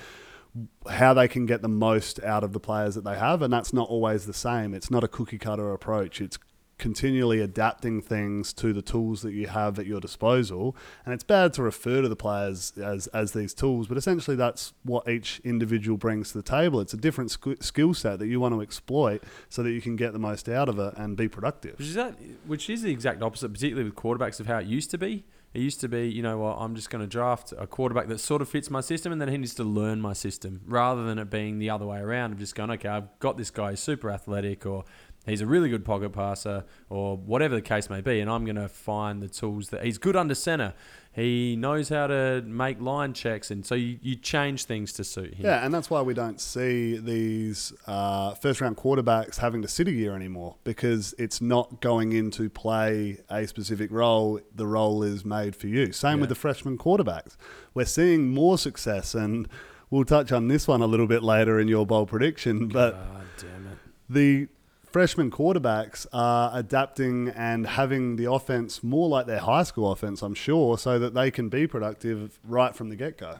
how 0.90 1.14
they 1.14 1.28
can 1.28 1.46
get 1.46 1.62
the 1.62 1.68
most 1.68 2.22
out 2.24 2.44
of 2.44 2.52
the 2.52 2.60
players 2.60 2.96
that 2.96 3.04
they 3.04 3.16
have, 3.16 3.40
and 3.40 3.52
that's 3.52 3.72
not 3.72 3.88
always 3.88 4.26
the 4.26 4.34
same. 4.34 4.74
It's 4.74 4.90
not 4.90 5.04
a 5.04 5.08
cookie 5.08 5.38
cutter 5.38 5.72
approach. 5.72 6.20
It's 6.20 6.38
continually 6.82 7.38
adapting 7.38 8.02
things 8.02 8.52
to 8.52 8.72
the 8.72 8.82
tools 8.82 9.22
that 9.22 9.32
you 9.32 9.46
have 9.46 9.78
at 9.78 9.86
your 9.86 10.00
disposal. 10.00 10.76
And 11.04 11.14
it's 11.14 11.22
bad 11.22 11.52
to 11.52 11.62
refer 11.62 12.02
to 12.02 12.08
the 12.08 12.16
players 12.16 12.72
as, 12.76 13.06
as 13.08 13.30
these 13.30 13.54
tools, 13.54 13.86
but 13.86 13.96
essentially 13.96 14.36
that's 14.36 14.72
what 14.82 15.08
each 15.08 15.40
individual 15.44 15.96
brings 15.96 16.32
to 16.32 16.38
the 16.38 16.42
table. 16.42 16.80
It's 16.80 16.92
a 16.92 16.96
different 16.96 17.30
sk- 17.30 17.62
skill 17.62 17.94
set 17.94 18.18
that 18.18 18.26
you 18.26 18.40
want 18.40 18.56
to 18.56 18.60
exploit 18.60 19.22
so 19.48 19.62
that 19.62 19.70
you 19.70 19.80
can 19.80 19.94
get 19.94 20.12
the 20.12 20.18
most 20.18 20.48
out 20.48 20.68
of 20.68 20.80
it 20.80 20.94
and 20.96 21.16
be 21.16 21.28
productive. 21.28 21.78
Which 21.78 21.86
is 21.86 21.94
that, 21.94 22.16
which 22.48 22.68
is 22.68 22.82
the 22.82 22.90
exact 22.90 23.22
opposite, 23.22 23.52
particularly 23.52 23.88
with 23.88 23.94
quarterbacks 23.94 24.40
of 24.40 24.48
how 24.48 24.58
it 24.58 24.66
used 24.66 24.90
to 24.90 24.98
be. 24.98 25.24
It 25.54 25.60
used 25.60 25.80
to 25.82 25.88
be, 25.88 26.08
you 26.08 26.22
know 26.22 26.38
what, 26.38 26.56
I'm 26.58 26.74
just 26.74 26.90
going 26.90 27.02
to 27.02 27.06
draft 27.06 27.52
a 27.56 27.66
quarterback 27.66 28.08
that 28.08 28.18
sort 28.18 28.42
of 28.42 28.48
fits 28.48 28.70
my 28.70 28.80
system 28.80 29.12
and 29.12 29.20
then 29.20 29.28
he 29.28 29.36
needs 29.36 29.54
to 29.56 29.64
learn 29.64 30.00
my 30.00 30.14
system 30.14 30.62
rather 30.66 31.04
than 31.04 31.18
it 31.18 31.30
being 31.30 31.58
the 31.58 31.70
other 31.70 31.86
way 31.86 32.00
around 32.00 32.32
of 32.32 32.38
just 32.38 32.54
going, 32.54 32.70
okay, 32.70 32.88
I've 32.88 33.18
got 33.20 33.36
this 33.36 33.50
guy 33.50 33.74
super 33.74 34.10
athletic 34.10 34.64
or 34.64 34.84
he's 35.26 35.40
a 35.40 35.46
really 35.46 35.68
good 35.68 35.84
pocket 35.84 36.10
passer 36.12 36.64
or 36.88 37.16
whatever 37.16 37.54
the 37.54 37.62
case 37.62 37.88
may 37.90 38.00
be, 38.00 38.20
and 38.20 38.30
I'm 38.30 38.44
going 38.44 38.56
to 38.56 38.68
find 38.68 39.22
the 39.22 39.28
tools 39.28 39.68
that 39.70 39.84
he's 39.84 39.98
good 39.98 40.16
under 40.16 40.34
center. 40.34 40.74
He 41.14 41.56
knows 41.56 41.90
how 41.90 42.06
to 42.06 42.42
make 42.46 42.80
line 42.80 43.12
checks, 43.12 43.50
and 43.50 43.66
so 43.66 43.74
you, 43.74 43.98
you 44.00 44.16
change 44.16 44.64
things 44.64 44.94
to 44.94 45.04
suit 45.04 45.34
him. 45.34 45.44
Yeah, 45.44 45.62
and 45.62 45.74
that's 45.74 45.90
why 45.90 46.00
we 46.00 46.14
don't 46.14 46.40
see 46.40 46.96
these 46.96 47.70
uh, 47.86 48.32
first 48.32 48.62
round 48.62 48.78
quarterbacks 48.78 49.36
having 49.36 49.60
to 49.60 49.68
sit 49.68 49.88
a 49.88 49.92
year 49.92 50.16
anymore 50.16 50.56
because 50.64 51.14
it's 51.18 51.42
not 51.42 51.82
going 51.82 52.12
in 52.12 52.30
to 52.30 52.48
play 52.48 53.18
a 53.28 53.46
specific 53.46 53.90
role. 53.92 54.40
The 54.54 54.66
role 54.66 55.02
is 55.02 55.22
made 55.22 55.54
for 55.54 55.66
you. 55.66 55.92
Same 55.92 56.16
Yeah. 56.16 56.20
with 56.22 56.28
the 56.30 56.34
freshman 56.34 56.78
quarterbacks. 56.78 57.36
We're 57.74 57.84
seeing 57.84 58.30
more 58.32 58.56
success, 58.56 59.14
and 59.14 59.48
we'll 59.90 60.06
touch 60.06 60.32
on 60.32 60.48
this 60.48 60.66
one 60.66 60.80
a 60.80 60.86
little 60.86 61.06
bit 61.06 61.22
later 61.22 61.60
in 61.60 61.68
your 61.68 61.84
bowl 61.84 62.06
prediction, 62.06 62.68
but 62.68 62.92
God 62.92 63.24
damn 63.38 63.66
it. 63.66 63.78
the 64.08 64.48
freshman 64.92 65.30
quarterbacks 65.30 66.06
are 66.12 66.50
adapting 66.54 67.28
and 67.28 67.66
having 67.66 68.16
the 68.16 68.30
offense 68.30 68.82
more 68.82 69.08
like 69.08 69.26
their 69.26 69.40
high 69.40 69.62
school 69.62 69.90
offense, 69.90 70.22
I'm 70.22 70.34
sure, 70.34 70.76
so 70.76 70.98
that 70.98 71.14
they 71.14 71.30
can 71.30 71.48
be 71.48 71.66
productive 71.66 72.38
right 72.44 72.76
from 72.76 72.90
the 72.90 72.96
get 72.96 73.16
go. 73.16 73.38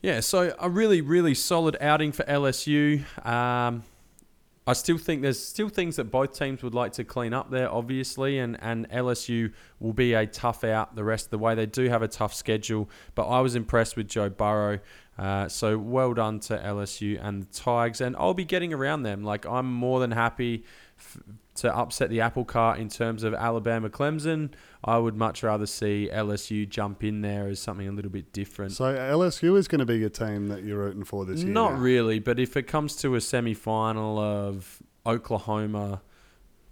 Yeah, 0.00 0.20
so 0.20 0.54
a 0.60 0.70
really, 0.70 1.00
really 1.00 1.34
solid 1.34 1.76
outing 1.80 2.12
for 2.12 2.22
LSU. 2.24 3.04
Um, 3.26 3.82
I 4.68 4.74
still 4.74 4.98
think 4.98 5.22
there's 5.22 5.42
still 5.42 5.70
things 5.70 5.96
that 5.96 6.10
both 6.10 6.38
teams 6.38 6.62
would 6.62 6.74
like 6.74 6.92
to 6.92 7.04
clean 7.04 7.32
up 7.32 7.50
there, 7.50 7.72
obviously, 7.72 8.38
and, 8.38 8.56
and 8.60 8.88
LSU 8.90 9.52
will 9.80 9.94
be 9.94 10.12
a 10.12 10.26
tough 10.26 10.62
out 10.62 10.94
the 10.94 11.02
rest 11.02 11.26
of 11.26 11.30
the 11.30 11.38
way. 11.38 11.54
They 11.54 11.64
do 11.66 11.88
have 11.88 12.02
a 12.02 12.08
tough 12.08 12.34
schedule, 12.34 12.88
but 13.14 13.26
I 13.26 13.40
was 13.40 13.54
impressed 13.54 13.96
with 13.96 14.08
Joe 14.08 14.28
Burrow. 14.28 14.78
Uh, 15.18 15.48
so 15.48 15.76
well 15.76 16.14
done 16.14 16.38
to 16.38 16.56
LSU 16.56 17.18
and 17.20 17.42
the 17.42 17.46
Tigers, 17.46 18.00
and 18.00 18.14
I'll 18.16 18.34
be 18.34 18.44
getting 18.44 18.72
around 18.72 19.02
them. 19.02 19.24
Like 19.24 19.46
I'm 19.46 19.72
more 19.72 19.98
than 19.98 20.12
happy 20.12 20.64
f- 20.96 21.18
to 21.56 21.76
upset 21.76 22.08
the 22.08 22.20
apple 22.20 22.44
cart 22.44 22.78
in 22.78 22.88
terms 22.88 23.24
of 23.24 23.34
Alabama 23.34 23.90
Clemson. 23.90 24.50
I 24.84 24.98
would 24.98 25.16
much 25.16 25.42
rather 25.42 25.66
see 25.66 26.08
LSU 26.12 26.68
jump 26.68 27.02
in 27.02 27.22
there 27.22 27.48
as 27.48 27.58
something 27.58 27.88
a 27.88 27.90
little 27.90 28.12
bit 28.12 28.32
different. 28.32 28.72
So 28.72 28.94
LSU 28.94 29.58
is 29.58 29.66
going 29.66 29.80
to 29.80 29.86
be 29.86 29.98
your 29.98 30.08
team 30.08 30.48
that 30.48 30.62
you're 30.62 30.78
rooting 30.78 31.02
for 31.02 31.24
this 31.24 31.42
year. 31.42 31.52
Not 31.52 31.76
really, 31.76 32.20
but 32.20 32.38
if 32.38 32.56
it 32.56 32.68
comes 32.68 32.94
to 32.96 33.16
a 33.16 33.20
semi 33.20 33.54
final 33.54 34.20
of 34.20 34.80
Oklahoma, 35.04 36.00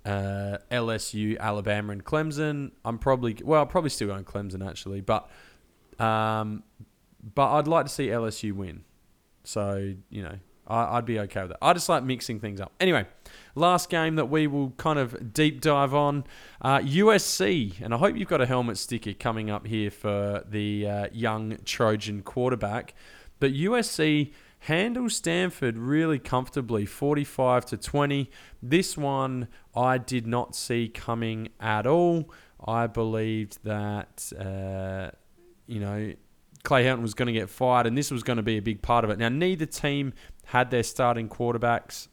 uh, 0.04 0.58
LSU, 0.70 1.36
Alabama, 1.40 1.92
and 1.94 2.04
Clemson, 2.04 2.70
I'm 2.84 2.98
probably 2.98 3.36
well, 3.42 3.62
I'm 3.62 3.68
probably 3.68 3.90
still 3.90 4.06
going 4.06 4.22
Clemson 4.22 4.64
actually, 4.64 5.00
but 5.00 5.28
um, 5.98 6.62
but 7.34 7.52
I'd 7.52 7.68
like 7.68 7.86
to 7.86 7.92
see 7.92 8.08
LSU 8.08 8.52
win. 8.52 8.84
So 9.44 9.94
you 10.10 10.22
know, 10.22 10.38
I, 10.66 10.96
I'd 10.96 11.04
be 11.04 11.18
okay 11.20 11.42
with 11.42 11.50
that. 11.50 11.58
I 11.62 11.72
just 11.72 11.88
like 11.88 12.04
mixing 12.04 12.40
things 12.40 12.60
up. 12.60 12.72
Anyway, 12.80 13.06
last 13.54 13.88
game 13.88 14.16
that 14.16 14.26
we 14.26 14.46
will 14.46 14.70
kind 14.70 14.98
of 14.98 15.32
deep 15.32 15.60
dive 15.60 15.94
on 15.94 16.24
uh, 16.60 16.78
USC, 16.78 17.80
and 17.80 17.94
I 17.94 17.98
hope 17.98 18.16
you've 18.16 18.28
got 18.28 18.40
a 18.40 18.46
helmet 18.46 18.78
sticker 18.78 19.12
coming 19.12 19.50
up 19.50 19.66
here 19.66 19.90
for 19.90 20.44
the 20.48 20.88
uh, 20.88 21.06
young 21.12 21.58
Trojan 21.64 22.22
quarterback. 22.22 22.94
But 23.38 23.52
USC 23.52 24.32
handles 24.60 25.16
Stanford 25.16 25.76
really 25.76 26.18
comfortably, 26.18 26.86
45 26.86 27.66
to 27.66 27.76
20. 27.76 28.30
This 28.62 28.96
one 28.96 29.48
I 29.74 29.98
did 29.98 30.26
not 30.26 30.56
see 30.56 30.88
coming 30.88 31.48
at 31.60 31.86
all. 31.86 32.30
I 32.66 32.86
believed 32.86 33.58
that 33.64 34.32
uh, 34.38 35.14
you 35.66 35.80
know 35.80 36.14
Clay 36.66 36.82
Helton 36.82 37.00
was 37.00 37.14
going 37.14 37.26
to 37.26 37.32
get 37.32 37.48
fired, 37.48 37.86
and 37.86 37.96
this 37.96 38.10
was 38.10 38.24
going 38.24 38.38
to 38.38 38.42
be 38.42 38.56
a 38.56 38.60
big 38.60 38.82
part 38.82 39.04
of 39.04 39.10
it. 39.10 39.20
Now, 39.20 39.28
neither 39.28 39.66
team 39.66 40.12
had 40.46 40.72
their 40.72 40.82
starting 40.82 41.28
quarterbacks, 41.28 42.08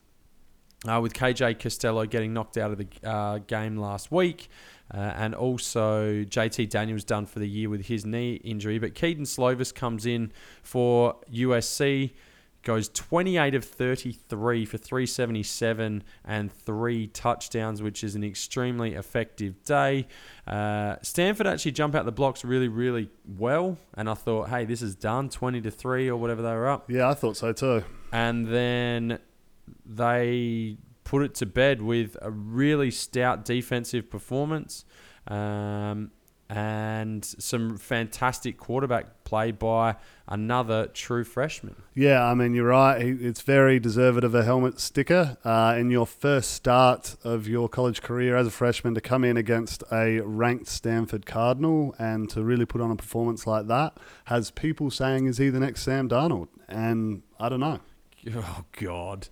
uh, 0.88 1.00
with 1.02 1.16
KJ 1.16 1.60
Costello 1.60 2.06
getting 2.06 2.36
knocked 2.36 2.58
out 2.58 2.70
of 2.70 2.78
the 2.78 2.88
uh, 3.04 3.40
game 3.40 3.78
last 3.78 4.12
week, 4.12 4.50
uh, 4.94 4.98
and 4.98 5.34
also 5.34 6.24
JT 6.24 6.70
Daniels 6.70 7.04
done 7.04 7.26
for 7.26 7.40
the 7.40 7.50
year 7.50 7.68
with 7.68 7.88
his 7.88 8.06
knee 8.06 8.36
injury. 8.44 8.78
But 8.78 8.94
Kedon 8.94 9.24
Slovis 9.24 9.74
comes 9.74 10.06
in 10.06 10.32
for 10.62 11.16
USC, 11.34 12.12
goes 12.64 12.90
28 12.90 13.56
of 13.56 13.66
33 13.66 14.66
for 14.66 14.78
377 14.78 16.04
and 16.26 16.52
three 16.52 17.08
touchdowns, 17.08 17.82
which 17.82 18.04
is 18.04 18.16
an 18.16 18.24
extremely 18.24 18.94
effective 18.94 19.64
day. 19.64 20.08
Uh, 20.48 20.96
Stanford 21.02 21.46
actually 21.48 21.72
jump 21.74 21.94
out 21.96 22.06
the 22.06 22.12
blocks 22.12 22.44
really, 22.46 22.68
really 22.70 23.10
well, 23.26 23.78
and 23.96 24.10
I 24.10 24.14
thought, 24.14 24.50
hey, 24.50 24.66
this 24.66 24.82
is 24.82 24.96
done, 24.96 25.30
20 25.30 25.62
to 25.62 25.72
three 25.72 26.10
or 26.10 26.16
whatever 26.18 26.42
they 26.42 26.54
were 26.54 26.68
up 26.70 26.90
Yeah, 26.90 27.10
I 27.10 27.14
thought 27.14 27.38
so 27.38 27.54
too. 27.54 27.84
and 28.12 28.48
then 28.48 29.20
they 29.86 30.78
put 31.04 31.24
it 31.24 31.36
to 31.36 31.46
bed 31.46 31.82
with 31.82 32.18
a 32.22 32.32
really 32.32 32.92
stout 32.92 33.46
defensive 33.46 34.10
performance 34.10 34.86
um, 35.28 36.12
and 36.50 37.24
some 37.26 37.78
fantastic 37.78 38.58
quarterback 38.58 39.23
play 39.34 39.50
by 39.50 39.96
another 40.28 40.86
true 40.86 41.24
freshman. 41.24 41.76
Yeah, 41.96 42.24
I 42.24 42.36
mean, 42.36 42.54
you're 42.54 42.68
right. 42.68 43.02
It's 43.02 43.42
very 43.42 43.80
deserved 43.80 44.24
of 44.24 44.36
a 44.36 44.44
helmet 44.44 44.80
sticker. 44.80 45.38
Uh, 45.44 45.76
in 45.76 45.90
your 45.90 46.06
first 46.06 46.52
start 46.52 47.16
of 47.24 47.48
your 47.48 47.68
college 47.68 48.04
career 48.04 48.38
as 48.38 48.46
a 48.46 48.52
freshman, 48.52 48.94
to 48.94 49.02
come 49.02 49.24
in 49.24 49.36
against 49.36 49.84
a 49.92 50.20
ranked 50.20 50.68
Stanford 50.68 51.26
Cardinal 51.26 51.96
and 51.98 52.30
to 52.30 52.44
really 52.44 52.68
put 52.68 52.80
on 52.80 52.92
a 52.92 52.96
performance 52.96 53.48
like 53.48 53.66
that 53.66 53.98
has 54.26 54.52
people 54.52 54.92
saying, 54.92 55.26
is 55.26 55.40
he 55.40 55.50
the 55.50 55.60
next 55.60 55.82
Sam 55.82 56.08
Darnold? 56.08 56.50
And 56.70 57.24
I 57.40 57.50
don't 57.50 57.60
know. 57.60 57.80
Oh 58.36 58.64
God. 58.80 59.28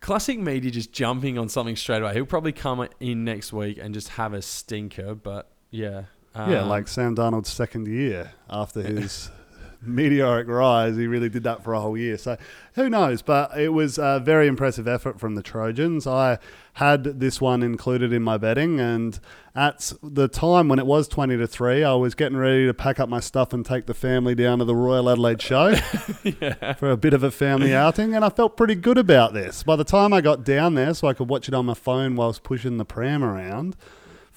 Classic 0.00 0.38
media 0.38 0.70
just 0.70 0.92
jumping 0.92 1.38
on 1.38 1.48
something 1.48 1.74
straight 1.74 2.02
away. 2.02 2.12
He'll 2.12 2.24
probably 2.26 2.52
come 2.52 2.86
in 3.00 3.24
next 3.24 3.52
week 3.52 3.78
and 3.82 3.92
just 3.92 4.10
have 4.10 4.32
a 4.32 4.42
stinker, 4.42 5.14
but 5.16 5.50
yeah. 5.70 6.04
Yeah, 6.34 6.62
Um, 6.62 6.68
like 6.68 6.88
Sam 6.88 7.16
Darnold's 7.16 7.48
second 7.50 7.86
year 7.88 8.32
after 8.48 8.82
his 8.82 9.30
meteoric 9.82 10.46
rise, 10.46 10.96
he 10.96 11.06
really 11.06 11.28
did 11.28 11.42
that 11.44 11.64
for 11.64 11.72
a 11.74 11.80
whole 11.80 11.96
year. 11.96 12.18
So 12.18 12.36
who 12.74 12.88
knows? 12.88 13.22
But 13.22 13.58
it 13.58 13.70
was 13.70 13.98
a 13.98 14.20
very 14.22 14.46
impressive 14.46 14.86
effort 14.86 15.18
from 15.18 15.34
the 15.34 15.42
Trojans. 15.42 16.06
I 16.06 16.38
had 16.74 17.04
this 17.04 17.40
one 17.40 17.62
included 17.62 18.12
in 18.12 18.22
my 18.22 18.38
betting, 18.38 18.78
and 18.78 19.18
at 19.54 19.92
the 20.02 20.28
time 20.28 20.68
when 20.68 20.78
it 20.78 20.86
was 20.86 21.08
twenty 21.08 21.36
to 21.36 21.46
three, 21.46 21.82
I 21.82 21.94
was 21.94 22.14
getting 22.14 22.38
ready 22.38 22.66
to 22.66 22.74
pack 22.74 23.00
up 23.00 23.08
my 23.08 23.20
stuff 23.20 23.52
and 23.52 23.66
take 23.66 23.86
the 23.86 23.94
family 23.94 24.34
down 24.34 24.58
to 24.60 24.64
the 24.64 24.76
Royal 24.76 25.10
Adelaide 25.10 25.42
Show 25.42 25.74
for 26.78 26.90
a 26.90 26.96
bit 26.96 27.12
of 27.12 27.22
a 27.24 27.30
family 27.30 27.74
outing, 27.74 28.14
and 28.14 28.24
I 28.24 28.28
felt 28.28 28.56
pretty 28.56 28.76
good 28.76 28.98
about 28.98 29.32
this. 29.34 29.62
By 29.62 29.76
the 29.76 29.84
time 29.84 30.12
I 30.12 30.20
got 30.20 30.44
down 30.44 30.74
there, 30.74 30.94
so 30.94 31.08
I 31.08 31.14
could 31.14 31.28
watch 31.28 31.48
it 31.48 31.54
on 31.54 31.66
my 31.66 31.74
phone 31.74 32.14
whilst 32.16 32.42
pushing 32.44 32.76
the 32.76 32.84
pram 32.84 33.24
around. 33.24 33.76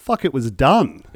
Fuck, 0.03 0.25
it 0.25 0.33
was 0.33 0.51
done. 0.51 1.01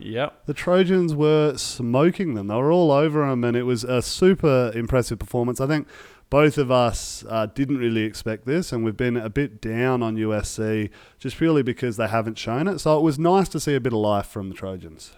Yep. 0.00 0.46
The 0.46 0.54
Trojans 0.54 1.14
were 1.14 1.56
smoking 1.56 2.34
them. 2.34 2.48
They 2.48 2.56
were 2.56 2.72
all 2.72 2.90
over 2.90 3.24
them, 3.28 3.44
and 3.44 3.56
it 3.56 3.62
was 3.62 3.84
a 3.84 4.02
super 4.02 4.72
impressive 4.74 5.20
performance. 5.20 5.60
I 5.60 5.68
think 5.68 5.86
both 6.28 6.58
of 6.58 6.72
us 6.72 7.24
uh, 7.28 7.46
didn't 7.46 7.78
really 7.78 8.02
expect 8.02 8.46
this, 8.46 8.72
and 8.72 8.84
we've 8.84 8.96
been 8.96 9.16
a 9.16 9.30
bit 9.30 9.60
down 9.60 10.02
on 10.02 10.16
USC 10.16 10.90
just 11.20 11.36
purely 11.36 11.62
because 11.62 11.96
they 11.98 12.08
haven't 12.08 12.36
shown 12.36 12.66
it. 12.66 12.80
So 12.80 12.98
it 12.98 13.02
was 13.02 13.16
nice 13.16 13.48
to 13.50 13.60
see 13.60 13.76
a 13.76 13.80
bit 13.80 13.92
of 13.92 14.00
life 14.00 14.26
from 14.26 14.48
the 14.48 14.56
Trojans. 14.56 15.12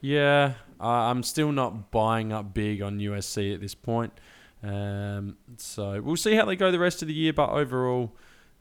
Yeah, 0.00 0.54
uh, 0.80 0.86
I'm 0.86 1.22
still 1.22 1.52
not 1.52 1.92
buying 1.92 2.32
up 2.32 2.52
big 2.52 2.82
on 2.82 2.98
USC 2.98 3.54
at 3.54 3.60
this 3.60 3.76
point. 3.76 4.12
Um, 4.60 5.36
so 5.56 6.02
we'll 6.02 6.16
see 6.16 6.34
how 6.34 6.46
they 6.46 6.56
go 6.56 6.72
the 6.72 6.80
rest 6.80 7.00
of 7.00 7.06
the 7.06 7.14
year, 7.14 7.32
but 7.32 7.50
overall, 7.50 8.10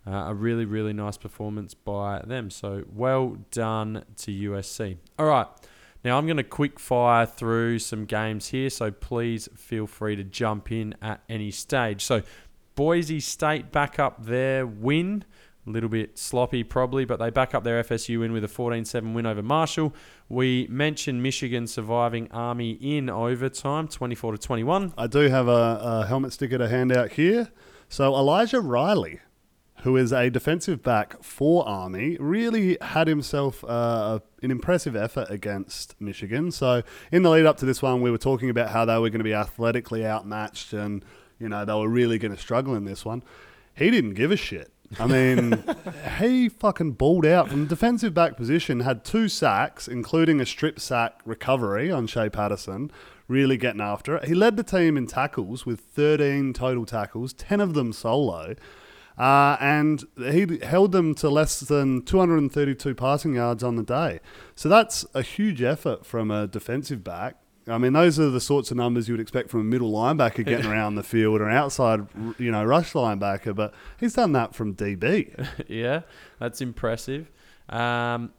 uh, 0.06 0.26
a 0.28 0.34
really, 0.34 0.66
really 0.66 0.93
nice 0.93 1.18
performance 1.18 1.74
by 1.74 2.22
them. 2.26 2.49
So 2.49 2.84
well 2.93 3.38
done 3.51 4.04
to 4.18 4.32
USC. 4.32 4.97
All 5.18 5.26
right, 5.28 5.47
Now, 6.04 6.18
I'm 6.18 6.26
going 6.26 6.38
to 6.38 6.43
quick 6.43 6.80
fire 6.80 7.26
through 7.26 7.80
some 7.80 8.06
games 8.06 8.49
here, 8.49 8.70
so 8.70 8.91
please 8.91 9.47
feel 9.56 9.88
free 9.88 10.18
to 10.18 10.24
jump 10.24 10.72
in 10.72 10.95
at 11.01 11.22
any 11.30 11.51
stage. 11.51 12.04
So, 12.04 12.24
Boise 12.76 13.20
State 13.20 13.72
back 13.72 13.99
up 13.99 14.26
their 14.26 14.66
win. 14.66 15.24
A 15.66 15.70
little 15.70 15.88
bit 15.88 16.18
sloppy, 16.18 16.64
probably, 16.64 17.06
but 17.06 17.20
they 17.20 17.30
back 17.30 17.56
up 17.56 17.64
their 17.64 17.82
FSU 17.82 18.20
win 18.20 18.34
with 18.34 18.43
a 18.43 18.49
14 18.49 18.84
7 18.84 19.14
win 19.14 19.26
over 19.26 19.41
Marshall. 19.41 19.93
We 20.28 20.68
mentioned 20.70 21.24
Michigan 21.24 21.68
surviving 21.68 22.30
Army 22.32 22.72
in 22.72 23.10
overtime, 23.10 23.88
24 23.88 24.34
to 24.34 24.38
21. 24.38 24.93
I 24.97 25.08
do 25.08 25.30
have 25.30 25.47
a, 25.47 25.80
a 25.82 26.06
helmet 26.06 26.34
sticker 26.34 26.58
to 26.58 26.68
hand 26.68 26.91
out 26.91 27.14
here. 27.14 27.49
So 27.88 28.14
Elijah 28.14 28.60
Riley, 28.60 29.22
who 29.84 29.97
is 29.97 30.13
a 30.13 30.29
defensive 30.29 30.81
back 30.81 31.21
for 31.21 31.67
Army, 31.67 32.15
really 32.17 32.77
had 32.81 33.05
himself 33.07 33.63
uh, 33.65 34.19
an 34.41 34.49
impressive 34.49 34.95
effort 34.95 35.29
against 35.29 35.99
Michigan. 35.99 36.51
So 36.51 36.84
in 37.11 37.23
the 37.23 37.29
lead 37.29 37.45
up 37.45 37.57
to 37.57 37.65
this 37.65 37.81
one, 37.81 38.01
we 38.01 38.09
were 38.09 38.17
talking 38.17 38.49
about 38.49 38.69
how 38.69 38.86
they 38.86 38.97
were 38.97 39.09
going 39.09 39.19
to 39.19 39.25
be 39.25 39.34
athletically 39.34 40.05
outmatched 40.05 40.71
and 40.71 41.03
you 41.38 41.49
know 41.49 41.65
they 41.65 41.73
were 41.73 41.89
really 41.89 42.17
going 42.17 42.34
to 42.34 42.39
struggle 42.39 42.75
in 42.75 42.86
this 42.86 43.03
one. 43.03 43.23
He 43.75 43.91
didn't 43.91 44.13
give 44.13 44.31
a 44.31 44.38
shit. 44.38 44.71
I 44.99 45.05
mean, 45.05 45.63
he 46.19 46.47
fucking 46.47 46.93
balled 46.93 47.25
out 47.25 47.49
from 47.49 47.67
defensive 47.67 48.13
back 48.13 48.38
position, 48.38 48.81
had 48.81 49.03
two 49.03 49.27
sacks, 49.27 49.89
including 49.89 50.39
a 50.39 50.45
strip 50.45 50.79
sack 50.79 51.19
recovery 51.25 51.91
on 51.91 52.07
Shea 52.07 52.29
Patterson, 52.29 52.89
really 53.27 53.57
getting 53.57 53.81
after 53.81 54.15
it. 54.15 54.29
He 54.29 54.34
led 54.34 54.55
the 54.55 54.63
team 54.63 54.95
in 54.95 55.07
tackles 55.07 55.65
with 55.65 55.81
13 55.81 56.53
total 56.53 56.86
tackles, 56.86 57.34
10 57.34 57.59
of 57.59 57.73
them 57.73 57.91
solo. 57.91 58.55
Uh, 59.18 59.57
and 59.59 60.03
he 60.18 60.59
held 60.64 60.91
them 60.91 61.14
to 61.16 61.30
less 61.30 61.59
than 61.59 62.01
232 62.01 62.95
passing 62.95 63.36
yards 63.36 63.64
on 63.64 63.76
the 63.76 63.84
day. 63.84 64.20
So 64.55 64.70
that's 64.70 65.05
a 65.14 65.22
huge 65.22 65.61
effort 65.61 66.05
from 66.05 66.32
a 66.32 66.47
defensive 66.47 67.03
back. 67.03 67.38
I 67.68 67.78
mean, 67.78 67.93
those 67.93 68.20
are 68.20 68.30
the 68.30 68.41
sorts 68.41 68.72
of 68.72 68.78
numbers 68.78 69.07
you 69.07 69.14
would 69.14 69.22
expect 69.22 69.49
from 69.49 69.61
a 69.61 69.64
middle 69.64 69.91
linebacker 69.91 70.45
getting 70.45 70.66
around 70.66 70.95
the 70.95 71.03
field 71.03 71.39
or 71.39 71.47
an 71.47 71.55
outside, 71.55 72.07
you 72.38 72.51
know, 72.51 72.64
rush 72.64 72.93
linebacker. 72.93 73.55
But 73.55 73.74
he's 73.99 74.14
done 74.14 74.34
that 74.34 74.53
from 74.53 74.76
DB. 74.76 75.47
yeah, 75.68 76.01
that's 76.39 76.59
impressive. 76.59 77.32
Um, 77.70 78.34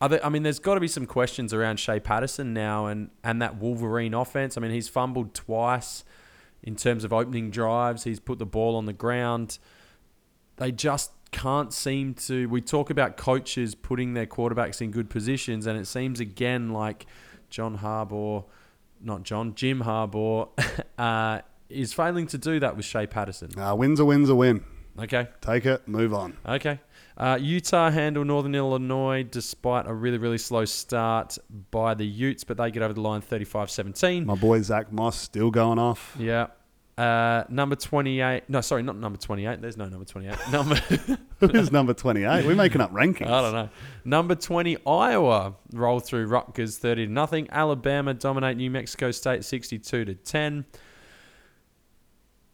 there, 0.00 0.24
I 0.24 0.30
mean, 0.30 0.42
there's 0.42 0.58
got 0.58 0.74
to 0.74 0.80
be 0.80 0.88
some 0.88 1.06
questions 1.06 1.52
around 1.52 1.80
Shea 1.80 2.00
Patterson 2.00 2.54
now 2.54 2.86
and, 2.86 3.10
and 3.22 3.42
that 3.42 3.56
Wolverine 3.56 4.14
offense. 4.14 4.56
I 4.56 4.60
mean, 4.60 4.70
he's 4.70 4.88
fumbled 4.88 5.34
twice 5.34 6.02
in 6.62 6.76
terms 6.76 7.04
of 7.04 7.12
opening 7.12 7.50
drives. 7.50 8.04
He's 8.04 8.20
put 8.20 8.38
the 8.38 8.46
ball 8.46 8.76
on 8.76 8.86
the 8.86 8.92
ground. 8.92 9.58
They 10.62 10.72
just 10.72 11.10
can't 11.30 11.72
seem 11.72 12.14
to. 12.14 12.48
We 12.48 12.60
talk 12.60 12.90
about 12.90 13.16
coaches 13.16 13.74
putting 13.74 14.14
their 14.14 14.26
quarterbacks 14.26 14.80
in 14.80 14.90
good 14.90 15.10
positions, 15.10 15.66
and 15.66 15.78
it 15.78 15.86
seems 15.86 16.20
again 16.20 16.70
like 16.70 17.06
John 17.50 17.78
Harbaugh 17.78 18.44
not 19.04 19.22
John, 19.22 19.54
Jim 19.54 19.82
Harbaugh, 19.82 20.48
uh, 20.98 21.40
is 21.68 21.92
failing 21.92 22.26
to 22.28 22.38
do 22.38 22.60
that 22.60 22.76
with 22.76 22.84
Shea 22.84 23.06
Patterson. 23.06 23.58
Uh, 23.58 23.74
win's 23.74 24.00
a 24.00 24.04
win's 24.04 24.28
a 24.28 24.34
win. 24.34 24.64
Okay. 24.98 25.28
Take 25.40 25.64
it, 25.64 25.88
move 25.88 26.12
on. 26.12 26.36
Okay. 26.46 26.78
Uh, 27.16 27.38
Utah 27.40 27.90
handle 27.90 28.24
Northern 28.24 28.54
Illinois 28.54 29.22
despite 29.22 29.86
a 29.86 29.92
really, 29.92 30.18
really 30.18 30.38
slow 30.38 30.64
start 30.64 31.38
by 31.70 31.94
the 31.94 32.06
Utes, 32.06 32.44
but 32.44 32.58
they 32.58 32.70
get 32.70 32.82
over 32.82 32.92
the 32.92 33.00
line 33.00 33.22
35 33.22 33.70
17. 33.70 34.26
My 34.26 34.34
boy 34.34 34.60
Zach 34.60 34.92
Moss 34.92 35.18
still 35.18 35.50
going 35.50 35.78
off. 35.78 36.14
Yeah. 36.18 36.48
Uh, 36.98 37.44
number 37.48 37.74
28. 37.74 38.44
No, 38.48 38.60
sorry, 38.60 38.82
not 38.82 38.96
number 38.96 39.18
28. 39.18 39.62
There's 39.62 39.76
no 39.78 39.88
number 39.88 40.04
28. 40.04 40.36
Number 40.50 40.74
Who's 41.40 41.72
number 41.72 41.94
28? 41.94 42.44
We're 42.44 42.54
making 42.54 42.80
up 42.82 42.92
rankings. 42.92 43.28
I 43.28 43.40
don't 43.40 43.54
know. 43.54 43.68
Number 44.04 44.34
20, 44.34 44.76
Iowa 44.86 45.54
roll 45.72 46.00
through 46.00 46.26
Rutgers 46.26 46.78
30 46.78 47.06
to 47.06 47.12
nothing. 47.12 47.48
Alabama 47.50 48.12
dominate 48.12 48.58
New 48.58 48.70
Mexico 48.70 49.10
State 49.10 49.44
62 49.44 50.04
to 50.04 50.14
10. 50.14 50.66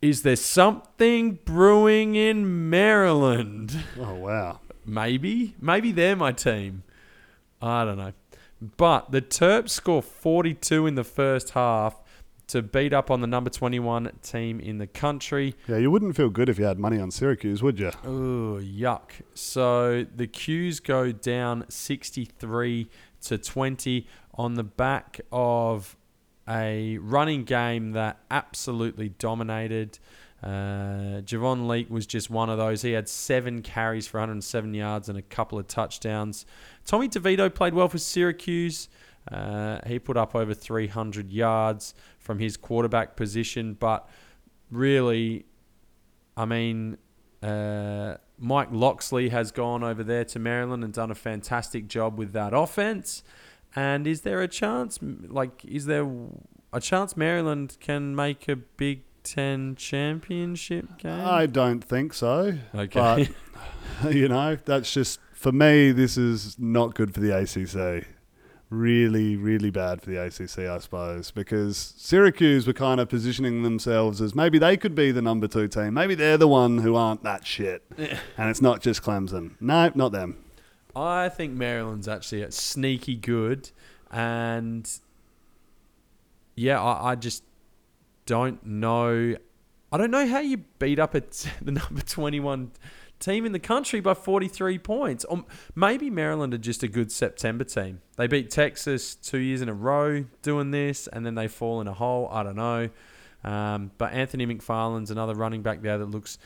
Is 0.00 0.22
there 0.22 0.36
something 0.36 1.40
brewing 1.44 2.14
in 2.14 2.70
Maryland? 2.70 3.76
Oh, 3.98 4.14
wow. 4.14 4.60
Maybe. 4.86 5.56
Maybe 5.60 5.90
they're 5.90 6.16
my 6.16 6.30
team. 6.30 6.84
I 7.60 7.84
don't 7.84 7.98
know. 7.98 8.12
But 8.76 9.10
the 9.10 9.20
Terps 9.20 9.70
score 9.70 10.02
42 10.02 10.86
in 10.86 10.94
the 10.94 11.04
first 11.04 11.50
half 11.50 12.00
to 12.48 12.62
beat 12.62 12.92
up 12.92 13.10
on 13.10 13.20
the 13.20 13.26
number 13.26 13.50
21 13.50 14.10
team 14.22 14.58
in 14.58 14.78
the 14.78 14.86
country. 14.86 15.54
Yeah, 15.66 15.76
you 15.76 15.90
wouldn't 15.90 16.16
feel 16.16 16.30
good 16.30 16.48
if 16.48 16.58
you 16.58 16.64
had 16.64 16.78
money 16.78 16.98
on 16.98 17.10
Syracuse, 17.10 17.62
would 17.62 17.78
you? 17.78 17.90
Oh, 18.04 18.58
yuck. 18.60 19.10
So 19.34 20.06
the 20.14 20.26
Qs 20.26 20.82
go 20.82 21.12
down 21.12 21.64
63 21.68 22.88
to 23.22 23.38
20 23.38 24.06
on 24.34 24.54
the 24.54 24.64
back 24.64 25.20
of 25.30 25.96
a 26.48 26.96
running 26.98 27.44
game 27.44 27.92
that 27.92 28.18
absolutely 28.30 29.10
dominated. 29.10 29.98
Uh, 30.42 31.20
Javon 31.20 31.66
Leake 31.66 31.90
was 31.90 32.06
just 32.06 32.30
one 32.30 32.48
of 32.48 32.56
those. 32.58 32.82
He 32.82 32.92
had 32.92 33.08
seven 33.08 33.60
carries 33.60 34.06
for 34.06 34.20
107 34.20 34.72
yards 34.72 35.08
and 35.08 35.18
a 35.18 35.22
couple 35.22 35.58
of 35.58 35.66
touchdowns. 35.66 36.46
Tommy 36.86 37.08
DeVito 37.08 37.52
played 37.52 37.74
well 37.74 37.88
for 37.88 37.98
Syracuse. 37.98 38.88
Uh, 39.30 39.80
he 39.86 39.98
put 39.98 40.16
up 40.16 40.34
over 40.34 40.54
300 40.54 41.30
yards 41.30 41.94
from 42.18 42.38
his 42.38 42.56
quarterback 42.56 43.16
position, 43.16 43.74
but 43.74 44.08
really, 44.70 45.44
I 46.36 46.44
mean, 46.44 46.98
uh, 47.42 48.16
Mike 48.38 48.68
Locksley 48.70 49.28
has 49.30 49.50
gone 49.50 49.84
over 49.84 50.02
there 50.02 50.24
to 50.24 50.38
Maryland 50.38 50.82
and 50.84 50.92
done 50.92 51.10
a 51.10 51.14
fantastic 51.14 51.88
job 51.88 52.18
with 52.18 52.32
that 52.32 52.54
offense. 52.54 53.22
And 53.76 54.06
is 54.06 54.22
there 54.22 54.40
a 54.40 54.48
chance, 54.48 54.98
like, 55.02 55.64
is 55.64 55.86
there 55.86 56.08
a 56.72 56.80
chance 56.80 57.16
Maryland 57.16 57.76
can 57.80 58.16
make 58.16 58.48
a 58.48 58.56
Big 58.56 59.02
Ten 59.24 59.76
championship 59.76 60.96
game? 60.98 61.20
I 61.20 61.44
don't 61.46 61.82
think 61.82 62.14
so. 62.14 62.56
Okay. 62.74 63.28
But, 64.02 64.14
you 64.14 64.28
know, 64.28 64.56
that's 64.64 64.92
just, 64.92 65.20
for 65.32 65.52
me, 65.52 65.92
this 65.92 66.16
is 66.16 66.58
not 66.58 66.94
good 66.94 67.12
for 67.12 67.20
the 67.20 67.36
ACC 67.36 68.06
really, 68.70 69.36
really 69.36 69.70
bad 69.70 70.02
for 70.02 70.10
the 70.10 70.22
ACC, 70.22 70.60
I 70.68 70.78
suppose, 70.78 71.30
because 71.30 71.94
Syracuse 71.96 72.66
were 72.66 72.72
kind 72.72 73.00
of 73.00 73.08
positioning 73.08 73.62
themselves 73.62 74.20
as 74.20 74.34
maybe 74.34 74.58
they 74.58 74.76
could 74.76 74.94
be 74.94 75.10
the 75.10 75.22
number 75.22 75.48
two 75.48 75.68
team. 75.68 75.94
Maybe 75.94 76.14
they're 76.14 76.36
the 76.36 76.48
one 76.48 76.78
who 76.78 76.94
aren't 76.94 77.22
that 77.22 77.46
shit. 77.46 77.82
and 77.96 78.50
it's 78.50 78.60
not 78.60 78.80
just 78.80 79.02
Clemson. 79.02 79.52
No, 79.60 79.90
not 79.94 80.12
them. 80.12 80.44
I 80.94 81.28
think 81.28 81.54
Maryland's 81.54 82.08
actually 82.08 82.42
a 82.42 82.50
sneaky 82.50 83.14
good. 83.16 83.70
And 84.10 84.90
yeah, 86.56 86.82
I, 86.82 87.12
I 87.12 87.14
just 87.14 87.44
don't 88.26 88.64
know. 88.64 89.36
I 89.90 89.96
don't 89.96 90.10
know 90.10 90.26
how 90.26 90.40
you 90.40 90.58
beat 90.78 90.98
up 90.98 91.14
at 91.14 91.30
the 91.62 91.72
number 91.72 92.02
21 92.02 92.72
team 93.18 93.44
in 93.44 93.52
the 93.52 93.58
country 93.58 94.00
by 94.00 94.14
43 94.14 94.78
points. 94.78 95.24
Or 95.24 95.44
maybe 95.74 96.10
Maryland 96.10 96.54
are 96.54 96.58
just 96.58 96.82
a 96.82 96.88
good 96.88 97.10
September 97.12 97.64
team. 97.64 98.00
They 98.16 98.26
beat 98.26 98.50
Texas 98.50 99.14
two 99.14 99.38
years 99.38 99.62
in 99.62 99.68
a 99.68 99.74
row 99.74 100.24
doing 100.42 100.70
this, 100.70 101.06
and 101.06 101.24
then 101.24 101.34
they 101.34 101.48
fall 101.48 101.80
in 101.80 101.88
a 101.88 101.94
hole. 101.94 102.28
I 102.30 102.42
don't 102.42 102.56
know. 102.56 102.88
Um, 103.44 103.92
but 103.98 104.12
Anthony 104.12 104.46
McFarland's 104.46 105.10
another 105.10 105.34
running 105.34 105.62
back 105.62 105.82
there 105.82 105.98
that 105.98 106.10
looks 106.10 106.38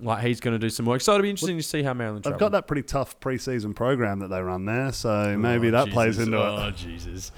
like 0.00 0.24
he's 0.24 0.40
going 0.40 0.52
to 0.52 0.58
do 0.58 0.70
some 0.70 0.86
work. 0.86 1.00
So 1.00 1.12
it'll 1.12 1.22
be 1.22 1.30
interesting 1.30 1.56
to 1.56 1.62
see 1.62 1.82
how 1.82 1.94
Maryland. 1.94 2.24
They've 2.24 2.36
got 2.36 2.52
that 2.52 2.66
pretty 2.66 2.82
tough 2.82 3.18
preseason 3.20 3.74
program 3.74 4.18
that 4.20 4.28
they 4.28 4.40
run 4.40 4.64
there, 4.64 4.92
so 4.92 5.36
maybe 5.38 5.68
oh, 5.68 5.72
that 5.72 5.84
Jesus. 5.86 5.94
plays 5.94 6.18
into 6.18 6.38
oh, 6.38 6.56
it. 6.56 6.60
Oh 6.60 6.70
Jesus! 6.70 7.32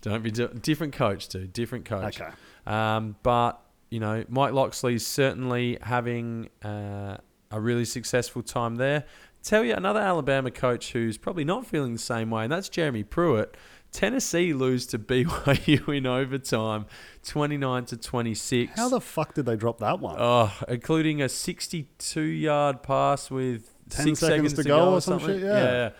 Don't 0.00 0.22
be 0.22 0.30
do- 0.30 0.48
different 0.48 0.94
coach 0.94 1.28
dude. 1.28 1.52
Different 1.52 1.84
coach. 1.84 2.20
Okay. 2.20 2.30
Um, 2.66 3.16
but 3.22 3.60
you 3.90 4.00
know, 4.00 4.24
Mike 4.28 4.52
Locksley's 4.52 5.06
certainly 5.06 5.78
having 5.82 6.48
uh, 6.62 7.18
a 7.50 7.60
really 7.60 7.84
successful 7.84 8.42
time 8.42 8.76
there. 8.76 9.04
Tell 9.42 9.64
you 9.64 9.74
another 9.74 10.00
Alabama 10.00 10.50
coach 10.50 10.92
who's 10.92 11.16
probably 11.16 11.44
not 11.44 11.66
feeling 11.66 11.92
the 11.92 11.98
same 11.98 12.30
way, 12.30 12.44
and 12.44 12.52
that's 12.52 12.68
Jeremy 12.68 13.04
Pruitt. 13.04 13.56
Tennessee 13.92 14.52
lose 14.52 14.86
to 14.86 14.98
BYU 14.98 15.96
in 15.96 16.06
overtime, 16.06 16.86
29 17.24 17.84
to 17.86 17.96
26. 17.96 18.72
How 18.76 18.88
the 18.88 19.00
fuck 19.00 19.34
did 19.34 19.46
they 19.46 19.56
drop 19.56 19.78
that 19.78 20.00
one? 20.00 20.16
Oh, 20.18 20.52
including 20.68 21.22
a 21.22 21.28
62 21.28 22.20
yard 22.20 22.82
pass 22.82 23.30
with 23.30 23.74
10 23.90 24.04
six 24.06 24.20
seconds, 24.20 24.52
to, 24.54 24.64
go, 24.64 24.78
go 24.78 24.94
or 24.94 25.00
some 25.00 25.20
something. 25.20 25.38
shit, 25.38 25.46
yeah. 25.46 25.90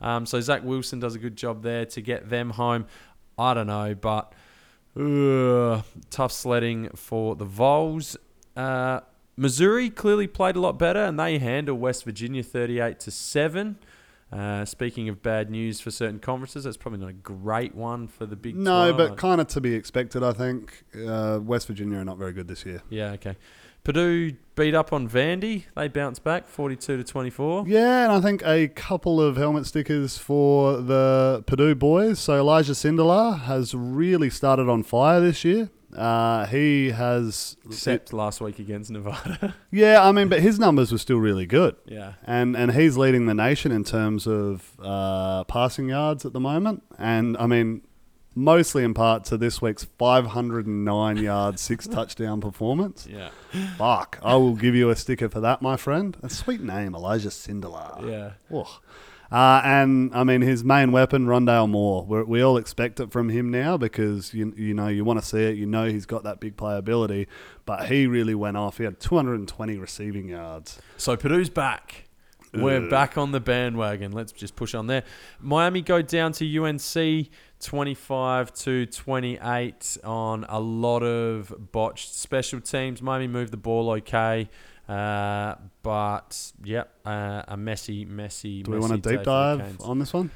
yeah. 0.00 0.16
Um, 0.16 0.26
so 0.26 0.40
Zach 0.40 0.62
Wilson 0.64 0.98
does 0.98 1.14
a 1.14 1.18
good 1.18 1.36
job 1.36 1.62
there 1.62 1.86
to 1.86 2.00
get 2.00 2.28
them 2.28 2.50
home. 2.50 2.86
I 3.38 3.54
don't 3.54 3.66
know, 3.66 3.94
but 3.94 4.32
uh, 4.98 5.82
tough 6.10 6.32
sledding 6.32 6.90
for 6.94 7.36
the 7.36 7.44
Vols. 7.44 8.16
Uh, 8.56 9.00
Missouri 9.36 9.90
clearly 9.90 10.26
played 10.26 10.56
a 10.56 10.60
lot 10.60 10.78
better, 10.78 11.04
and 11.04 11.18
they 11.20 11.38
handle 11.38 11.76
West 11.76 12.04
Virginia 12.04 12.42
38 12.42 12.98
to 13.00 13.10
seven. 13.10 13.76
Uh, 14.32 14.64
speaking 14.64 15.08
of 15.08 15.22
bad 15.22 15.50
news 15.50 15.80
for 15.80 15.90
certain 15.90 16.18
conferences, 16.18 16.64
that's 16.64 16.76
probably 16.76 16.98
not 16.98 17.10
a 17.10 17.12
great 17.12 17.74
one 17.74 18.08
for 18.08 18.26
the 18.26 18.34
Big 18.34 18.56
No, 18.56 18.90
12. 18.92 18.96
but 18.96 19.16
kind 19.18 19.40
of 19.40 19.46
to 19.48 19.60
be 19.60 19.74
expected, 19.74 20.22
I 20.22 20.32
think. 20.32 20.84
Uh, 21.06 21.38
West 21.40 21.68
Virginia 21.68 21.98
are 21.98 22.04
not 22.04 22.18
very 22.18 22.32
good 22.32 22.48
this 22.48 22.66
year. 22.66 22.82
Yeah, 22.88 23.12
okay. 23.12 23.36
Purdue 23.84 24.32
beat 24.56 24.74
up 24.74 24.92
on 24.92 25.08
Vandy. 25.08 25.66
They 25.76 25.86
bounced 25.86 26.24
back 26.24 26.48
42 26.48 26.96
to 26.96 27.04
24. 27.04 27.66
Yeah, 27.68 28.02
and 28.04 28.12
I 28.12 28.20
think 28.20 28.42
a 28.44 28.66
couple 28.66 29.20
of 29.20 29.36
helmet 29.36 29.64
stickers 29.64 30.18
for 30.18 30.78
the 30.78 31.44
Purdue 31.46 31.76
boys. 31.76 32.18
So 32.18 32.36
Elijah 32.36 32.72
Sindelar 32.72 33.42
has 33.42 33.76
really 33.76 34.28
started 34.28 34.68
on 34.68 34.82
fire 34.82 35.20
this 35.20 35.44
year. 35.44 35.70
Uh, 35.96 36.46
he 36.46 36.90
has, 36.90 37.56
Except 37.66 38.12
last 38.12 38.40
week 38.40 38.58
against 38.58 38.90
Nevada. 38.90 39.54
yeah, 39.70 40.06
I 40.06 40.12
mean, 40.12 40.28
but 40.28 40.40
his 40.40 40.58
numbers 40.58 40.92
were 40.92 40.98
still 40.98 41.18
really 41.18 41.46
good, 41.46 41.74
yeah. 41.86 42.14
and 42.24 42.54
and 42.54 42.72
he's 42.72 42.96
leading 42.96 43.26
the 43.26 43.34
nation 43.34 43.72
in 43.72 43.82
terms 43.82 44.26
of 44.26 44.72
uh, 44.82 45.44
passing 45.44 45.88
yards 45.88 46.26
at 46.26 46.32
the 46.32 46.40
moment. 46.40 46.82
And 46.98 47.36
I 47.38 47.46
mean, 47.46 47.82
mostly 48.34 48.84
in 48.84 48.92
part 48.94 49.24
to 49.24 49.36
this 49.36 49.62
week's 49.62 49.84
509 49.98 51.16
yard, 51.16 51.58
six 51.58 51.86
touchdown 51.88 52.40
performance. 52.40 53.08
Yeah. 53.10 53.30
Fuck, 53.78 54.18
I 54.22 54.36
will 54.36 54.54
give 54.54 54.74
you 54.74 54.90
a 54.90 54.96
sticker 54.96 55.28
for 55.28 55.40
that, 55.40 55.62
my 55.62 55.76
friend. 55.76 56.16
A 56.22 56.28
sweet 56.28 56.60
name, 56.60 56.94
Elijah 56.94 57.30
Sindelar. 57.30 58.08
Yeah. 58.08 58.30
Oh. 58.52 58.80
Uh, 59.30 59.60
and 59.64 60.14
I 60.14 60.24
mean, 60.24 60.40
his 60.40 60.62
main 60.62 60.92
weapon, 60.92 61.26
Rondale 61.26 61.68
Moore. 61.68 62.04
We're, 62.04 62.24
we 62.24 62.42
all 62.42 62.56
expect 62.56 63.00
it 63.00 63.10
from 63.10 63.28
him 63.28 63.50
now 63.50 63.76
because 63.76 64.32
you 64.32 64.52
you 64.56 64.74
know 64.74 64.88
you 64.88 65.04
want 65.04 65.20
to 65.20 65.26
see 65.26 65.42
it. 65.44 65.56
You 65.56 65.66
know 65.66 65.86
he's 65.86 66.06
got 66.06 66.22
that 66.24 66.40
big 66.40 66.56
playability, 66.56 67.26
but 67.64 67.88
he 67.88 68.06
really 68.06 68.34
went 68.34 68.56
off. 68.56 68.78
He 68.78 68.84
had 68.84 69.00
220 69.00 69.78
receiving 69.78 70.28
yards. 70.28 70.78
So 70.96 71.16
Purdue's 71.16 71.50
back. 71.50 72.06
We're 72.62 72.88
back 72.88 73.18
on 73.18 73.32
the 73.32 73.40
bandwagon. 73.40 74.12
Let's 74.12 74.32
just 74.32 74.56
push 74.56 74.74
on 74.74 74.86
there. 74.86 75.02
Miami 75.40 75.82
go 75.82 76.00
down 76.02 76.32
to 76.32 76.64
UNC 76.64 77.28
25 77.60 78.54
to 78.54 78.86
28 78.86 79.98
on 80.04 80.46
a 80.48 80.60
lot 80.60 81.02
of 81.02 81.72
botched 81.72 82.14
special 82.14 82.60
teams. 82.60 83.02
Miami 83.02 83.26
moved 83.26 83.52
the 83.52 83.58
ball 83.58 83.90
okay. 83.90 84.48
Uh, 84.88 85.56
but 85.82 86.52
yep, 86.64 86.92
uh, 87.04 87.42
a 87.48 87.56
messy, 87.56 88.04
messy. 88.04 88.62
Do 88.62 88.70
we 88.70 88.78
messy 88.78 88.90
want 88.90 89.02
for 89.04 89.10
deep 89.10 89.22
dive 89.24 89.80
on 89.80 89.98
this 89.98 90.12
one? 90.12 90.30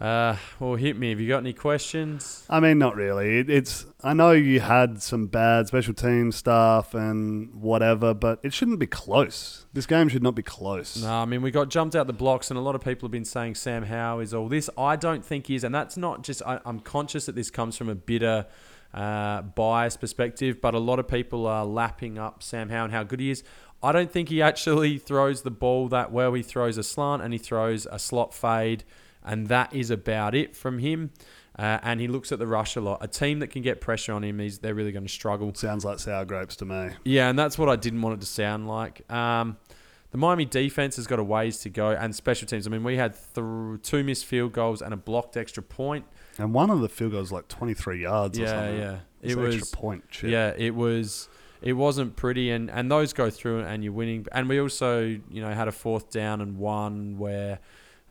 Uh, 0.00 0.34
well, 0.58 0.76
hit 0.76 0.96
me. 0.96 1.10
Have 1.10 1.20
you 1.20 1.28
got 1.28 1.38
any 1.38 1.52
questions? 1.52 2.46
I 2.48 2.58
mean, 2.58 2.78
not 2.78 2.96
really. 2.96 3.38
It, 3.40 3.50
it's 3.50 3.84
I 4.02 4.14
know 4.14 4.32
you 4.32 4.58
had 4.60 5.02
some 5.02 5.26
bad 5.26 5.66
special 5.66 5.92
team 5.92 6.32
stuff 6.32 6.94
and 6.94 7.54
whatever, 7.54 8.14
but 8.14 8.40
it 8.42 8.54
shouldn't 8.54 8.78
be 8.78 8.86
close. 8.86 9.66
This 9.74 9.84
game 9.84 10.08
should 10.08 10.22
not 10.22 10.34
be 10.34 10.42
close. 10.42 11.02
No, 11.02 11.12
I 11.12 11.26
mean 11.26 11.42
we 11.42 11.50
got 11.50 11.68
jumped 11.68 11.94
out 11.94 12.06
the 12.06 12.14
blocks, 12.14 12.50
and 12.50 12.56
a 12.56 12.62
lot 12.62 12.74
of 12.74 12.82
people 12.82 13.06
have 13.08 13.12
been 13.12 13.26
saying 13.26 13.56
Sam 13.56 13.82
Howell 13.82 14.20
is 14.20 14.32
all 14.32 14.48
this. 14.48 14.70
I 14.78 14.96
don't 14.96 15.22
think 15.22 15.48
he 15.48 15.54
is, 15.54 15.64
and 15.64 15.74
that's 15.74 15.98
not 15.98 16.22
just. 16.22 16.40
I, 16.46 16.60
I'm 16.64 16.80
conscious 16.80 17.26
that 17.26 17.34
this 17.34 17.50
comes 17.50 17.76
from 17.76 17.90
a 17.90 17.94
bitter, 17.94 18.46
uh, 18.94 19.42
biased 19.42 20.00
perspective, 20.00 20.62
but 20.62 20.74
a 20.74 20.78
lot 20.78 20.98
of 20.98 21.08
people 21.08 21.46
are 21.46 21.66
lapping 21.66 22.18
up 22.18 22.42
Sam 22.42 22.70
Howell 22.70 22.84
and 22.84 22.92
how 22.94 23.02
good 23.02 23.20
he 23.20 23.30
is. 23.30 23.44
I 23.82 23.92
don't 23.92 24.10
think 24.10 24.28
he 24.28 24.42
actually 24.42 24.98
throws 24.98 25.42
the 25.42 25.50
ball 25.50 25.88
that 25.88 26.12
well. 26.12 26.34
He 26.34 26.42
throws 26.42 26.76
a 26.76 26.82
slant 26.82 27.22
and 27.22 27.32
he 27.32 27.38
throws 27.38 27.86
a 27.90 27.98
slot 27.98 28.34
fade, 28.34 28.84
and 29.24 29.48
that 29.48 29.74
is 29.74 29.90
about 29.90 30.34
it 30.34 30.54
from 30.54 30.78
him. 30.78 31.12
Uh, 31.58 31.78
and 31.82 32.00
he 32.00 32.08
looks 32.08 32.32
at 32.32 32.38
the 32.38 32.46
rush 32.46 32.76
a 32.76 32.80
lot. 32.80 32.98
A 33.02 33.08
team 33.08 33.40
that 33.40 33.48
can 33.48 33.60
get 33.60 33.80
pressure 33.80 34.12
on 34.12 34.24
him, 34.24 34.38
he's, 34.38 34.58
they're 34.58 34.74
really 34.74 34.92
going 34.92 35.04
to 35.04 35.12
struggle. 35.12 35.52
Sounds 35.54 35.84
like 35.84 35.98
sour 35.98 36.24
grapes 36.24 36.56
to 36.56 36.64
me. 36.64 36.90
Yeah, 37.04 37.28
and 37.28 37.38
that's 37.38 37.58
what 37.58 37.68
I 37.68 37.76
didn't 37.76 38.00
want 38.00 38.16
it 38.16 38.20
to 38.20 38.26
sound 38.26 38.66
like. 38.66 39.10
Um, 39.12 39.58
the 40.10 40.18
Miami 40.18 40.44
defense 40.44 40.96
has 40.96 41.06
got 41.06 41.18
a 41.18 41.24
ways 41.24 41.58
to 41.58 41.70
go, 41.70 41.90
and 41.90 42.14
special 42.14 42.46
teams. 42.46 42.66
I 42.66 42.70
mean, 42.70 42.82
we 42.82 42.96
had 42.96 43.14
th- 43.34 43.82
two 43.82 44.02
missed 44.04 44.24
field 44.24 44.52
goals 44.52 44.80
and 44.80 44.94
a 44.94 44.96
blocked 44.96 45.36
extra 45.36 45.62
point. 45.62 46.04
And 46.38 46.54
one 46.54 46.70
of 46.70 46.80
the 46.80 46.88
field 46.88 47.12
goals 47.12 47.24
was 47.24 47.32
like 47.32 47.48
23 47.48 48.02
yards 48.02 48.38
or 48.38 48.42
yeah, 48.42 48.48
something. 48.48 48.78
yeah, 48.78 48.98
it 49.22 49.36
was. 49.36 49.56
extra 49.56 49.76
point. 49.76 50.04
Shit. 50.10 50.30
Yeah, 50.30 50.54
it 50.56 50.74
was. 50.74 51.28
It 51.62 51.74
wasn't 51.74 52.16
pretty, 52.16 52.50
and 52.50 52.70
and 52.70 52.90
those 52.90 53.12
go 53.12 53.30
through, 53.30 53.60
and 53.60 53.84
you're 53.84 53.92
winning. 53.92 54.26
And 54.32 54.48
we 54.48 54.60
also, 54.60 55.00
you 55.02 55.40
know, 55.42 55.52
had 55.52 55.68
a 55.68 55.72
fourth 55.72 56.10
down 56.10 56.40
and 56.40 56.58
one 56.58 57.18
where. 57.18 57.58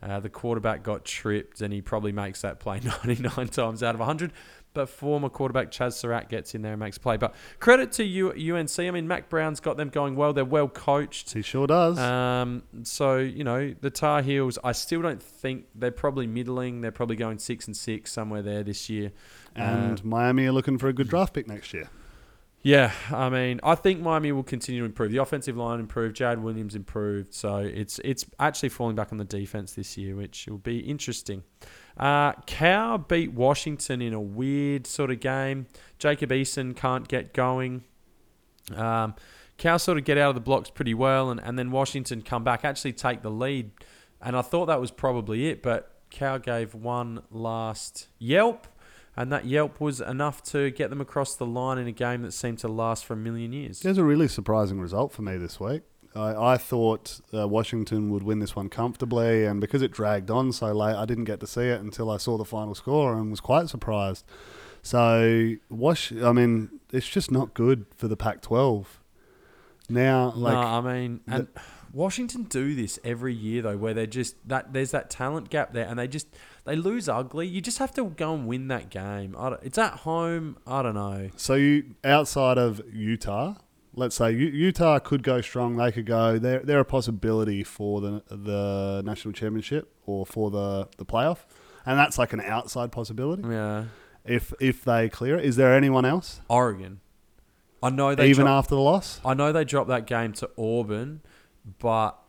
Uh, 0.02 0.18
the 0.18 0.30
quarterback 0.30 0.82
got 0.82 1.04
tripped, 1.04 1.60
and 1.60 1.74
he 1.74 1.82
probably 1.82 2.10
makes 2.10 2.40
that 2.40 2.58
play 2.58 2.80
99 3.04 3.48
times 3.48 3.82
out 3.82 3.94
of 3.94 3.98
100. 3.98 4.32
But 4.72 4.88
former 4.88 5.28
quarterback 5.28 5.70
Chazz 5.70 5.92
Surratt 5.92 6.30
gets 6.30 6.54
in 6.54 6.62
there 6.62 6.72
and 6.72 6.80
makes 6.80 6.96
a 6.96 7.00
play. 7.00 7.18
But 7.18 7.34
credit 7.58 7.92
to 7.92 8.04
U- 8.04 8.56
UNC. 8.56 8.78
I 8.78 8.90
mean, 8.92 9.06
Mack 9.06 9.28
Brown's 9.28 9.60
got 9.60 9.76
them 9.76 9.90
going 9.90 10.16
well. 10.16 10.32
They're 10.32 10.42
well 10.46 10.68
coached. 10.68 11.34
He 11.34 11.42
sure 11.42 11.66
does. 11.66 11.98
Um, 11.98 12.62
so 12.82 13.18
you 13.18 13.44
know 13.44 13.74
the 13.78 13.90
Tar 13.90 14.22
Heels. 14.22 14.58
I 14.64 14.72
still 14.72 15.02
don't 15.02 15.22
think 15.22 15.66
they're 15.74 15.90
probably 15.90 16.26
middling. 16.26 16.80
They're 16.80 16.92
probably 16.92 17.16
going 17.16 17.38
six 17.38 17.66
and 17.66 17.76
six 17.76 18.10
somewhere 18.10 18.40
there 18.40 18.62
this 18.62 18.88
year. 18.88 19.12
and 19.54 20.02
Miami 20.02 20.46
are 20.46 20.52
looking 20.52 20.78
for 20.78 20.88
a 20.88 20.94
good 20.94 21.08
draft 21.08 21.34
pick 21.34 21.46
next 21.46 21.74
year. 21.74 21.90
Yeah, 22.62 22.92
I 23.10 23.30
mean, 23.30 23.58
I 23.62 23.74
think 23.74 24.00
Miami 24.00 24.32
will 24.32 24.42
continue 24.42 24.82
to 24.82 24.84
improve. 24.84 25.12
The 25.12 25.18
offensive 25.18 25.56
line 25.56 25.80
improved. 25.80 26.14
Jad 26.14 26.42
Williams 26.42 26.74
improved. 26.74 27.32
So 27.32 27.56
it's 27.56 27.98
it's 28.00 28.26
actually 28.38 28.68
falling 28.68 28.96
back 28.96 29.12
on 29.12 29.18
the 29.18 29.24
defense 29.24 29.72
this 29.72 29.96
year, 29.96 30.14
which 30.14 30.46
will 30.46 30.58
be 30.58 30.80
interesting. 30.80 31.42
Uh, 31.96 32.32
Cal 32.46 32.98
beat 32.98 33.32
Washington 33.32 34.02
in 34.02 34.12
a 34.12 34.20
weird 34.20 34.86
sort 34.86 35.10
of 35.10 35.20
game. 35.20 35.66
Jacob 35.98 36.30
Eason 36.30 36.76
can't 36.76 37.08
get 37.08 37.32
going. 37.32 37.84
Um, 38.74 39.14
Cal 39.56 39.78
sort 39.78 39.98
of 39.98 40.04
get 40.04 40.16
out 40.18 40.30
of 40.30 40.34
the 40.34 40.40
blocks 40.40 40.70
pretty 40.70 40.94
well, 40.94 41.30
and, 41.30 41.40
and 41.42 41.58
then 41.58 41.70
Washington 41.70 42.22
come 42.22 42.44
back, 42.44 42.64
actually 42.64 42.92
take 42.92 43.22
the 43.22 43.30
lead. 43.30 43.70
And 44.22 44.36
I 44.36 44.42
thought 44.42 44.66
that 44.66 44.80
was 44.80 44.90
probably 44.90 45.48
it, 45.48 45.62
but 45.62 46.00
Cal 46.10 46.38
gave 46.38 46.74
one 46.74 47.22
last 47.30 48.08
yelp, 48.18 48.66
and 49.16 49.32
that 49.32 49.44
yelp 49.44 49.80
was 49.80 50.00
enough 50.00 50.42
to 50.44 50.70
get 50.70 50.90
them 50.90 51.00
across 51.00 51.34
the 51.34 51.46
line 51.46 51.78
in 51.78 51.86
a 51.86 51.92
game 51.92 52.22
that 52.22 52.32
seemed 52.32 52.58
to 52.60 52.68
last 52.68 53.04
for 53.04 53.14
a 53.14 53.16
million 53.16 53.52
years. 53.52 53.80
There's 53.80 53.98
a 53.98 54.04
really 54.04 54.28
surprising 54.28 54.80
result 54.80 55.12
for 55.12 55.22
me 55.22 55.36
this 55.36 55.58
week. 55.58 55.82
I, 56.14 56.52
I 56.54 56.56
thought 56.56 57.20
uh, 57.32 57.46
Washington 57.46 58.10
would 58.10 58.22
win 58.22 58.40
this 58.40 58.56
one 58.56 58.68
comfortably, 58.68 59.44
and 59.44 59.60
because 59.60 59.82
it 59.82 59.92
dragged 59.92 60.30
on 60.30 60.52
so 60.52 60.72
late, 60.72 60.96
I 60.96 61.04
didn't 61.04 61.24
get 61.24 61.40
to 61.40 61.46
see 61.46 61.66
it 61.66 61.80
until 61.80 62.10
I 62.10 62.16
saw 62.16 62.36
the 62.36 62.44
final 62.44 62.74
score 62.74 63.14
and 63.14 63.30
was 63.30 63.40
quite 63.40 63.68
surprised. 63.68 64.24
So, 64.82 65.54
Wash, 65.68 66.12
I 66.12 66.32
mean, 66.32 66.80
it's 66.92 67.08
just 67.08 67.30
not 67.30 67.54
good 67.54 67.86
for 67.96 68.08
the 68.08 68.16
Pac-12. 68.16 68.86
Now, 69.88 70.32
like, 70.34 70.54
no, 70.54 70.60
I 70.60 70.80
mean, 70.80 71.20
and 71.26 71.48
Washington 71.92 72.44
do 72.44 72.74
this 72.74 72.98
every 73.02 73.34
year 73.34 73.62
though, 73.62 73.76
where 73.76 73.92
they're 73.92 74.06
just 74.06 74.36
that 74.48 74.72
there's 74.72 74.92
that 74.92 75.10
talent 75.10 75.50
gap 75.50 75.72
there, 75.72 75.86
and 75.86 75.98
they 75.98 76.06
just 76.06 76.28
they 76.70 76.76
lose 76.76 77.08
ugly. 77.08 77.48
You 77.48 77.60
just 77.60 77.78
have 77.78 77.92
to 77.94 78.04
go 78.04 78.32
and 78.32 78.46
win 78.46 78.68
that 78.68 78.90
game. 78.90 79.34
It's 79.62 79.76
at 79.76 79.92
home. 79.94 80.56
I 80.68 80.82
don't 80.82 80.94
know. 80.94 81.30
so 81.36 81.54
you 81.54 81.96
outside 82.04 82.58
of 82.58 82.80
Utah, 82.92 83.54
let's 83.92 84.14
say 84.14 84.30
U- 84.30 84.46
Utah 84.46 85.00
could 85.00 85.24
go 85.24 85.40
strong. 85.40 85.76
They 85.76 85.90
could 85.90 86.06
go. 86.06 86.38
They're 86.38 86.60
they're 86.60 86.78
a 86.78 86.84
possibility 86.84 87.64
for 87.64 88.00
the 88.00 88.22
the 88.30 89.02
national 89.04 89.32
championship 89.32 89.92
or 90.06 90.24
for 90.24 90.52
the 90.52 90.88
the 90.96 91.04
playoff, 91.04 91.38
and 91.84 91.98
that's 91.98 92.18
like 92.18 92.32
an 92.32 92.40
outside 92.40 92.92
possibility. 92.92 93.42
Yeah, 93.48 93.86
if 94.24 94.54
if 94.60 94.84
they 94.84 95.08
clear 95.08 95.38
it. 95.38 95.44
Is 95.44 95.56
there 95.56 95.74
anyone 95.74 96.04
else 96.04 96.40
Oregon. 96.48 97.00
I 97.82 97.90
know 97.90 98.14
they 98.14 98.28
even 98.28 98.46
after 98.46 98.76
the 98.76 98.80
loss? 98.80 99.20
I 99.24 99.34
know 99.34 99.50
they 99.50 99.64
dropped 99.64 99.88
that 99.88 100.06
game 100.06 100.34
to 100.34 100.50
Auburn, 100.56 101.22
but 101.80 102.19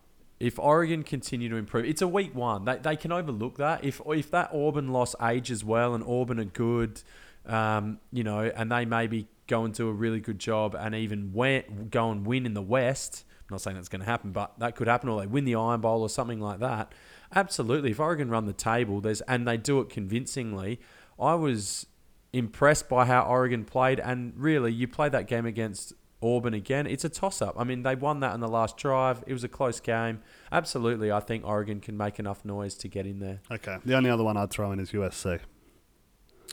if 0.42 0.58
Oregon 0.58 1.04
continue 1.04 1.50
to 1.50 1.56
improve, 1.56 1.86
it's 1.86 2.02
a 2.02 2.08
week 2.08 2.34
one. 2.34 2.66
They, 2.66 2.78
they 2.78 2.96
can 2.96 3.12
overlook 3.12 3.58
that. 3.58 3.84
If 3.84 4.02
if 4.08 4.32
that 4.32 4.52
Auburn 4.54 4.92
loss 4.92 5.16
ages 5.22 5.64
well 5.64 5.94
and 5.94 6.04
Auburn 6.04 6.39
are 6.39 6.46
good, 6.46 7.02
um, 7.46 8.00
you 8.12 8.24
know, 8.24 8.39
and 8.39 8.72
they 8.72 8.86
maybe 8.86 9.28
go 9.48 9.64
and 9.66 9.74
do 9.74 9.88
a 9.88 9.94
really 9.94 10.20
good 10.20 10.39
job 10.39 10.76
and 10.76 10.96
even 10.96 11.32
went, 11.34 11.92
go 11.92 12.10
and 12.12 12.26
win 12.26 12.46
in 12.46 12.54
the 12.54 12.62
West. 12.62 13.24
I'm 13.42 13.56
not 13.56 13.62
saying 13.62 13.76
that's 13.76 13.89
going 13.89 14.00
to 14.00 14.06
happen, 14.06 14.32
but 14.32 14.58
that 14.60 14.76
could 14.76 14.88
happen, 14.88 15.10
or 15.10 15.20
they 15.20 15.28
win 15.28 15.46
the 15.46 15.56
Iron 15.56 15.82
Bowl 15.82 16.02
or 16.02 16.10
something 16.10 16.39
like 16.39 16.60
that. 16.60 16.94
Absolutely, 17.36 17.92
if 17.92 18.00
Oregon 18.00 18.30
run 18.30 18.46
the 18.46 18.54
table, 18.54 19.00
there's 19.00 19.22
and 19.22 19.48
they 19.48 19.58
do 19.58 19.80
it 19.80 19.89
convincingly. 19.89 20.80
I 21.20 21.36
was 21.36 21.86
impressed 22.34 22.89
by 22.89 23.06
how 23.06 23.24
Oregon 23.24 23.64
played, 23.64 24.00
and 24.00 24.34
really, 24.36 24.74
you 24.74 24.88
play 24.88 25.10
that 25.10 25.28
game 25.28 25.46
against 25.46 25.94
Auburn 26.22 26.53
again. 26.53 26.88
It's 26.88 27.03
a 27.03 27.09
toss 27.09 27.41
up. 27.41 27.55
I 27.57 27.63
mean, 27.63 27.84
they 27.84 27.95
won 27.95 28.19
that 28.22 28.34
in 28.34 28.39
the 28.39 28.47
last 28.47 28.78
drive. 28.78 29.24
It 29.28 29.34
was 29.34 29.43
a 29.43 29.47
close 29.49 29.80
game. 29.80 30.22
Absolutely, 30.51 31.11
I 31.11 31.19
think 31.19 31.45
Oregon 31.45 31.80
can 31.80 31.97
make 31.97 32.19
enough 32.19 32.45
noise 32.45 32.76
to 32.76 32.88
get 32.88 33.05
in 33.05 33.19
there. 33.19 33.39
Okay. 33.51 33.78
The 33.86 33.95
only 33.95 34.09
other 34.09 34.24
one 34.24 34.38
I'd 34.38 34.49
throw 34.51 34.72
in 34.72 34.80
is 34.80 34.91
USC. 34.91 35.39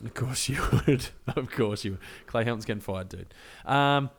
Of 0.03 0.13
course 0.13 0.47
you 0.49 0.61
would. 0.87 1.07
of 1.35 1.51
course 1.51 1.83
you 1.83 1.91
would. 1.91 1.99
Clay 2.25 2.43
Helton's 2.45 2.65
getting 2.65 2.81
fired, 2.81 3.09
dude. 3.09 3.33
Um, 3.65 4.09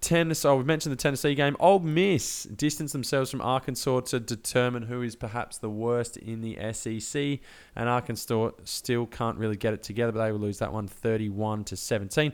Tennessee. 0.00 0.48
Oh, 0.48 0.56
we 0.56 0.64
mentioned 0.64 0.92
the 0.92 0.96
Tennessee 0.96 1.34
game. 1.34 1.56
Ole 1.60 1.80
Miss 1.80 2.44
distanced 2.44 2.94
themselves 2.94 3.30
from 3.30 3.42
Arkansas 3.42 4.00
to 4.00 4.18
determine 4.18 4.84
who 4.84 5.02
is 5.02 5.14
perhaps 5.14 5.58
the 5.58 5.68
worst 5.68 6.16
in 6.16 6.40
the 6.40 6.56
SEC, 6.72 7.38
and 7.76 7.88
Arkansas 7.88 8.52
still 8.64 9.04
can't 9.04 9.36
really 9.36 9.56
get 9.56 9.74
it 9.74 9.82
together. 9.82 10.10
But 10.12 10.24
they 10.24 10.32
will 10.32 10.38
lose 10.40 10.58
that 10.60 10.72
one, 10.72 10.88
thirty-one 10.88 11.64
to 11.64 11.76
seventeen. 11.76 12.32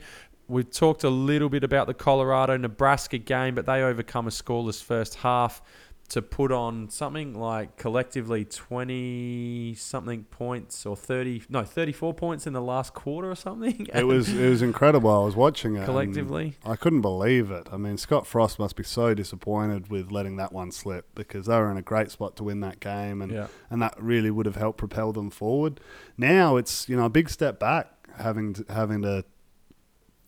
We've 0.49 0.71
talked 0.71 1.05
a 1.05 1.11
little 1.11 1.49
bit 1.49 1.65
about 1.65 1.87
the 1.87 1.95
Colorado 1.95 2.57
Nebraska 2.57 3.19
game, 3.19 3.55
but 3.55 3.67
they 3.67 3.83
overcome 3.83 4.27
a 4.27 4.31
scoreless 4.31 4.83
first 4.83 5.17
half 5.17 5.61
to 6.09 6.23
put 6.23 6.53
on 6.53 6.89
something 6.89 7.35
like 7.35 7.77
collectively 7.77 8.45
20 8.45 9.75
something 9.77 10.25
points 10.25 10.87
or 10.87 10.97
30 10.97 11.43
no 11.49 11.65
34 11.65 12.15
points 12.15 12.47
in 12.47 12.53
the 12.53 12.61
last 12.61 12.95
quarter 12.95 13.29
or 13.31 13.35
something 13.35 13.89
It 13.93 14.05
was 14.05 14.29
it 14.33 14.49
was 14.49 14.63
incredible. 14.63 15.11
I 15.11 15.25
was 15.25 15.35
watching 15.35 15.77
it 15.77 15.85
collectively 15.85 16.57
I 16.65 16.77
couldn't 16.77 17.01
believe 17.01 17.51
it. 17.51 17.67
I 17.73 17.77
mean, 17.77 17.99
Scott 17.99 18.27
Frost 18.27 18.59
must 18.59 18.77
be 18.77 18.85
so 18.85 19.15
disappointed 19.15 19.91
with 19.91 20.13
letting 20.13 20.37
that 20.37 20.53
one 20.53 20.71
slip 20.71 21.07
because 21.15 21.47
they 21.47 21.57
were 21.57 21.71
in 21.71 21.77
a 21.77 21.83
great 21.83 22.11
spot 22.11 22.37
to 22.37 22.45
win 22.45 22.61
that 22.61 22.81
game, 22.81 23.21
and 23.21 23.33
yeah 23.33 23.49
and 23.71 23.83
that 23.83 23.95
really 24.01 24.31
would 24.31 24.47
have 24.47 24.57
helped 24.57 24.79
propel 24.79 25.13
them 25.13 25.31
forward. 25.31 25.81
Now 26.17 26.57
it's 26.57 26.89
you 26.89 26.97
know 26.97 27.07
a 27.07 27.11
big 27.11 27.29
step 27.31 27.59
back 27.59 27.93
having 28.17 28.55
to, 28.55 28.65
having 28.69 29.03
to 29.03 29.25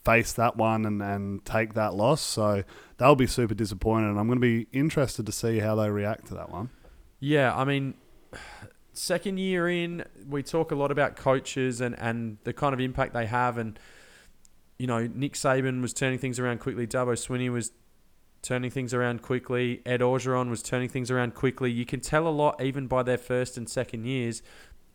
face 0.09 0.33
that 0.33 0.57
one 0.57 0.87
and, 0.87 1.03
and 1.03 1.45
take 1.45 1.75
that 1.75 1.95
loss. 1.95 2.21
So 2.21 2.65
they'll 2.97 3.15
be 3.15 3.27
super 3.27 3.55
disappointed, 3.55 4.09
and 4.09 4.19
I'm 4.19 4.27
going 4.27 4.41
to 4.41 4.41
be 4.41 4.67
interested 4.73 5.27
to 5.27 5.33
see 5.33 5.59
how 5.59 5.75
they 5.75 5.91
react 5.91 6.29
to 6.29 6.35
that 6.35 6.51
one. 6.51 6.71
Yeah, 7.21 7.55
I 7.55 7.65
mean, 7.65 7.95
second 8.93 9.39
year 9.39 9.69
in, 9.69 10.05
we 10.29 10.43
talk 10.43 10.71
a 10.71 10.75
lot 10.75 10.91
about 10.91 11.17
coaches 11.17 11.81
and, 11.81 11.99
and 11.99 12.39
the 12.45 12.53
kind 12.53 12.73
of 12.73 12.81
impact 12.81 13.13
they 13.13 13.27
have. 13.27 13.59
And, 13.59 13.79
you 14.79 14.87
know, 14.87 15.07
Nick 15.07 15.35
Saban 15.35 15.83
was 15.83 15.93
turning 15.93 16.19
things 16.19 16.39
around 16.39 16.61
quickly. 16.61 16.87
Dabo 16.87 17.13
Swinney 17.13 17.51
was 17.51 17.73
turning 18.41 18.71
things 18.71 18.95
around 18.95 19.21
quickly. 19.21 19.83
Ed 19.85 20.01
Orgeron 20.01 20.49
was 20.49 20.63
turning 20.63 20.89
things 20.89 21.11
around 21.11 21.35
quickly. 21.35 21.71
You 21.71 21.85
can 21.85 22.01
tell 22.01 22.27
a 22.27 22.31
lot 22.31 22.63
even 22.63 22.87
by 22.87 23.03
their 23.03 23.19
first 23.19 23.59
and 23.59 23.69
second 23.69 24.07
years. 24.07 24.43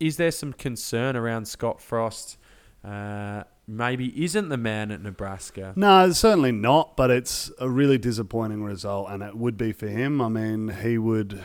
Is 0.00 0.16
there 0.16 0.30
some 0.30 0.52
concern 0.52 1.14
around 1.14 1.46
Scott 1.46 1.80
Frost? 1.80 2.38
Uh, 2.82 3.44
maybe 3.66 4.24
isn't 4.24 4.48
the 4.48 4.56
man 4.56 4.90
at 4.90 5.02
Nebraska. 5.02 5.72
No, 5.76 6.10
certainly 6.12 6.52
not, 6.52 6.96
but 6.96 7.10
it's 7.10 7.50
a 7.58 7.68
really 7.68 7.98
disappointing 7.98 8.62
result, 8.62 9.10
and 9.10 9.22
it 9.22 9.36
would 9.36 9.56
be 9.56 9.72
for 9.72 9.88
him. 9.88 10.20
I 10.20 10.28
mean, 10.28 10.68
he 10.68 10.98
would 10.98 11.42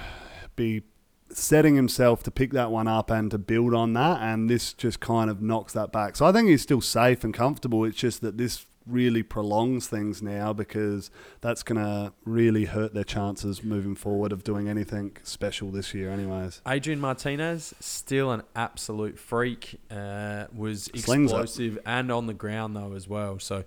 be 0.56 0.84
setting 1.32 1.76
himself 1.76 2.24
to 2.24 2.32
pick 2.32 2.52
that 2.54 2.72
one 2.72 2.88
up 2.88 3.12
and 3.12 3.30
to 3.32 3.38
build 3.38 3.74
on 3.74 3.94
that, 3.94 4.22
and 4.22 4.50
this 4.50 4.74
just 4.74 5.00
kind 5.00 5.30
of 5.30 5.42
knocks 5.42 5.74
that 5.74 5.92
back. 5.92 6.16
So 6.16 6.26
I 6.26 6.32
think 6.32 6.50
he's 6.50 6.62
still 6.62 6.82
safe 6.82 7.24
and 7.24 7.34
comfortable. 7.34 7.86
It's 7.86 7.98
just 7.98 8.22
that 8.22 8.38
this 8.38 8.66
really 8.90 9.24
prolongs 9.24 9.88
things 9.88 10.22
now 10.22 10.54
because 10.54 11.12
that's 11.42 11.64
going 11.64 11.82
to 11.82 12.14
really 12.26 12.66
hurt 12.66 12.94
their 12.94 13.04
chances 13.04 13.64
moving 13.64 13.96
forward 13.96 14.32
of 14.32 14.44
doing 14.44 14.68
anything 14.68 15.18
special 15.24 15.72
this 15.72 15.94
year, 15.94 16.12
anyways. 16.12 16.62
Adrian 16.68 17.00
Martinez, 17.00 17.74
still 17.80 18.32
an 18.32 18.44
absolute 18.56 19.18
freak, 19.20 19.80
uh, 19.92 20.46
was 20.56 20.88
explosive 20.90 21.78
and 21.86 22.12
on 22.12 22.28
the 22.28 22.34
ground 22.34 22.76
though 22.76 22.94
as 22.94 23.08
well. 23.08 23.40
So 23.40 23.64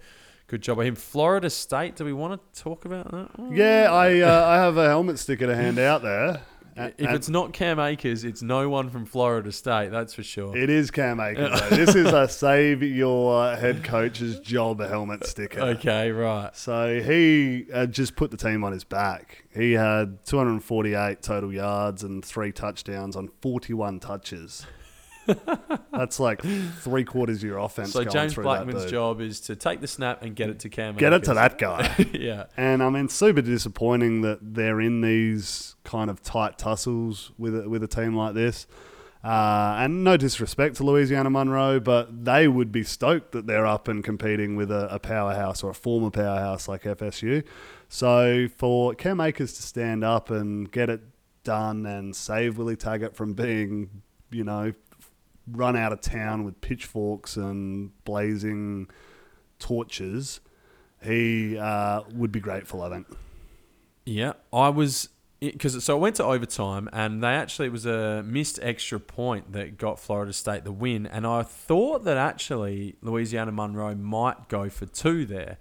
good 0.46 0.62
job 0.62 0.78
of 0.78 0.86
him. 0.86 0.94
Florida 0.94 1.50
State. 1.50 1.96
Do 1.96 2.04
we 2.04 2.12
want 2.12 2.40
to 2.54 2.62
talk 2.62 2.84
about 2.84 3.10
that? 3.10 3.38
one? 3.38 3.56
Yeah, 3.56 3.88
I 3.90 4.20
uh, 4.20 4.46
I 4.46 4.56
have 4.56 4.76
a 4.76 4.86
helmet 4.86 5.18
sticker 5.18 5.46
to 5.46 5.56
hand 5.56 5.78
out 5.78 6.02
there. 6.02 6.42
And- 6.76 6.94
If 6.96 7.06
and 7.06 7.16
it's 7.16 7.28
not 7.28 7.52
Cam 7.52 7.78
Akers, 7.78 8.24
it's 8.24 8.42
no 8.42 8.68
one 8.68 8.88
from 8.88 9.04
Florida 9.04 9.52
State. 9.52 9.90
That's 9.90 10.14
for 10.14 10.22
sure. 10.22 10.56
it 10.56 10.70
is 10.70 10.90
Cam 10.90 11.20
Akers. 11.20 11.60
though. 11.60 11.76
this 11.76 11.94
is 11.94 12.06
a 12.12 12.26
save 12.28 12.82
your 12.82 13.54
head 13.56 13.84
coach's 13.84 14.40
job 14.40 14.80
helmet 14.80 15.26
sticker. 15.26 15.60
Okay, 15.60 16.10
right. 16.10 16.54
So 16.56 17.00
he 17.00 17.66
uh, 17.72 17.86
just 17.86 18.16
put 18.16 18.30
the 18.30 18.36
team 18.36 18.64
on 18.64 18.72
his 18.72 18.84
back. 18.84 19.44
He 19.54 19.72
had 19.72 20.24
248 20.24 21.20
total 21.22 21.52
yards 21.52 22.02
and 22.02 22.24
three 22.24 22.52
touchdowns 22.52 23.16
on 23.16 23.28
41 23.42 24.00
touches. 24.00 24.66
That's 25.92 26.18
like 26.18 26.42
three 26.42 27.04
quarters 27.04 27.38
of 27.38 27.44
your 27.44 27.58
offense. 27.58 27.92
So 27.92 28.00
going 28.00 28.12
James 28.12 28.34
through 28.34 28.44
that 28.44 28.64
Blackman's 28.64 28.90
job 28.90 29.20
is 29.20 29.40
to 29.42 29.56
take 29.56 29.80
the 29.80 29.86
snap 29.86 30.22
and 30.22 30.34
get 30.34 30.50
it 30.50 30.60
to 30.60 30.68
Cam. 30.68 30.96
Get 30.96 31.12
it 31.12 31.24
to 31.24 31.34
that 31.34 31.58
guy. 31.58 31.94
yeah. 32.12 32.44
And 32.56 32.82
I 32.82 32.90
mean, 32.90 33.08
super 33.08 33.42
disappointing 33.42 34.22
that 34.22 34.38
they're 34.42 34.80
in 34.80 35.00
these 35.00 35.76
kind 35.84 36.10
of 36.10 36.22
tight 36.22 36.58
tussles 36.58 37.32
with 37.38 37.56
a, 37.56 37.68
with 37.68 37.82
a 37.82 37.88
team 37.88 38.14
like 38.14 38.34
this. 38.34 38.66
Uh, 39.24 39.76
and 39.78 40.02
no 40.02 40.16
disrespect 40.16 40.76
to 40.76 40.82
Louisiana 40.84 41.30
Monroe, 41.30 41.78
but 41.78 42.24
they 42.24 42.48
would 42.48 42.72
be 42.72 42.82
stoked 42.82 43.30
that 43.32 43.46
they're 43.46 43.66
up 43.66 43.86
and 43.86 44.02
competing 44.02 44.56
with 44.56 44.70
a, 44.72 44.92
a 44.92 44.98
powerhouse 44.98 45.62
or 45.62 45.70
a 45.70 45.74
former 45.74 46.10
powerhouse 46.10 46.66
like 46.66 46.82
FSU. 46.82 47.44
So 47.88 48.48
for 48.56 48.94
Cam 48.94 49.20
Akers 49.20 49.52
to 49.54 49.62
stand 49.62 50.02
up 50.02 50.30
and 50.30 50.70
get 50.72 50.90
it 50.90 51.02
done 51.44 51.86
and 51.86 52.16
save 52.16 52.58
Willie 52.58 52.74
Taggart 52.74 53.14
from 53.14 53.34
being, 53.34 54.02
you 54.32 54.42
know, 54.42 54.72
run 55.51 55.76
out 55.76 55.93
of 55.93 56.01
town 56.01 56.45
with 56.45 56.61
pitchforks 56.61 57.36
and 57.36 57.90
blazing 58.05 58.88
torches, 59.59 60.40
he 61.03 61.59
uh, 61.59 62.03
would 62.14 62.32
be 62.32 62.40
grateful, 62.40 62.82
I 62.82 62.90
think. 62.90 63.07
Yeah, 64.05 64.32
I 64.53 64.68
was 64.68 65.09
because 65.40 65.82
so 65.82 65.97
I 65.97 66.01
went 66.01 66.16
to 66.16 66.24
overtime, 66.24 66.88
and 66.93 67.22
they 67.22 67.28
actually 67.28 67.66
it 67.66 67.72
was 67.72 67.86
a 67.86 68.22
missed 68.24 68.59
extra 68.62 69.01
point 69.01 69.53
that 69.53 69.76
got 69.76 69.99
Florida 69.99 70.32
State 70.32 70.64
the 70.64 70.72
win, 70.72 71.07
and 71.07 71.26
I 71.26 71.43
thought 71.43 72.05
that 72.05 72.16
actually 72.16 72.97
Louisiana 73.03 73.53
Monroe 73.53 73.95
might 73.95 74.49
go 74.49 74.68
for 74.68 74.86
two 74.86 75.26
there. 75.26 75.59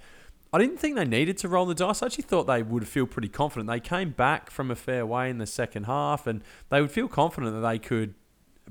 I 0.54 0.60
didn't 0.60 0.78
think 0.78 0.98
they 0.98 1.06
needed 1.06 1.38
to 1.40 1.48
roll 1.48 1.66
the 1.66 1.74
dice. 1.74 2.04
I 2.04 2.08
actually 2.08 2.26
thought 2.26 2.46
they 2.46 2.62
would 2.62 2.88
feel 2.88 3.08
pretty 3.08 3.30
confident. 3.30 3.70
They 3.70 3.80
came 3.80 4.10
back 4.10 4.52
from 4.52 4.70
a 4.70 4.76
fair 4.76 5.06
way 5.06 5.30
in 5.30 5.38
the 5.38 5.48
second 5.48 5.86
half, 5.86 6.28
and 6.28 6.44
they 6.70 6.82
would 6.82 6.92
feel 6.92 7.08
confident 7.08 7.54
that 7.54 7.68
they 7.68 7.80
could 7.80 8.14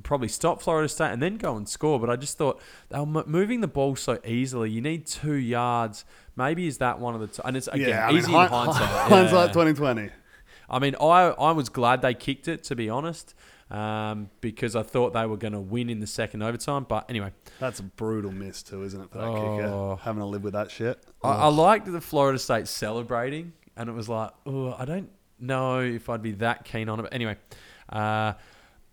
probably 0.03 0.28
stop 0.28 0.62
Florida 0.62 0.88
State 0.88 1.11
and 1.12 1.22
then 1.22 1.36
go 1.36 1.57
and 1.57 1.68
score. 1.68 1.99
But 2.01 2.11
I 2.11 2.16
just 2.16 2.38
thought 2.38 2.61
they 2.88 2.99
were 2.99 3.24
moving 3.26 3.61
the 3.61 3.68
ball 3.68 3.97
so 3.97 4.18
easily. 4.24 4.70
You 4.70 4.80
need 4.80 5.07
two 5.07 5.34
yards. 5.34 6.05
Maybe 6.36 6.66
is 6.66 6.78
that 6.78 6.99
one 6.99 7.14
of 7.14 7.20
the 7.20 7.26
t- 7.26 7.43
and 7.45 7.57
it's 7.57 7.68
again 7.68 7.88
yeah, 7.91 8.07
I 8.07 8.09
mean, 8.09 8.18
easy 8.18 8.32
in 8.32 8.38
hindsight. 8.38 8.76
hindsight 8.88 9.49
Yeah. 9.49 9.53
2020. 9.53 10.11
I 10.72 10.78
mean, 10.78 10.95
I, 11.01 11.30
I 11.38 11.51
was 11.53 11.68
glad 11.68 12.01
they 12.01 12.14
kicked 12.14 12.47
it, 12.47 12.62
to 12.64 12.76
be 12.76 12.88
honest, 12.88 13.34
um, 13.72 14.30
because 14.41 14.76
I 14.76 14.84
thought 14.84 15.12
they 15.12 15.26
were 15.26 15.36
going 15.36 15.53
to 15.53 15.59
win 15.61 15.91
in 15.91 15.99
the 15.99 16.07
second 16.07 16.43
overtime. 16.43 16.86
But 16.88 17.11
anyway, 17.11 17.32
That's 17.59 17.80
a 17.80 17.82
brutal 17.82 18.30
miss 18.30 18.62
too, 18.62 18.84
isn't 18.84 19.01
it, 19.01 19.11
for 19.11 19.18
that 19.18 19.24
Oh. 19.24 19.57
kicker? 19.97 20.05
Having 20.05 20.20
to 20.22 20.26
live 20.26 20.45
with 20.45 20.53
that 20.53 20.70
shit. 20.70 21.03
I, 21.24 21.28
I 21.30 21.47
liked 21.49 21.91
the 21.91 22.01
Florida 22.01 22.38
State 22.38 22.68
celebrating, 22.68 23.53
and 23.76 23.88
it 23.88 23.93
was 23.93 24.09
like, 24.09 24.30
oh, 24.47 24.72
I 24.78 24.84
don't 24.84 25.11
know 25.41 25.80
if 25.80 26.09
I'd 26.09 26.22
be 26.22 26.32
that 26.32 26.64
keen 26.64 26.88
on 26.88 27.01
it. 27.01 27.03
But 27.03 27.14
anyway, 27.14 27.36
uh, 27.88 28.34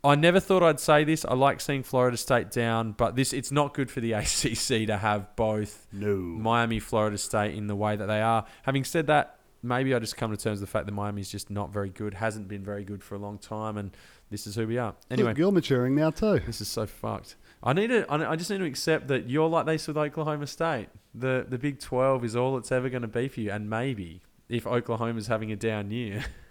I 0.04 0.14
never 0.14 0.38
thought 0.40 0.62
I'd 0.62 0.78
say 0.80 1.04
this. 1.04 1.24
I 1.24 1.34
like 1.34 1.60
seeing 1.60 1.82
Florida 1.82 2.16
State 2.16 2.50
down, 2.50 2.92
but 2.92 3.16
this 3.16 3.32
it's 3.32 3.50
not 3.50 3.74
good 3.74 3.90
for 3.90 4.00
the 4.00 4.12
ACC 4.14 4.86
to 4.86 4.96
have 4.96 5.34
both 5.36 5.86
no. 5.92 6.16
Miami, 6.16 6.78
Florida 6.78 7.18
State 7.18 7.54
in 7.54 7.66
the 7.66 7.76
way 7.76 7.96
that 7.96 8.06
they 8.06 8.20
are. 8.20 8.44
Having 8.62 8.84
said 8.84 9.06
that, 9.08 9.38
maybe 9.62 9.92
I 9.94 9.98
just 9.98 10.16
come 10.16 10.30
to 10.30 10.36
terms 10.36 10.60
with 10.60 10.68
the 10.68 10.72
fact 10.72 10.86
that 10.86 10.92
Miami's 10.92 11.30
just 11.30 11.50
not 11.50 11.72
very 11.72 11.90
good, 11.90 12.14
hasn't 12.14 12.46
been 12.48 12.62
very 12.62 12.84
good 12.84 13.02
for 13.02 13.16
a 13.16 13.18
long 13.18 13.38
time, 13.38 13.76
and 13.76 13.90
this 14.30 14.46
is 14.46 14.54
who 14.54 14.66
we 14.68 14.78
are. 14.78 14.94
Anyway, 15.10 15.30
Look, 15.30 15.38
you're 15.38 15.52
maturing 15.52 15.94
now 15.96 16.10
too. 16.10 16.40
this 16.46 16.60
is 16.60 16.68
so 16.68 16.86
fucked. 16.86 17.34
I 17.62 17.72
need 17.72 17.88
to. 17.88 18.06
I 18.08 18.32
I 18.32 18.36
just 18.36 18.50
need 18.50 18.58
to 18.58 18.66
accept 18.66 19.08
that 19.08 19.28
you're 19.28 19.48
like 19.48 19.66
this 19.66 19.88
with 19.88 19.96
Oklahoma 19.96 20.46
State. 20.46 20.88
The 21.12 21.44
the 21.48 21.58
Big 21.58 21.80
Twelve 21.80 22.24
is 22.24 22.36
all 22.36 22.56
it's 22.56 22.70
ever 22.70 22.88
going 22.88 23.02
to 23.02 23.08
be 23.08 23.26
for 23.26 23.40
you, 23.40 23.50
and 23.50 23.68
maybe 23.68 24.22
if 24.48 24.64
Oklahoma's 24.64 25.26
having 25.26 25.50
a 25.50 25.56
down 25.56 25.90
year, 25.90 26.24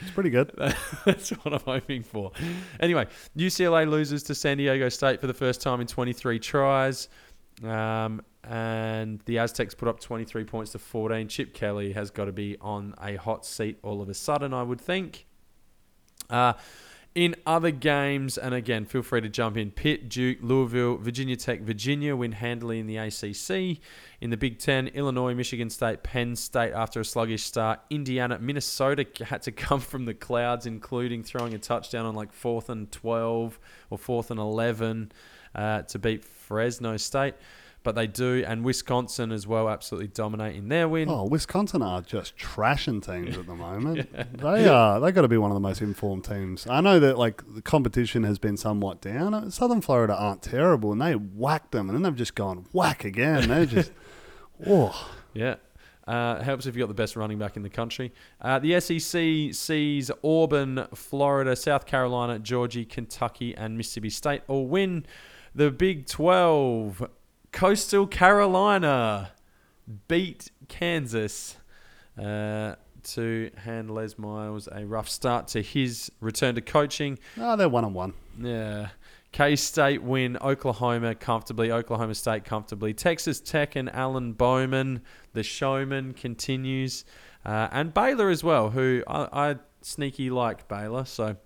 It's 0.00 0.10
pretty 0.10 0.30
good. 0.30 0.52
that's 1.04 1.30
what 1.30 1.54
I'm 1.54 1.60
hoping 1.60 2.02
for. 2.02 2.32
Anyway, 2.80 3.06
UCLA 3.36 3.88
loses 3.88 4.22
to 4.24 4.34
San 4.34 4.58
Diego 4.58 4.88
State 4.88 5.20
for 5.20 5.26
the 5.26 5.34
first 5.34 5.60
time 5.60 5.80
in 5.80 5.86
23 5.86 6.38
tries. 6.38 7.08
Um, 7.64 8.22
and 8.44 9.20
the 9.24 9.38
Aztecs 9.38 9.74
put 9.74 9.88
up 9.88 9.98
23 10.00 10.44
points 10.44 10.72
to 10.72 10.78
14. 10.78 11.28
Chip 11.28 11.54
Kelly 11.54 11.92
has 11.92 12.10
got 12.10 12.26
to 12.26 12.32
be 12.32 12.56
on 12.60 12.94
a 13.02 13.16
hot 13.16 13.44
seat 13.44 13.78
all 13.82 14.02
of 14.02 14.08
a 14.08 14.14
sudden, 14.14 14.52
I 14.52 14.62
would 14.62 14.80
think. 14.80 15.26
Uh, 16.28 16.52
in 17.16 17.34
other 17.46 17.70
games, 17.70 18.36
and 18.36 18.54
again, 18.54 18.84
feel 18.84 19.00
free 19.00 19.22
to 19.22 19.28
jump 19.30 19.56
in. 19.56 19.70
Pitt, 19.70 20.10
Duke, 20.10 20.36
Louisville, 20.42 20.98
Virginia 20.98 21.34
Tech, 21.34 21.62
Virginia 21.62 22.14
win 22.14 22.32
handily 22.32 22.78
in 22.78 22.86
the 22.86 22.98
ACC. 22.98 23.80
In 24.20 24.28
the 24.28 24.36
Big 24.36 24.58
Ten, 24.58 24.88
Illinois, 24.88 25.32
Michigan 25.32 25.70
State, 25.70 26.02
Penn 26.02 26.36
State 26.36 26.74
after 26.74 27.00
a 27.00 27.04
sluggish 27.06 27.42
start. 27.42 27.80
Indiana, 27.88 28.38
Minnesota 28.38 29.06
had 29.24 29.40
to 29.42 29.50
come 29.50 29.80
from 29.80 30.04
the 30.04 30.12
clouds, 30.12 30.66
including 30.66 31.22
throwing 31.22 31.54
a 31.54 31.58
touchdown 31.58 32.04
on 32.04 32.14
like 32.14 32.34
fourth 32.34 32.68
and 32.68 32.92
12 32.92 33.58
or 33.88 33.96
fourth 33.96 34.30
and 34.30 34.38
11 34.38 35.10
uh, 35.54 35.82
to 35.82 35.98
beat 35.98 36.22
Fresno 36.22 36.98
State. 36.98 37.34
But 37.86 37.94
they 37.94 38.08
do, 38.08 38.42
and 38.44 38.64
Wisconsin 38.64 39.30
as 39.30 39.46
well, 39.46 39.68
absolutely 39.68 40.08
dominating 40.08 40.66
their 40.66 40.88
win. 40.88 41.08
Oh, 41.08 41.22
Wisconsin 41.24 41.82
are 41.82 42.02
just 42.02 42.36
trashing 42.36 43.00
teams 43.00 43.38
at 43.38 43.46
the 43.46 43.54
moment. 43.54 44.10
They 44.36 44.66
are. 44.66 44.98
They 44.98 45.12
got 45.12 45.22
to 45.22 45.28
be 45.28 45.38
one 45.38 45.52
of 45.52 45.54
the 45.54 45.60
most 45.60 45.80
informed 45.80 46.24
teams. 46.24 46.66
I 46.66 46.80
know 46.80 46.98
that 46.98 47.16
like 47.16 47.42
the 47.54 47.62
competition 47.62 48.24
has 48.24 48.40
been 48.40 48.56
somewhat 48.56 49.00
down. 49.00 49.52
Southern 49.52 49.80
Florida 49.80 50.16
aren't 50.16 50.42
terrible, 50.42 50.90
and 50.90 51.00
they 51.00 51.12
whacked 51.12 51.70
them, 51.70 51.88
and 51.88 51.94
then 51.96 52.02
they've 52.02 52.16
just 52.16 52.34
gone 52.34 52.66
whack 52.72 53.04
again. 53.04 53.46
They're 53.46 53.66
just, 53.66 53.92
oh, 54.66 55.10
Yeah. 55.32 55.54
Uh, 56.08 56.42
helps 56.42 56.66
if 56.66 56.74
you've 56.74 56.82
got 56.82 56.88
the 56.88 56.94
best 56.94 57.14
running 57.14 57.38
back 57.38 57.56
in 57.56 57.62
the 57.62 57.70
country. 57.70 58.12
Uh, 58.40 58.58
the 58.58 58.80
SEC 58.80 59.54
sees 59.54 60.10
Auburn, 60.24 60.88
Florida, 60.92 61.54
South 61.54 61.86
Carolina, 61.86 62.40
Georgia, 62.40 62.84
Kentucky, 62.84 63.56
and 63.56 63.76
Mississippi 63.76 64.10
State 64.10 64.42
all 64.48 64.66
win. 64.66 65.06
The 65.54 65.70
Big 65.70 66.06
12, 66.06 67.08
Coastal 67.56 68.06
Carolina 68.06 69.30
beat 70.08 70.50
Kansas 70.68 71.56
uh, 72.20 72.74
to 73.02 73.50
hand 73.56 73.90
Les 73.90 74.18
Miles 74.18 74.68
a 74.70 74.84
rough 74.84 75.08
start 75.08 75.48
to 75.48 75.62
his 75.62 76.12
return 76.20 76.54
to 76.56 76.60
coaching. 76.60 77.18
Oh, 77.40 77.56
they're 77.56 77.70
one 77.70 77.86
on 77.86 77.94
one. 77.94 78.12
Yeah. 78.38 78.88
K 79.32 79.56
State 79.56 80.02
win 80.02 80.36
Oklahoma 80.36 81.14
comfortably, 81.14 81.72
Oklahoma 81.72 82.14
State 82.14 82.44
comfortably. 82.44 82.92
Texas 82.92 83.40
Tech 83.40 83.74
and 83.74 83.88
Alan 83.88 84.34
Bowman, 84.34 85.00
the 85.32 85.42
showman, 85.42 86.12
continues. 86.12 87.06
Uh, 87.42 87.68
and 87.72 87.94
Baylor 87.94 88.28
as 88.28 88.44
well, 88.44 88.68
who 88.68 89.02
I, 89.08 89.50
I 89.50 89.56
sneaky 89.80 90.28
like 90.28 90.68
Baylor. 90.68 91.06
So 91.06 91.36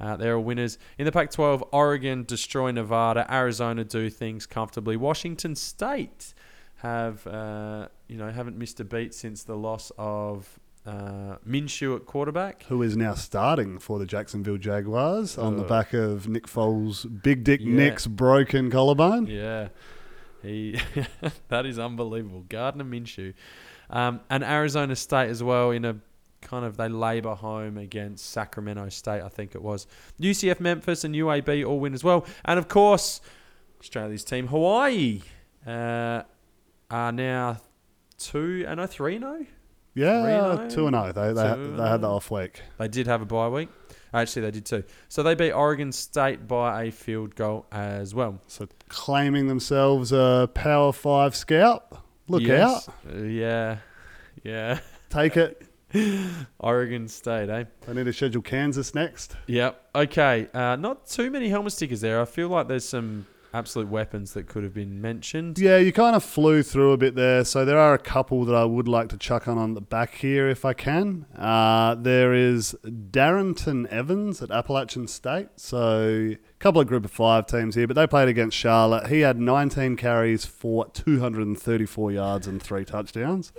uh, 0.00 0.16
they're 0.16 0.38
winners. 0.38 0.78
In 0.98 1.04
the 1.04 1.12
Pac 1.12 1.30
12, 1.30 1.64
Oregon 1.72 2.24
destroy 2.24 2.70
Nevada, 2.70 3.26
Arizona 3.32 3.84
do 3.84 4.10
things 4.10 4.46
comfortably. 4.46 4.96
Washington 4.96 5.54
State 5.54 6.34
have, 6.76 7.26
uh, 7.26 7.88
you 8.08 8.16
know, 8.16 8.30
haven't 8.30 8.56
missed 8.58 8.80
a 8.80 8.84
beat 8.84 9.14
since 9.14 9.42
the 9.42 9.56
loss 9.56 9.90
of 9.96 10.58
uh, 10.86 11.36
Minshew 11.48 11.96
at 11.96 12.06
quarterback. 12.06 12.64
Who 12.64 12.82
is 12.82 12.96
now 12.96 13.14
starting 13.14 13.78
for 13.78 13.98
the 13.98 14.06
Jacksonville 14.06 14.58
Jaguars 14.58 15.36
on 15.36 15.56
the 15.56 15.64
back 15.64 15.92
of 15.92 16.28
Nick 16.28 16.46
Foles' 16.46 17.06
big 17.22 17.42
dick 17.44 17.60
Yeah. 17.60 17.74
Nick's 17.74 18.06
broken 18.06 18.70
collarbone? 18.70 19.26
Yeah, 19.26 19.68
he 20.42 20.78
that 21.48 21.66
is 21.66 21.78
unbelievable. 21.78 22.44
Gardner 22.48 22.84
Minshew, 22.84 23.34
um, 23.90 24.20
and 24.30 24.44
Arizona 24.44 24.94
State 24.94 25.28
as 25.28 25.42
well 25.42 25.70
in 25.72 25.84
a 25.84 25.96
kind 26.46 26.64
of 26.64 26.76
they 26.76 26.88
labour 26.88 27.34
home 27.34 27.76
against 27.76 28.30
Sacramento 28.30 28.88
State. 28.88 29.22
I 29.22 29.28
think 29.28 29.54
it 29.54 29.62
was 29.62 29.86
UCF, 30.20 30.60
Memphis, 30.60 31.04
and 31.04 31.14
UAB 31.14 31.66
all 31.66 31.80
win 31.80 31.92
as 31.94 32.04
well, 32.04 32.24
and 32.44 32.58
of 32.58 32.68
course 32.68 33.20
Australia's 33.80 34.24
team 34.24 34.46
Hawaii 34.48 35.22
uh, 35.66 36.22
are 36.90 37.12
now 37.12 37.58
two 38.18 38.64
and 38.66 38.80
a 38.80 38.86
three 38.86 39.18
no. 39.18 39.44
Yeah, 39.94 40.26
Reno? 40.26 40.68
2 40.68 40.86
and 40.88 40.94
0. 40.94 41.12
They, 41.12 41.32
they, 41.32 41.54
Two 41.54 41.76
they 41.78 41.88
had 41.88 42.02
the 42.02 42.08
oh. 42.08 42.16
off 42.16 42.30
week. 42.30 42.60
They 42.76 42.86
did 42.86 43.06
have 43.06 43.22
a 43.22 43.24
bye 43.24 43.48
week. 43.48 43.70
Actually, 44.12 44.42
they 44.42 44.50
did 44.50 44.66
too. 44.66 44.84
So 45.08 45.22
they 45.22 45.34
beat 45.34 45.52
Oregon 45.52 45.90
State 45.90 46.46
by 46.46 46.84
a 46.84 46.92
field 46.92 47.34
goal 47.34 47.64
as 47.72 48.14
well. 48.14 48.38
So 48.46 48.68
claiming 48.88 49.48
themselves 49.48 50.12
a 50.12 50.50
Power 50.52 50.92
5 50.92 51.34
scout. 51.34 52.04
Look 52.28 52.42
Yes. 52.42 52.88
out. 52.88 53.24
Yeah. 53.24 53.78
Yeah. 54.42 54.80
Take 55.08 55.38
it. 55.38 55.65
Oregon 56.58 57.08
State, 57.08 57.48
eh? 57.48 57.64
I 57.88 57.92
need 57.92 58.04
to 58.04 58.12
schedule 58.12 58.42
Kansas 58.42 58.94
next. 58.94 59.36
Yep. 59.46 59.90
Okay. 59.94 60.48
Uh, 60.52 60.76
not 60.76 61.06
too 61.06 61.30
many 61.30 61.48
helmet 61.48 61.72
stickers 61.72 62.00
there. 62.00 62.20
I 62.20 62.24
feel 62.24 62.48
like 62.48 62.68
there's 62.68 62.88
some 62.88 63.26
absolute 63.54 63.88
weapons 63.88 64.34
that 64.34 64.46
could 64.46 64.62
have 64.62 64.74
been 64.74 65.00
mentioned. 65.00 65.58
Yeah, 65.58 65.78
you 65.78 65.92
kind 65.92 66.14
of 66.14 66.22
flew 66.22 66.62
through 66.62 66.92
a 66.92 66.96
bit 66.96 67.14
there. 67.14 67.44
So 67.44 67.64
there 67.64 67.78
are 67.78 67.94
a 67.94 67.98
couple 67.98 68.44
that 68.44 68.54
I 68.54 68.64
would 68.64 68.86
like 68.86 69.08
to 69.10 69.16
chuck 69.16 69.48
on 69.48 69.56
on 69.56 69.74
the 69.74 69.80
back 69.80 70.14
here 70.16 70.48
if 70.48 70.64
I 70.64 70.74
can. 70.74 71.24
Uh, 71.36 71.94
there 71.94 72.34
is 72.34 72.76
Darrynton 72.84 73.86
Evans 73.86 74.42
at 74.42 74.50
Appalachian 74.50 75.06
State. 75.08 75.48
So 75.56 76.32
a 76.32 76.58
couple 76.58 76.80
of 76.80 76.86
group 76.86 77.04
of 77.04 77.10
five 77.10 77.46
teams 77.46 77.74
here, 77.74 77.86
but 77.86 77.94
they 77.94 78.06
played 78.06 78.28
against 78.28 78.56
Charlotte. 78.56 79.06
He 79.06 79.20
had 79.20 79.40
19 79.40 79.96
carries 79.96 80.44
for 80.44 80.86
234 80.90 82.12
yards 82.12 82.46
and 82.46 82.62
three 82.62 82.84
touchdowns. 82.84 83.52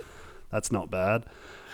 That's 0.50 0.70
not 0.70 0.90
bad. 0.90 1.26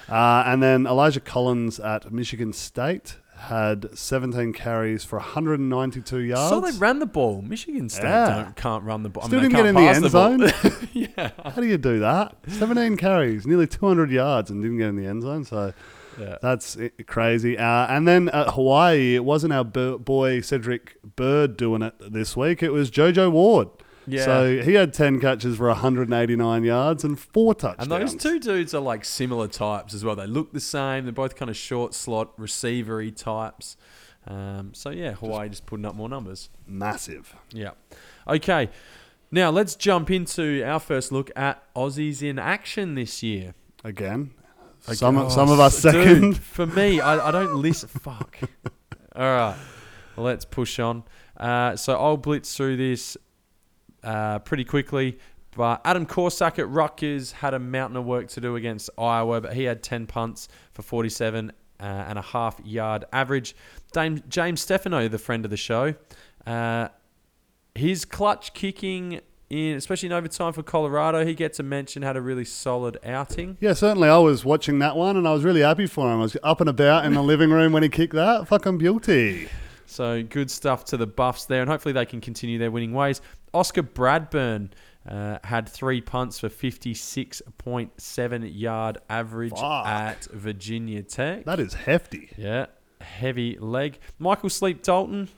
Uh, 0.08 0.44
and 0.46 0.62
then 0.62 0.86
Elijah 0.86 1.20
Collins 1.20 1.80
at 1.80 2.12
Michigan 2.12 2.52
State 2.52 3.16
had 3.36 3.86
17 3.98 4.52
carries 4.52 5.04
for 5.04 5.18
192 5.18 6.18
yards. 6.20 6.48
So 6.50 6.60
they 6.60 6.70
ran 6.78 6.98
the 6.98 7.06
ball. 7.06 7.42
Michigan 7.42 7.88
State 7.88 8.04
Yeah. 8.04 8.42
don't, 8.44 8.56
can't 8.56 8.84
run 8.84 9.02
the 9.02 9.08
ball. 9.08 9.24
Still 9.24 9.40
I 9.40 9.42
mean, 9.42 9.50
didn't 9.52 9.64
get 9.64 9.68
in 9.68 9.74
the 9.74 9.90
end 9.90 10.12
ball. 10.12 10.38
zone. 10.38 10.86
yeah. 10.92 11.30
How 11.44 11.60
do 11.60 11.66
you 11.66 11.76
do 11.78 11.98
that? 12.00 12.36
17 12.48 12.96
carries, 12.96 13.46
nearly 13.46 13.66
200 13.66 14.10
yards, 14.10 14.50
and 14.50 14.62
didn't 14.62 14.78
get 14.78 14.88
in 14.88 14.96
the 14.96 15.06
end 15.06 15.22
zone. 15.22 15.44
So 15.44 15.72
Yeah. 16.18 16.36
that's 16.40 16.78
crazy. 17.06 17.58
Uh, 17.58 17.86
and 17.88 18.06
then 18.08 18.28
at 18.30 18.50
Hawaii, 18.54 19.14
it 19.16 19.24
wasn't 19.24 19.52
our 19.52 19.64
b- 19.64 19.96
boy 19.98 20.40
Cedric 20.40 20.96
Byrd 21.16 21.56
doing 21.56 21.82
it 21.82 21.94
this 21.98 22.36
week. 22.36 22.62
It 22.62 22.70
was 22.72 22.90
JoJo 22.90 23.32
Ward. 23.32 23.68
Yeah. 24.06 24.24
So 24.24 24.60
he 24.62 24.74
had 24.74 24.92
10 24.92 25.20
catches 25.20 25.56
for 25.56 25.68
189 25.68 26.64
yards 26.64 27.04
and 27.04 27.18
four 27.18 27.54
touchdowns. 27.54 27.90
And 27.90 27.90
those 27.92 28.14
two 28.14 28.38
dudes 28.38 28.74
are 28.74 28.80
like 28.80 29.04
similar 29.04 29.48
types 29.48 29.94
as 29.94 30.04
well. 30.04 30.14
They 30.16 30.26
look 30.26 30.52
the 30.52 30.60
same. 30.60 31.04
They're 31.04 31.12
both 31.12 31.36
kind 31.36 31.50
of 31.50 31.56
short 31.56 31.94
slot 31.94 32.36
receivery 32.38 33.14
types. 33.16 33.76
Um, 34.26 34.72
so 34.74 34.90
yeah, 34.90 35.12
Hawaii 35.12 35.48
just 35.48 35.66
putting 35.66 35.84
up 35.84 35.94
more 35.94 36.08
numbers. 36.08 36.48
Massive. 36.66 37.34
Yeah. 37.50 37.70
Okay. 38.28 38.70
Now 39.30 39.50
let's 39.50 39.74
jump 39.74 40.10
into 40.10 40.62
our 40.64 40.80
first 40.80 41.10
look 41.12 41.30
at 41.36 41.62
Aussies 41.74 42.22
in 42.22 42.38
action 42.38 42.94
this 42.94 43.22
year. 43.22 43.54
Again. 43.82 44.30
Okay. 44.86 44.94
Some, 44.94 45.16
Oh, 45.18 45.28
some 45.28 45.50
of 45.50 45.58
us 45.60 45.80
dude, 45.80 45.92
second. 45.92 46.38
for 46.38 46.66
me, 46.66 47.00
I, 47.00 47.28
I 47.28 47.30
don't 47.30 47.54
listen. 47.56 47.88
Fuck. 47.88 48.38
All 49.16 49.22
right. 49.24 49.56
Let's 50.16 50.44
push 50.44 50.78
on. 50.78 51.04
Uh, 51.36 51.74
so 51.76 51.94
I'll 51.98 52.16
blitz 52.16 52.56
through 52.56 52.76
this 52.76 53.16
uh, 54.04 54.38
pretty 54.40 54.64
quickly. 54.64 55.18
But 55.56 55.80
Adam 55.84 56.06
Korsak 56.06 56.58
at 56.58 56.68
Rutgers 56.68 57.32
had 57.32 57.54
a 57.54 57.58
mountain 57.58 57.96
of 57.96 58.04
work 58.04 58.28
to 58.28 58.40
do 58.40 58.56
against 58.56 58.90
Iowa, 58.98 59.40
but 59.40 59.54
he 59.54 59.64
had 59.64 59.82
10 59.82 60.06
punts 60.06 60.48
for 60.72 60.82
47 60.82 61.52
uh, 61.80 61.82
and 61.82 62.18
a 62.18 62.22
half 62.22 62.60
yard 62.64 63.04
average. 63.12 63.54
Dame, 63.92 64.22
James 64.28 64.64
Stefanou, 64.64 65.10
the 65.10 65.18
friend 65.18 65.44
of 65.44 65.50
the 65.50 65.56
show, 65.56 65.94
uh, 66.46 66.88
his 67.74 68.04
clutch 68.04 68.52
kicking 68.52 69.20
in, 69.50 69.76
especially 69.76 70.06
in 70.06 70.12
overtime 70.12 70.52
for 70.52 70.62
Colorado, 70.62 71.24
he 71.24 71.34
gets 71.34 71.60
a 71.60 71.62
mention. 71.62 72.02
Had 72.02 72.16
a 72.16 72.20
really 72.20 72.44
solid 72.44 72.98
outing. 73.04 73.56
Yeah, 73.60 73.74
certainly. 73.74 74.08
I 74.08 74.18
was 74.18 74.44
watching 74.44 74.78
that 74.80 74.96
one 74.96 75.16
and 75.16 75.28
I 75.28 75.32
was 75.32 75.44
really 75.44 75.60
happy 75.60 75.86
for 75.86 76.12
him. 76.12 76.18
I 76.18 76.22
was 76.22 76.36
up 76.42 76.60
and 76.60 76.68
about 76.68 77.04
in 77.04 77.14
the 77.14 77.22
living 77.32 77.50
room 77.50 77.72
when 77.72 77.82
he 77.82 77.88
kicked 77.88 78.14
that. 78.14 78.48
Fucking 78.48 78.78
beauty. 78.78 79.48
So 79.86 80.22
good 80.22 80.50
stuff 80.50 80.84
to 80.86 80.96
the 80.96 81.06
Buffs 81.06 81.44
there, 81.44 81.60
and 81.60 81.70
hopefully 81.70 81.92
they 81.92 82.06
can 82.06 82.20
continue 82.20 82.58
their 82.58 82.70
winning 82.70 82.92
ways. 82.92 83.20
Oscar 83.54 83.82
Bradburn 83.82 84.70
uh, 85.08 85.38
had 85.44 85.68
three 85.68 86.00
punts 86.00 86.40
for 86.40 86.48
56.7 86.48 88.52
yard 88.60 88.98
average 89.08 89.52
Fuck. 89.52 89.86
at 89.86 90.24
Virginia 90.32 91.02
Tech. 91.02 91.44
That 91.44 91.60
is 91.60 91.74
hefty. 91.74 92.30
Yeah, 92.36 92.66
heavy 93.00 93.56
leg. 93.58 93.98
Michael 94.18 94.50
Sleep 94.50 94.82
Dalton, 94.82 95.28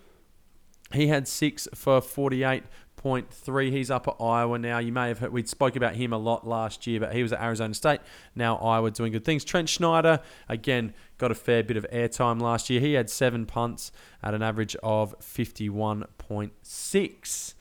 he 0.92 1.08
had 1.08 1.26
six 1.28 1.68
for 1.74 2.00
48.3. 2.00 3.70
He's 3.72 3.90
up 3.90 4.06
at 4.08 4.14
Iowa 4.22 4.56
now. 4.58 4.78
You 4.78 4.92
may 4.92 5.08
have 5.08 5.18
heard, 5.18 5.32
we 5.32 5.44
spoke 5.44 5.74
about 5.76 5.96
him 5.96 6.12
a 6.12 6.18
lot 6.18 6.46
last 6.46 6.86
year, 6.86 7.00
but 7.00 7.12
he 7.12 7.22
was 7.24 7.32
at 7.32 7.42
Arizona 7.42 7.74
State. 7.74 8.00
Now 8.36 8.56
Iowa 8.58 8.92
doing 8.92 9.10
good 9.12 9.24
things. 9.24 9.44
Trent 9.44 9.68
Schneider, 9.68 10.20
again, 10.48 10.94
got 11.18 11.32
a 11.32 11.34
fair 11.34 11.64
bit 11.64 11.76
of 11.76 11.84
airtime 11.92 12.40
last 12.40 12.70
year. 12.70 12.80
He 12.80 12.92
had 12.92 13.10
seven 13.10 13.46
punts 13.46 13.90
at 14.22 14.32
an 14.32 14.42
average 14.42 14.76
of 14.82 15.18
51.6. 15.18 16.62
So 16.62 17.00
s- 17.00 17.54
a, 17.54 17.55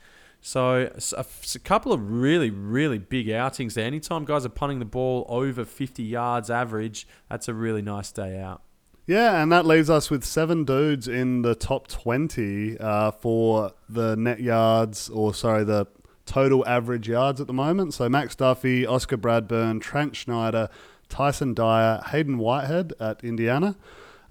f- 0.54 1.54
a 1.54 1.58
couple 1.58 1.92
of 1.92 2.10
really, 2.10 2.50
really 2.50 2.98
big 2.98 3.28
outings 3.30 3.74
there. 3.74 3.84
Anytime 3.84 4.24
guys 4.24 4.46
are 4.46 4.50
punting 4.50 4.78
the 4.78 4.84
ball 4.84 5.26
over 5.28 5.64
50 5.64 6.02
yards 6.04 6.50
average, 6.50 7.06
that's 7.28 7.48
a 7.48 7.54
really 7.54 7.82
nice 7.82 8.12
day 8.12 8.38
out. 8.38 8.62
Yeah, 9.06 9.42
and 9.42 9.50
that 9.50 9.66
leaves 9.66 9.90
us 9.90 10.10
with 10.10 10.24
seven 10.24 10.64
dudes 10.64 11.08
in 11.08 11.42
the 11.42 11.54
top 11.54 11.88
20 11.88 12.78
uh, 12.78 13.10
for 13.12 13.72
the 13.88 14.16
net 14.16 14.40
yards, 14.40 15.08
or 15.08 15.34
sorry, 15.34 15.64
the 15.64 15.86
total 16.26 16.66
average 16.66 17.08
yards 17.08 17.40
at 17.40 17.46
the 17.48 17.52
moment. 17.52 17.94
So 17.94 18.08
Max 18.08 18.34
Duffy, 18.34 18.86
Oscar 18.86 19.16
Bradburn, 19.16 19.80
Trent 19.80 20.14
Schneider, 20.14 20.68
Tyson 21.08 21.54
Dyer, 21.54 22.02
Haydon 22.06 22.38
Whitehead 22.38 22.92
at 22.98 23.22
Indiana, 23.22 23.76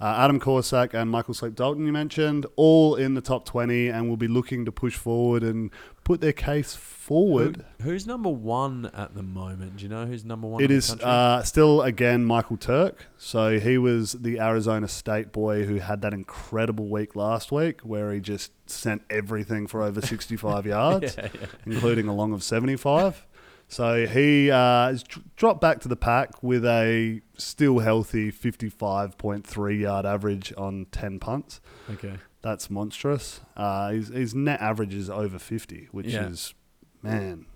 uh, 0.02 0.16
Adam 0.18 0.40
Korsak, 0.40 0.94
and 0.94 1.10
Michael 1.10 1.34
Sleep 1.34 1.56
Dalton, 1.56 1.86
you 1.86 1.94
mentioned, 1.94 2.46
all 2.58 2.96
in 2.96 3.14
the 3.14 3.22
top 3.22 3.46
20 3.46 3.88
and 3.88 4.08
we'll 4.08 4.18
be 4.18 4.28
looking 4.28 4.66
to 4.66 4.72
push 4.72 4.96
forward 4.96 5.42
and 5.42 5.72
put 6.06 6.22
their 6.22 6.32
case 6.32 6.74
forward. 6.76 7.66
Who, 7.82 7.90
who's 7.90 8.08
number 8.08 8.30
one 8.30 8.90
at 8.94 9.16
the 9.16 9.24
moment? 9.24 9.78
Do 9.78 9.84
you 9.84 9.90
know 9.90 10.06
who's 10.06 10.24
number 10.24 10.48
one? 10.48 10.64
It 10.64 10.72
in 10.72 10.78
the 10.78 10.88
country? 10.88 11.06
uh, 11.06 11.44
still 11.44 11.82
again 11.82 12.24
Michael 12.24 12.56
Turk. 12.56 13.08
So 13.18 13.60
he 13.60 13.78
was 13.78 14.14
the 14.14 14.40
Arizona 14.40 14.88
State 14.88 15.34
boy 15.34 15.66
who 15.66 15.76
had 15.76 16.02
that 16.04 16.14
incredible 16.14 16.88
week 16.88 17.16
last 17.18 17.52
week 17.52 17.82
where 17.82 18.14
he 18.14 18.22
just 18.22 18.54
sent 18.70 19.02
everything 19.10 19.68
for 19.68 19.84
over 19.84 20.00
65 20.00 20.66
yards, 20.66 21.18
yeah, 21.18 21.28
yeah. 21.34 21.48
including 21.66 22.08
a 22.08 22.16
long 22.16 22.32
of 22.32 22.44
75. 22.44 23.26
So 23.68 24.06
he 24.06 24.52
uh, 24.52 24.90
has 24.90 25.04
dropped 25.36 25.60
back 25.60 25.80
to 25.82 25.88
the 25.88 25.96
pack 25.96 26.44
with 26.44 26.64
a 26.66 27.22
still 27.36 27.80
healthy 27.80 28.32
55.3 28.32 29.80
yard 29.80 30.06
average 30.06 30.54
on 30.56 30.86
10 30.92 31.20
punts. 31.20 31.62
Okay. 31.92 32.14
That's 32.46 32.70
monstrous. 32.70 33.42
Uh, 33.58 33.90
his, 33.90 34.10
his 34.10 34.36
net 34.36 34.62
average 34.62 34.94
is 34.94 35.10
over 35.10 35.40
50, 35.40 35.88
which 35.92 36.06
Yeah. 36.06 36.28
is, 36.28 36.54
man, 37.02 37.48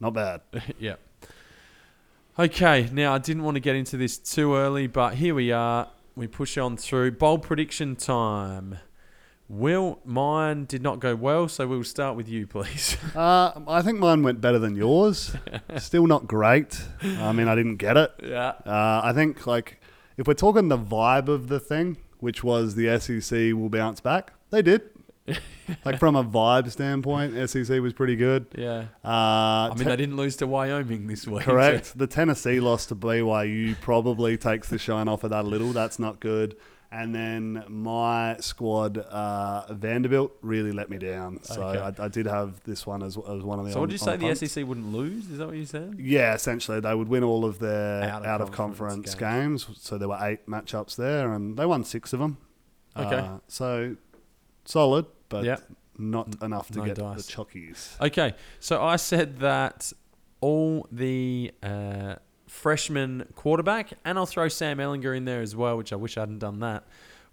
not 0.00 0.14
bad. 0.14 0.40
yeah. 0.78 0.94
Okay, 2.38 2.88
now 2.90 3.12
I 3.12 3.18
didn't 3.18 3.42
want 3.42 3.56
to 3.56 3.60
get 3.60 3.76
into 3.76 3.98
this 3.98 4.16
too 4.16 4.54
early, 4.54 4.86
but 4.86 5.16
here 5.16 5.34
we 5.34 5.52
are. 5.52 5.88
We 6.16 6.28
push 6.28 6.56
on 6.56 6.78
through 6.78 7.12
bold 7.12 7.42
prediction 7.42 7.94
time. 7.94 8.78
Will 9.50 9.98
mine 10.02 10.64
did 10.64 10.80
not 10.80 10.98
go 10.98 11.14
well, 11.14 11.46
so 11.48 11.66
we'll 11.66 11.84
start 11.84 12.16
with 12.16 12.26
you, 12.26 12.46
please. 12.46 12.96
Uh, 13.14 13.52
I 13.68 13.82
think 13.82 13.98
mine 13.98 14.22
went 14.22 14.40
better 14.40 14.58
than 14.58 14.76
yours. 14.76 15.36
Still 15.76 16.06
not 16.06 16.26
great. 16.26 16.80
I 17.02 17.32
mean, 17.32 17.48
I 17.48 17.54
didn't 17.54 17.76
get 17.76 17.98
it. 17.98 18.12
yeah. 18.22 18.52
Uh, 18.64 19.02
I 19.04 19.12
think 19.12 19.46
like 19.46 19.78
if 20.16 20.26
we're 20.26 20.32
talking 20.32 20.68
the 20.68 20.78
vibe 20.78 21.28
of 21.28 21.48
the 21.48 21.60
thing, 21.60 21.98
which 22.18 22.42
was 22.42 22.76
the 22.76 22.98
SEC 22.98 23.52
will 23.54 23.68
bounce 23.68 24.00
back, 24.00 24.32
they 24.50 24.62
did. 24.62 24.82
like 25.84 25.98
from 25.98 26.16
a 26.16 26.24
vibe 26.24 26.70
standpoint, 26.70 27.34
SEC 27.50 27.80
was 27.80 27.92
pretty 27.92 28.16
good. 28.16 28.46
Yeah. 28.56 28.86
Uh, 29.04 29.68
I 29.70 29.74
mean, 29.76 29.86
they 29.88 29.96
didn't 29.96 30.16
lose 30.16 30.36
to 30.36 30.46
Wyoming 30.46 31.06
this 31.06 31.26
week. 31.26 31.42
Correct. 31.44 31.92
The 31.98 32.06
Tennessee 32.06 32.60
loss 32.60 32.86
to 32.86 32.96
BYU 32.96 33.78
probably 33.80 34.36
takes 34.38 34.68
the 34.68 34.78
shine 34.78 35.08
off 35.08 35.24
of 35.24 35.30
that 35.30 35.44
a 35.44 35.48
little. 35.48 35.72
That's 35.72 35.98
not 35.98 36.20
good. 36.20 36.56
And 36.90 37.14
then 37.14 37.64
my 37.68 38.38
squad, 38.40 38.96
uh, 38.96 39.66
Vanderbilt, 39.74 40.32
really 40.40 40.72
let 40.72 40.88
me 40.88 40.96
down. 40.96 41.42
So 41.42 41.62
Okay. 41.62 42.00
I, 42.00 42.04
I 42.06 42.08
did 42.08 42.24
have 42.24 42.62
this 42.64 42.86
one 42.86 43.02
as, 43.02 43.18
as 43.18 43.42
one 43.42 43.58
of 43.58 43.66
the. 43.66 43.72
So, 43.72 43.84
did 43.84 43.92
you 43.92 43.98
say? 43.98 44.12
on 44.14 44.20
The. 44.20 44.34
SEC 44.34 44.66
wouldn't 44.66 44.90
lose? 44.90 45.28
Is 45.28 45.36
that 45.36 45.48
what 45.48 45.56
you 45.56 45.66
said? 45.66 45.96
Yeah, 45.98 46.32
essentially, 46.34 46.80
they 46.80 46.94
would 46.94 47.08
win 47.08 47.24
all 47.24 47.44
of 47.44 47.58
their 47.58 48.04
Out 48.04 48.24
out 48.24 48.40
of 48.40 48.48
of, 48.48 48.54
conference 48.54 49.14
conference, 49.14 49.66
games. 49.66 49.66
So 49.82 49.98
there 49.98 50.08
were 50.08 50.18
eight 50.18 50.46
matchups 50.46 50.96
there, 50.96 51.34
and 51.34 51.58
they 51.58 51.66
won 51.66 51.84
six 51.84 52.14
of 52.14 52.20
them. 52.20 52.38
Okay. 52.96 53.16
Uh, 53.16 53.38
so 53.48 53.96
solid, 54.68 55.06
but 55.28 55.44
not 55.96 56.42
enough 56.42 56.68
to 56.70 56.78
no 56.78 56.84
get 56.84 56.96
dice. 56.96 57.26
the 57.26 57.32
chockies. 57.32 58.00
Okay, 58.00 58.34
so 58.60 58.82
I 58.82 58.96
said 58.96 59.38
that 59.38 59.92
all 60.40 60.86
the 60.92 61.52
uh, 61.62 62.16
freshman 62.46 63.26
quarterback, 63.34 63.92
and 64.04 64.18
I'll 64.18 64.26
throw 64.26 64.48
Sam 64.48 64.78
Ehlinger 64.78 65.16
in 65.16 65.24
there 65.24 65.40
as 65.40 65.56
well, 65.56 65.76
which 65.76 65.92
I 65.92 65.96
wish 65.96 66.16
I 66.16 66.20
hadn't 66.20 66.38
done 66.38 66.60
that, 66.60 66.84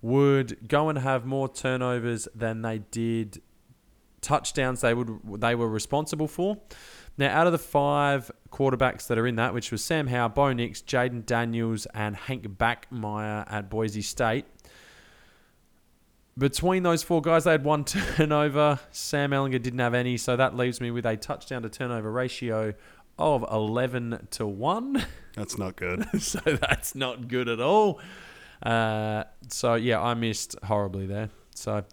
would 0.01 0.67
go 0.67 0.89
and 0.89 0.99
have 0.99 1.25
more 1.25 1.47
turnovers 1.47 2.27
than 2.35 2.61
they 2.61 2.79
did 2.79 3.41
touchdowns 4.21 4.81
they 4.81 4.93
would 4.93 5.19
they 5.39 5.53
were 5.55 5.69
responsible 5.69 6.27
for. 6.27 6.57
Now, 7.17 7.29
out 7.29 7.47
of 7.47 7.53
the 7.53 7.59
five 7.59 8.29
quarterbacks 8.51 9.07
that 9.07 9.17
are 9.17 9.25
in 9.25 9.35
that, 9.35 9.53
which 9.53 9.71
was 9.71 9.83
Sam 9.83 10.07
Howell, 10.07 10.29
Bo 10.29 10.51
Nix, 10.51 10.81
Jayden 10.81 11.25
Daniels, 11.25 11.85
and 11.93 12.15
Hank 12.15 12.45
Bachmeier 12.57 13.45
at 13.49 13.69
Boise 13.69 14.01
State, 14.01 14.45
between 16.37 16.83
those 16.83 17.03
four 17.03 17.21
guys, 17.21 17.45
they 17.45 17.51
had 17.51 17.63
one 17.63 17.83
turnover. 17.85 18.79
Sam 18.91 19.31
Ehlinger 19.31 19.61
didn't 19.61 19.79
have 19.79 19.93
any, 19.93 20.17
so 20.17 20.35
that 20.35 20.55
leaves 20.55 20.81
me 20.81 20.91
with 20.91 21.05
a 21.05 21.15
touchdown 21.15 21.61
to 21.63 21.69
turnover 21.69 22.11
ratio 22.11 22.73
of 23.17 23.45
11 23.49 24.27
to 24.31 24.45
1. 24.45 25.05
That's 25.35 25.57
not 25.57 25.75
good. 25.75 26.05
so 26.21 26.39
that's 26.39 26.95
not 26.95 27.27
good 27.27 27.49
at 27.49 27.59
all. 27.59 27.99
Uh, 28.63 29.25
so, 29.49 29.75
yeah, 29.75 30.01
I 30.01 30.13
missed 30.13 30.55
horribly 30.63 31.05
there. 31.07 31.29
So, 31.53 31.83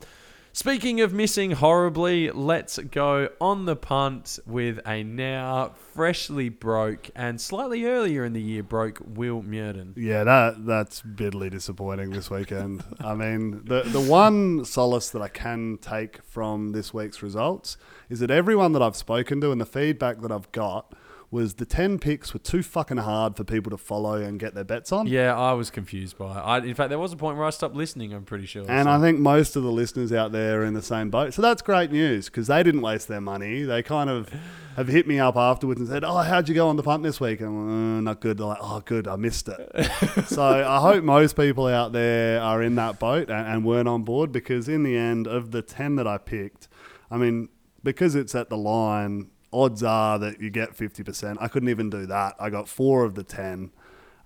speaking 0.52 1.00
of 1.00 1.12
missing 1.12 1.52
horribly, 1.52 2.30
let's 2.30 2.78
go 2.78 3.28
on 3.40 3.64
the 3.64 3.76
punt 3.76 4.38
with 4.46 4.80
a 4.86 5.02
now 5.02 5.72
freshly 5.94 6.48
broke 6.48 7.10
and 7.14 7.40
slightly 7.40 7.84
earlier 7.84 8.24
in 8.24 8.32
the 8.32 8.40
year 8.40 8.62
broke 8.62 8.98
Will 9.04 9.42
Muirden. 9.42 9.94
Yeah, 9.96 10.24
that 10.24 10.66
that's 10.66 11.02
bitterly 11.02 11.50
disappointing 11.50 12.10
this 12.10 12.30
weekend. 12.30 12.84
I 13.00 13.14
mean, 13.14 13.64
the 13.64 13.82
the 13.82 14.00
one 14.00 14.64
solace 14.64 15.10
that 15.10 15.22
I 15.22 15.28
can 15.28 15.78
take 15.80 16.22
from 16.22 16.72
this 16.72 16.92
week's 16.94 17.22
results 17.22 17.76
is 18.08 18.20
that 18.20 18.30
everyone 18.30 18.72
that 18.72 18.82
I've 18.82 18.96
spoken 18.96 19.40
to 19.40 19.52
and 19.52 19.60
the 19.60 19.66
feedback 19.66 20.20
that 20.22 20.32
I've 20.32 20.50
got 20.52 20.94
was 21.32 21.54
the 21.54 21.64
ten 21.64 21.98
picks 21.98 22.34
were 22.34 22.38
too 22.38 22.62
fucking 22.62 22.98
hard 22.98 23.36
for 23.36 23.42
people 23.42 23.70
to 23.70 23.78
follow 23.78 24.16
and 24.16 24.38
get 24.38 24.54
their 24.54 24.64
bets 24.64 24.92
on. 24.92 25.06
Yeah, 25.06 25.34
I 25.34 25.54
was 25.54 25.70
confused 25.70 26.18
by 26.18 26.38
it. 26.38 26.40
I, 26.40 26.58
in 26.58 26.74
fact, 26.74 26.90
there 26.90 26.98
was 26.98 27.12
a 27.12 27.16
point 27.16 27.38
where 27.38 27.46
I 27.46 27.50
stopped 27.50 27.74
listening, 27.74 28.12
I'm 28.12 28.24
pretty 28.24 28.44
sure. 28.44 28.66
And 28.68 28.84
so- 28.84 28.90
I 28.90 29.00
think 29.00 29.18
most 29.18 29.56
of 29.56 29.62
the 29.62 29.72
listeners 29.72 30.12
out 30.12 30.30
there 30.30 30.60
are 30.60 30.64
in 30.64 30.74
the 30.74 30.82
same 30.82 31.08
boat. 31.08 31.32
So 31.32 31.40
that's 31.40 31.62
great 31.62 31.90
news 31.90 32.26
because 32.26 32.48
they 32.48 32.62
didn't 32.62 32.82
waste 32.82 33.08
their 33.08 33.22
money. 33.22 33.62
They 33.62 33.82
kind 33.82 34.10
of 34.10 34.28
have 34.76 34.88
hit 34.88 35.06
me 35.06 35.18
up 35.18 35.36
afterwards 35.36 35.80
and 35.80 35.88
said, 35.88 36.04
Oh, 36.04 36.18
how'd 36.18 36.50
you 36.50 36.54
go 36.54 36.68
on 36.68 36.76
the 36.76 36.82
punt 36.82 37.02
this 37.02 37.18
week? 37.18 37.40
And 37.40 37.48
I'm 37.48 37.98
uh, 37.98 38.00
not 38.02 38.20
good. 38.20 38.36
They're 38.36 38.46
like, 38.46 38.58
Oh, 38.60 38.82
good. 38.84 39.08
I 39.08 39.16
missed 39.16 39.48
it. 39.48 39.90
so 40.26 40.42
I 40.42 40.80
hope 40.80 41.02
most 41.02 41.34
people 41.34 41.66
out 41.66 41.92
there 41.92 42.42
are 42.42 42.62
in 42.62 42.74
that 42.74 42.98
boat 42.98 43.30
and, 43.30 43.48
and 43.48 43.64
weren't 43.64 43.88
on 43.88 44.02
board 44.02 44.32
because 44.32 44.68
in 44.68 44.82
the 44.82 44.96
end, 44.98 45.26
of 45.26 45.50
the 45.50 45.62
10 45.62 45.96
that 45.96 46.06
I 46.06 46.18
picked, 46.18 46.68
I 47.10 47.16
mean, 47.16 47.48
because 47.82 48.14
it's 48.14 48.34
at 48.34 48.50
the 48.50 48.56
line, 48.58 49.30
odds 49.52 49.82
are 49.82 50.18
that 50.18 50.40
you 50.40 50.50
get 50.50 50.76
50%. 50.76 51.36
I 51.40 51.48
couldn't 51.48 51.68
even 51.68 51.90
do 51.90 52.06
that. 52.06 52.34
I 52.40 52.50
got 52.50 52.68
four 52.68 53.04
of 53.04 53.14
the 53.14 53.22
10. 53.24 53.70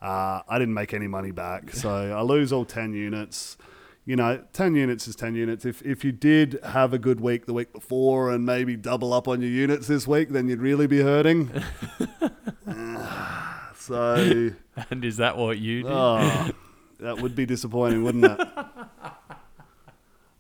Uh, 0.00 0.40
I 0.48 0.58
didn't 0.58 0.74
make 0.74 0.92
any 0.94 1.08
money 1.08 1.30
back. 1.32 1.70
So 1.74 1.90
I 1.90 2.20
lose 2.22 2.52
all 2.52 2.64
10 2.64 2.92
units. 2.92 3.56
You 4.04 4.14
know, 4.14 4.44
10 4.52 4.76
units 4.76 5.08
is 5.08 5.16
10 5.16 5.34
units. 5.34 5.64
If, 5.64 5.82
if 5.82 6.04
you 6.04 6.12
did 6.12 6.60
have 6.64 6.92
a 6.92 6.98
good 6.98 7.20
week 7.20 7.46
the 7.46 7.52
week 7.52 7.72
before 7.72 8.30
and 8.30 8.46
maybe 8.46 8.76
double 8.76 9.12
up 9.12 9.26
on 9.26 9.40
your 9.40 9.50
units 9.50 9.88
this 9.88 10.06
week, 10.06 10.28
then 10.28 10.48
you'd 10.48 10.60
really 10.60 10.86
be 10.86 11.00
hurting. 11.02 11.50
So, 13.78 14.50
And 14.90 15.04
is 15.04 15.18
that 15.18 15.36
what 15.36 15.58
you 15.58 15.82
did? 15.84 15.92
oh, 15.92 16.50
that 16.98 17.20
would 17.22 17.36
be 17.36 17.46
disappointing, 17.46 18.02
wouldn't 18.02 18.24
it? 18.24 18.40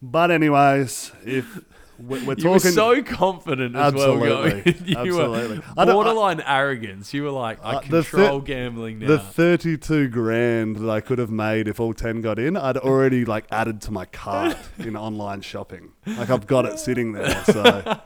But, 0.02 0.30
anyways, 0.30 1.10
if 1.24 1.58
we're, 1.98 2.24
we're 2.26 2.34
you 2.36 2.50
were 2.50 2.58
talking. 2.58 2.72
so 2.72 3.02
confident 3.02 3.74
as 3.76 3.94
well. 3.94 4.22
Absolutely. 4.22 4.72
Going. 4.72 4.88
you 4.88 4.96
Absolutely. 4.98 5.56
were 5.58 5.62
don't- 5.62 5.78
I- 5.78 5.92
borderline 5.92 6.40
arrogance. 6.40 7.12
You 7.14 7.22
were 7.24 7.30
like, 7.30 7.58
I 7.64 7.76
Uh, 7.76 7.80
control 7.80 8.40
gambling 8.40 8.98
now. 8.98 9.08
The 9.08 9.18
32 9.18 10.08
grand 10.08 10.76
that 10.76 10.90
I 10.90 11.00
could 11.00 11.18
have 11.18 11.30
made 11.30 11.68
if 11.68 11.80
all 11.80 11.94
10 11.94 12.20
got 12.20 12.38
in, 12.38 12.56
I'd 12.56 12.76
already 12.76 13.24
like 13.24 13.46
added 13.50 13.80
to 13.82 13.90
my 13.90 14.04
cart 14.06 14.56
in 14.78 14.96
online 15.06 15.40
shopping. 15.40 15.92
Like 16.06 16.30
I've 16.30 16.46
got 16.46 16.64
it 16.66 16.78
sitting 16.78 17.12
there. 17.12 17.44
So 17.44 17.98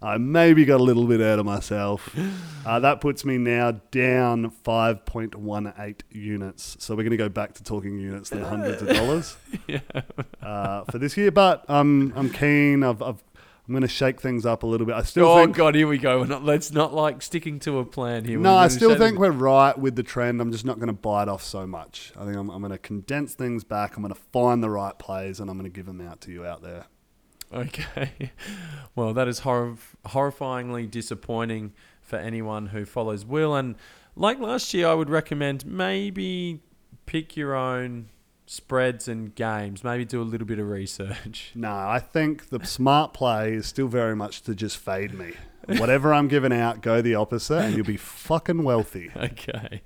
I 0.00 0.16
maybe 0.18 0.64
got 0.64 0.78
a 0.80 0.82
little 0.84 1.06
bit 1.06 1.20
out 1.20 1.38
of 1.40 1.46
myself. 1.46 2.14
Uh, 2.64 2.78
that 2.80 3.00
puts 3.00 3.24
me 3.24 3.36
now 3.36 3.72
down 3.90 4.52
5.18 4.64 6.00
units. 6.10 6.76
So 6.78 6.94
we're 6.94 7.02
going 7.02 7.10
to 7.10 7.16
go 7.16 7.28
back 7.28 7.54
to 7.54 7.64
talking 7.64 7.98
units 7.98 8.30
than 8.30 8.42
hundreds 8.42 8.82
of 8.82 8.88
dollars 8.88 9.36
yeah. 9.66 9.80
uh, 10.42 10.84
for 10.84 10.98
this 10.98 11.16
year. 11.16 11.30
But 11.30 11.64
I'm, 11.68 12.12
I'm 12.16 12.30
keen. 12.30 12.84
I've, 12.84 13.02
I've, 13.02 13.22
I'm 13.68 13.74
going 13.74 13.82
to 13.82 13.88
shake 13.88 14.18
things 14.18 14.46
up 14.46 14.62
a 14.62 14.66
little 14.66 14.86
bit. 14.86 14.96
I 14.96 15.02
still 15.02 15.26
Oh 15.26 15.44
think. 15.44 15.54
God, 15.54 15.74
here 15.74 15.86
we 15.86 15.98
go. 15.98 16.20
We're 16.20 16.26
not, 16.26 16.42
let's 16.42 16.72
not 16.72 16.94
like 16.94 17.20
sticking 17.20 17.58
to 17.60 17.78
a 17.80 17.84
plan 17.84 18.24
here. 18.24 18.38
No, 18.38 18.54
I 18.56 18.68
still 18.68 18.96
think 18.96 19.18
we're 19.18 19.30
right 19.30 19.76
with 19.78 19.94
the 19.94 20.02
trend. 20.02 20.40
I'm 20.40 20.50
just 20.52 20.64
not 20.64 20.76
going 20.78 20.86
to 20.86 20.94
bite 20.94 21.28
off 21.28 21.42
so 21.42 21.66
much. 21.66 22.12
I 22.18 22.24
think 22.24 22.36
I'm, 22.38 22.48
I'm 22.48 22.60
going 22.60 22.72
to 22.72 22.78
condense 22.78 23.34
things 23.34 23.64
back. 23.64 23.96
I'm 23.96 24.02
going 24.02 24.14
to 24.14 24.20
find 24.32 24.62
the 24.62 24.70
right 24.70 24.98
plays 24.98 25.38
and 25.38 25.50
I'm 25.50 25.58
going 25.58 25.70
to 25.70 25.74
give 25.74 25.84
them 25.84 26.00
out 26.00 26.22
to 26.22 26.32
you 26.32 26.46
out 26.46 26.62
there. 26.62 26.86
Okay. 27.52 28.32
Well, 28.96 29.12
that 29.14 29.28
is 29.28 29.40
horror- 29.40 29.76
horrifyingly 30.06 30.90
disappointing 30.90 31.72
for 32.02 32.16
anyone 32.16 32.66
who 32.68 32.84
follows 32.84 33.24
Will. 33.24 33.54
And 33.54 33.76
like 34.16 34.40
last 34.40 34.74
year, 34.74 34.88
I 34.88 34.94
would 34.94 35.08
recommend 35.08 35.64
maybe 35.66 36.60
pick 37.06 37.36
your 37.36 37.54
own 37.54 38.08
spreads 38.48 39.08
and 39.08 39.34
games. 39.34 39.84
Maybe 39.84 40.04
do 40.04 40.22
a 40.22 40.24
little 40.24 40.46
bit 40.46 40.58
of 40.58 40.68
research. 40.68 41.52
No, 41.54 41.70
I 41.70 41.98
think 41.98 42.48
the 42.48 42.64
smart 42.64 43.12
play 43.12 43.52
is 43.52 43.66
still 43.66 43.88
very 43.88 44.16
much 44.16 44.42
to 44.42 44.54
just 44.54 44.78
fade 44.78 45.12
me. 45.12 45.34
Whatever 45.78 46.14
I'm 46.14 46.28
giving 46.28 46.52
out, 46.52 46.80
go 46.80 47.02
the 47.02 47.14
opposite 47.14 47.58
and 47.58 47.76
you'll 47.76 47.84
be 47.84 47.98
fucking 47.98 48.62
wealthy. 48.64 49.10
Okay. 49.16 49.82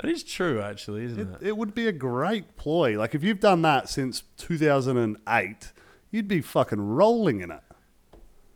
That 0.00 0.08
is 0.10 0.22
true, 0.24 0.62
actually, 0.62 1.04
isn't 1.04 1.20
It, 1.20 1.42
it? 1.42 1.48
it 1.48 1.56
would 1.58 1.74
be 1.74 1.86
a 1.88 1.92
great 1.92 2.56
ploy. 2.56 2.98
Like 2.98 3.14
if 3.14 3.22
you've 3.22 3.40
done 3.40 3.60
that 3.62 3.88
since 3.90 4.22
2008, 4.38 5.72
you'd 6.10 6.26
be 6.28 6.40
fucking 6.40 6.80
rolling 6.80 7.40
in 7.40 7.50
it. 7.50 7.60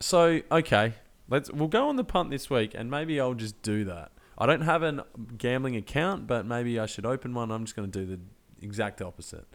So, 0.01 0.41
okay. 0.51 0.95
Let's 1.29 1.51
we'll 1.51 1.69
go 1.69 1.89
on 1.89 1.97
the 1.97 2.05
punt 2.05 2.31
this 2.31 2.49
week 2.49 2.73
and 2.75 2.91
maybe 2.91 3.21
I'll 3.21 3.35
just 3.35 3.61
do 3.63 3.85
that. 3.85 4.13
I 4.39 4.47
don't 4.47 4.63
have 4.63 4.83
a 4.83 5.05
gambling 5.37 5.77
account, 5.77 6.27
but 6.27 6.45
maybe 6.47 6.79
I 6.79 6.87
should 6.87 7.07
open 7.07 7.35
one. 7.35 7.51
I'm 7.51 7.65
just 7.65 7.77
going 7.77 7.91
to 7.91 7.99
do 7.99 8.07
the 8.07 8.21
exact 8.65 9.01
opposite. 9.03 9.47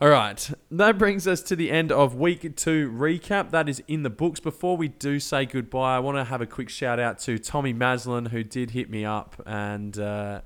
All 0.00 0.08
right, 0.08 0.50
that 0.70 0.98
brings 0.98 1.28
us 1.28 1.42
to 1.42 1.54
the 1.54 1.70
end 1.70 1.92
of 1.92 2.16
week 2.16 2.56
two 2.56 2.90
recap. 2.90 3.50
That 3.50 3.68
is 3.68 3.82
in 3.86 4.02
the 4.02 4.10
books. 4.10 4.40
Before 4.40 4.76
we 4.76 4.88
do 4.88 5.20
say 5.20 5.46
goodbye, 5.46 5.96
I 5.96 5.98
want 6.00 6.18
to 6.18 6.24
have 6.24 6.40
a 6.40 6.46
quick 6.46 6.68
shout 6.68 6.98
out 6.98 7.20
to 7.20 7.38
Tommy 7.38 7.72
Maslin, 7.72 8.28
who 8.28 8.42
did 8.42 8.72
hit 8.72 8.90
me 8.90 9.04
up, 9.04 9.40
and 9.46 9.96
uh, 9.98 10.40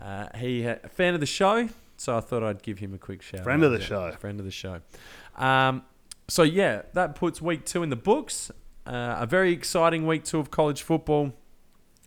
uh, 0.00 0.26
he 0.36 0.62
a 0.62 0.76
fan 0.88 1.14
of 1.14 1.20
the 1.20 1.26
show, 1.26 1.68
so 1.96 2.16
I 2.16 2.20
thought 2.20 2.44
I'd 2.44 2.62
give 2.62 2.78
him 2.78 2.94
a 2.94 2.98
quick 2.98 3.22
shout. 3.22 3.42
Friend 3.42 3.62
out. 3.64 3.66
of 3.66 3.72
the 3.72 3.80
show. 3.80 4.12
friend 4.12 4.38
of 4.38 4.46
the 4.46 4.52
show. 4.52 4.80
Um, 5.34 5.82
so 6.28 6.44
yeah, 6.44 6.82
that 6.92 7.16
puts 7.16 7.42
week 7.42 7.64
two 7.64 7.82
in 7.82 7.90
the 7.90 7.96
books. 7.96 8.52
Uh, 8.86 9.16
a 9.18 9.26
very 9.26 9.52
exciting 9.52 10.06
week 10.06 10.22
two 10.22 10.38
of 10.38 10.52
college 10.52 10.82
football, 10.82 11.32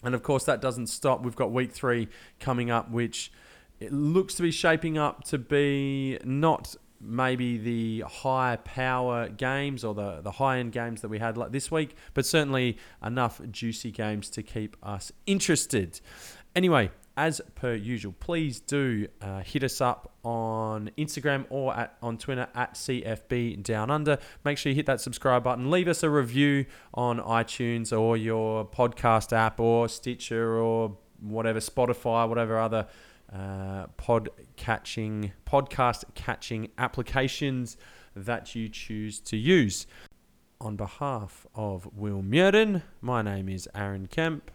and 0.02 0.16
of 0.16 0.24
course 0.24 0.46
that 0.46 0.62
doesn't 0.62 0.88
stop. 0.88 1.24
We've 1.24 1.36
got 1.36 1.52
week 1.52 1.74
three 1.74 2.08
coming 2.40 2.72
up, 2.72 2.90
which 2.90 3.34
it 3.80 3.92
looks 3.92 4.36
to 4.36 4.44
be 4.44 4.52
shaping 4.52 4.98
up 4.98 5.24
to 5.26 5.38
be 5.38 6.18
not 6.24 6.76
maybe 7.02 7.58
the 7.58 8.02
high 8.08 8.58
power 8.64 9.30
games 9.30 9.84
or 9.84 9.94
the, 9.94 10.22
the 10.22 10.32
high 10.32 10.60
end 10.60 10.72
games 10.72 11.02
that 11.02 11.10
we 11.10 11.20
had 11.20 11.38
like 11.38 11.52
this 11.52 11.70
week, 11.70 11.96
but 12.14 12.26
certainly 12.26 12.78
enough 13.04 13.42
juicy 13.52 13.92
games 13.92 14.30
to 14.30 14.44
keep 14.44 14.76
us 14.82 15.12
interested. 15.26 16.00
Anyway, 16.56 16.90
as 17.18 17.42
per 17.56 17.74
usual, 17.74 18.14
please 18.20 18.60
do 18.60 19.08
uh, 19.22 19.40
hit 19.40 19.64
us 19.64 19.80
up 19.80 20.12
on 20.24 20.92
Instagram 20.98 21.46
or 21.50 21.74
at, 21.76 21.98
on 22.02 22.18
Twitter 22.18 22.48
at 22.56 22.74
CFB 22.74 23.64
Down 23.64 23.90
Under. 23.90 24.18
Make 24.44 24.58
sure 24.58 24.72
you 24.72 24.76
hit 24.76 24.86
that 24.88 25.00
subscribe 25.00 25.44
button. 25.44 25.72
Leave 25.72 25.88
us 25.88 26.04
a 26.04 26.10
review 26.10 26.66
on 26.94 27.20
iTunes 27.20 27.98
or 27.98 28.18
your 28.18 28.66
podcast 28.66 29.32
app 29.32 29.60
or 29.60 29.88
Stitcher 29.88 30.58
or 30.58 30.98
whatever, 31.22 31.60
Spotify, 31.60 32.28
whatever 32.28 32.60
other 32.60 32.88
uh, 33.34 33.88
pod 33.98 34.30
catching 34.56 35.32
podcast 35.46 36.04
catching 36.14 36.70
applications 36.78 37.78
that 38.16 38.56
you 38.56 38.70
choose 38.70 39.20
to 39.20 39.38
use. 39.38 39.88
On 40.62 40.76
behalf 40.76 41.46
of 41.54 41.88
Will 41.94 42.22
Muirden, 42.24 42.82
my 43.02 43.22
name 43.22 43.50
is 43.50 43.68
Aaron 43.76 44.08
Kemp, 44.08 44.52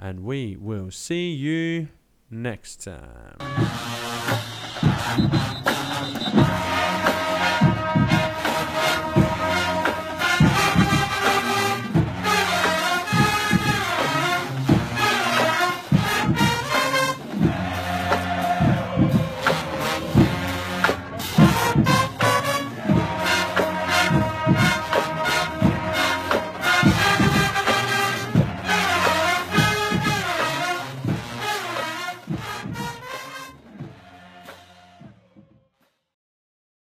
and 0.00 0.20
we 0.20 0.56
will 0.56 0.90
see 0.90 1.30
you 1.30 1.88
next 2.30 2.84
time. 2.84 3.36